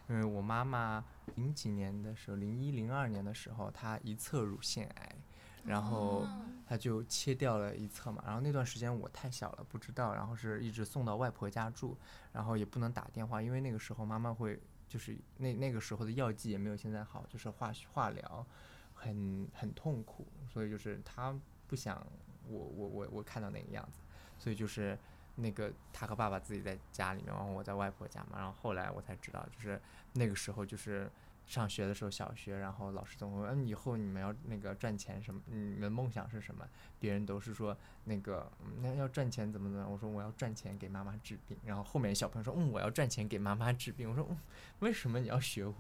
[0.08, 1.04] 因为我妈妈
[1.34, 5.16] 零几年的时候，零一零二年的时候，她一侧乳腺癌，
[5.64, 6.26] 然后
[6.66, 8.22] 他就切掉了一侧嘛。
[8.26, 11.96] 然后那段时间我太小了，不知道，然后是一直送到外婆家住，
[12.32, 18.46] 然后也不能打电话，因为那个时候妈妈会就是那那个时候的药剂也没有现在好，就是化学化疗，
[18.94, 21.34] 很很痛苦，所以就是他
[21.66, 22.06] 不想
[22.48, 24.00] 我我我我看到那个样子，
[24.38, 24.98] 所以就是
[25.36, 29.80] 那个他和爸爸自己在家里面，然后我在外婆家嘛，然后后来我才知道，就是
[30.12, 31.10] 那个时候就是
[31.46, 35.40] 上学的时候，小学，然后老师总会问，以后你们要那个赚钱什么？
[35.46, 36.66] 你们梦想是什么？
[36.98, 38.50] 别人都是说那个
[38.80, 39.88] 那要赚钱怎么怎么？
[39.88, 41.56] 我说我要赚钱给妈妈治病。
[41.64, 44.08] 然后后面小朋友说，嗯，我要赚钱给妈妈治病。
[44.08, 44.36] 我说，嗯，
[44.80, 45.74] 为什么你要学我？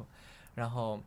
[0.54, 1.00] 然后。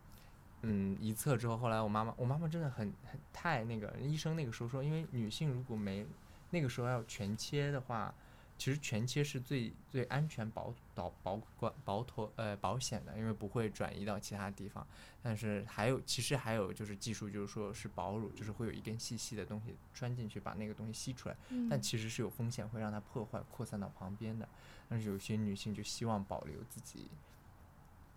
[0.62, 6.04] 嗯，一测之后，后来我妈妈，我妈妈真的很很太那个，医生那个时候说，因为女性如果没
[6.50, 8.12] 那个时候要全切的话，
[8.58, 14.86] 其实全切是最最安全保保保管保妥呃保险的，因为不会转移到其他地方。
[15.22, 21.36] 但是还有其实还有就是技术，就是说是保乳，就是会有一根细细的东西穿进去，把那个东西吸出来，
[21.68, 24.48] 但嗯其实是有风险会让它破坏扩散到旁边的。
[24.88, 27.10] 但是有些女性就希望保留自己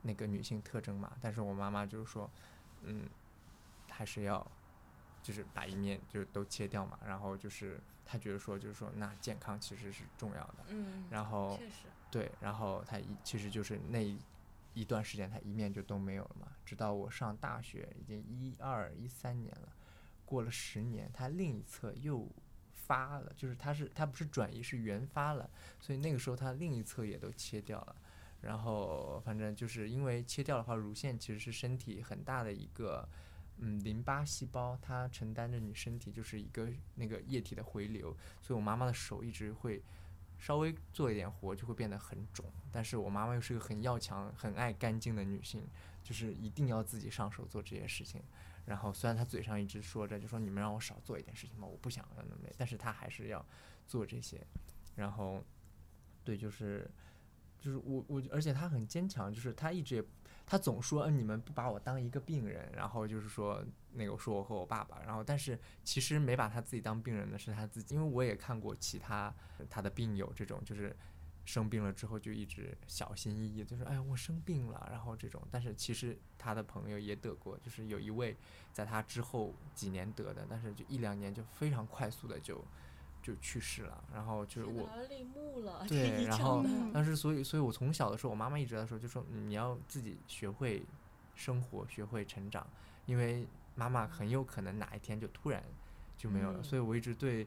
[0.04, 2.30] 那个女性特征嘛，但是我妈妈就是说，
[2.84, 3.10] 嗯，
[3.90, 4.46] 还是要
[5.24, 14.18] 就是把一面就都切掉嘛，然后就是她觉得说就是说那健康其实是重要的，嗯，然后确实，对，然后他一其实就是那一
[14.74, 16.48] 一段时间，他一面就都没有了嘛。
[16.66, 19.72] 直到我上大学，已经一二一三年了，
[20.26, 22.28] 过了十年，他另一侧又
[22.74, 25.48] 发了，就是他是他不是转移，是原发了，
[25.80, 27.96] 所以那个时候他另一侧也都切掉了。
[28.42, 33.08] 然后反正就是因为切掉的话，乳腺其实是身体很大的一个。
[33.62, 39.84] 嗯，淋巴细胞它承担着你身体就是一个那个液体的回流，所以我妈妈的手一直会
[40.38, 45.68] 稍微做一点活就会变得很肿，但是我妈妈又是个很要强、很爱干净的女性，
[46.02, 48.24] 就是一定要自己上手做这些事情。
[48.66, 53.46] 然后虽然她嘴上一直说着，就说你们让我少做一点事情吧，我不想要那么累，但是她还是要
[53.86, 54.40] 做这些。
[54.96, 55.44] 然后，
[56.24, 56.90] 对，就是
[57.60, 60.06] 就是我我，而且她很坚强，就是她一直也。
[60.50, 63.64] 他总说，你们不把我当一个病人，然后就是说，
[63.94, 69.32] 那个说我和我爸爸，然后但是其实没把他自己当病人的是他自己，因为我也看过其他
[69.70, 70.96] 他的病友这种，就是
[71.46, 78.36] 生病了之后就一直小心翼翼，就是哎呀我生病了，然后这种，但是其实他的朋友也得过，就是有一位
[78.74, 82.66] 在他之后几年得的，但是就一两年就非常快速的就
[83.22, 90.84] 就去世了，然后就是我天哪泪目了，对然后的嗯当时所以，所以我从小的时候，我妈妈一直在说，就说你要自己学会
[91.36, 92.66] 生活，学会成长，
[93.06, 95.64] 因为妈妈很有可能哪一天就突然
[96.18, 96.60] 就没有了。
[96.60, 97.46] 嗯所以我一直对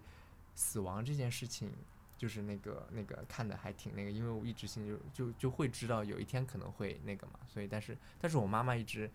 [0.55, 1.73] 死亡这件事情，
[2.17, 7.41] 就是那个那个看的还挺那个，因为我一直心里就就就会知道有一天可能会那个嘛。
[7.47, 9.11] 所以，但是但是我妈妈一直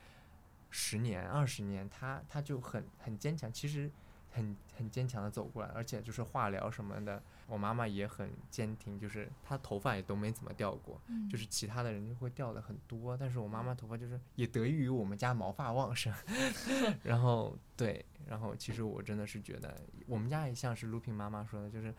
[0.69, 3.89] 十年二十年，她她就很很坚强，其实
[4.31, 7.21] 很很坚强的走过来，而且就是化疗什么的。
[7.47, 16.13] 我妈妈也很坚挺，就是她头发也都没怎么掉过，嗯就是其他的人就会掉的很多，但是我妈妈头发就是也得益于我们家毛发旺盛，
[17.03, 21.93] 然后对，然后其实我真的是觉得我们家也像是 Looping 妈妈说的，就是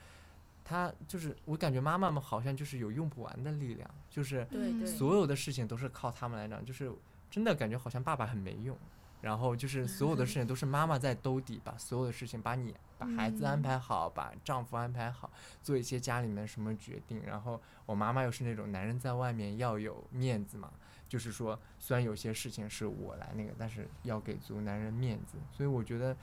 [0.62, 4.46] 她就是我感觉妈妈们好像就是有用不完的力量，就是
[4.86, 6.92] 所有的事情都是靠他们来讲，就是
[7.30, 8.76] 真的感觉好像爸爸很没用，
[9.20, 15.31] 然后就是所有的事情都是妈妈在兜底，把所有的事情把你把孩子安嗯排好，把丈夫安排好，
[15.62, 17.23] 做一些家里面什么决定。
[17.27, 20.70] 然后我妈妈又是那种男人在外面要有面子嘛，
[21.09, 25.39] 就是说虽然有些事情是我来那个，但是要给足男人面子。
[25.53, 26.16] 所以我觉得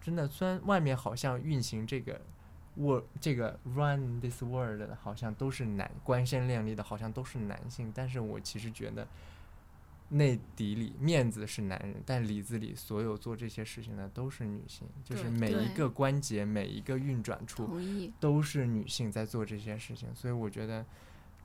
[0.00, 2.20] 真的，虽然外面好像运行这个。
[2.76, 9.06] world 这个 run this world 的好像都是男光鲜亮丽的，好像都是男性，但是我其实觉得
[10.10, 17.80] 内底里面子是男人，但里子里所有做这些事情的都是女性，就是每一个关节、每一个运转处。
[18.18, 20.84] 都是女性在做这些事情，所以我觉得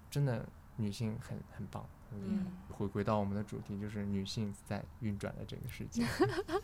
[0.09, 0.47] 真的
[0.77, 1.87] 女性很很棒。
[2.11, 6.05] 嗯回归到我们的主题，就是女性在运转的这个世界。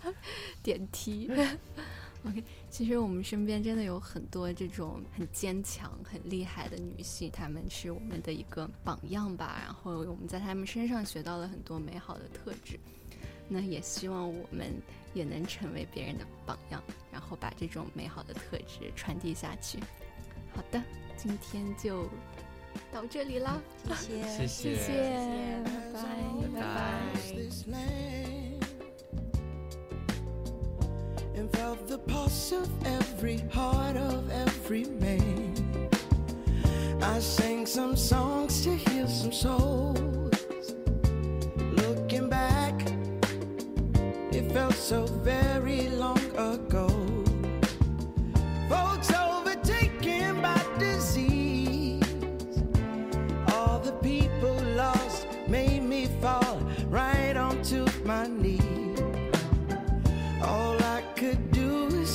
[0.61, 1.29] 点题。
[2.23, 9.59] OK，其实我们身边真的有很多这种很坚强、很厉害的女性，她们是我们的一个榜样吧。
[9.63, 12.77] 然后我们在她们身上学到了很多美好的特质。
[13.47, 14.73] 那也希望我们
[15.13, 19.79] 也能成为别人的榜样，然后把这种美好的特质传递下去。
[20.53, 20.81] 好的，
[21.17, 22.07] 今天就
[22.92, 23.60] 到这里啦，
[23.94, 24.92] 谢谢谢谢谢，
[25.64, 25.98] 拜拜，
[26.54, 26.76] 拜拜拜。
[27.34, 28.64] this land
[31.36, 35.54] and felt the pulse of every heart of every man.
[37.02, 40.74] I sang some songs to heal some souls.
[41.76, 42.74] Looking back,
[44.32, 46.88] it felt so very long ago.
[48.68, 49.10] Folks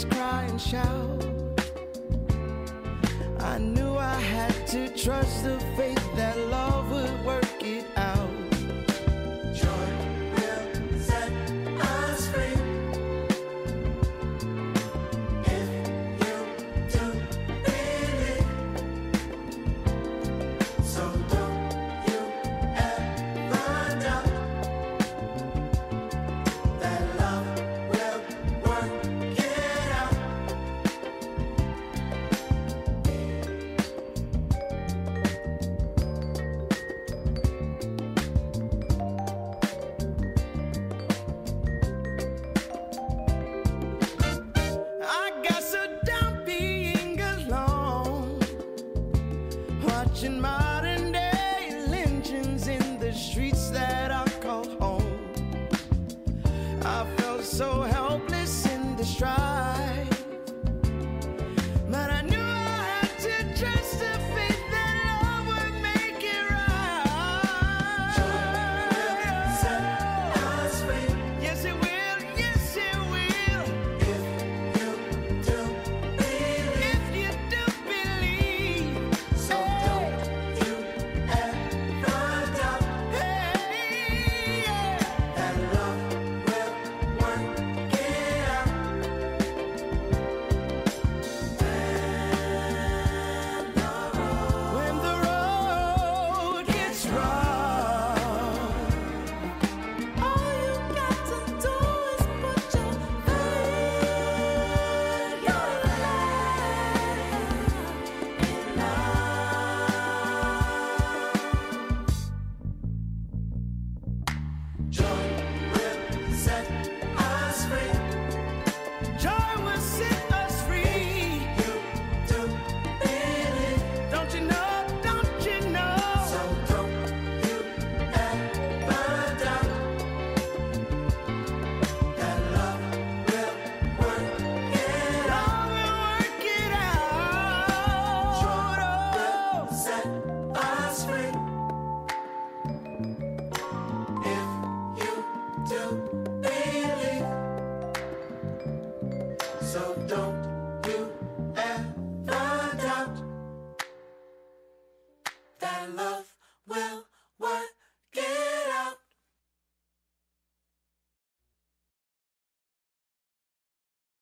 [0.04, 1.26] cry and shout.
[3.40, 7.95] I knew I had to trust the faith that love would work it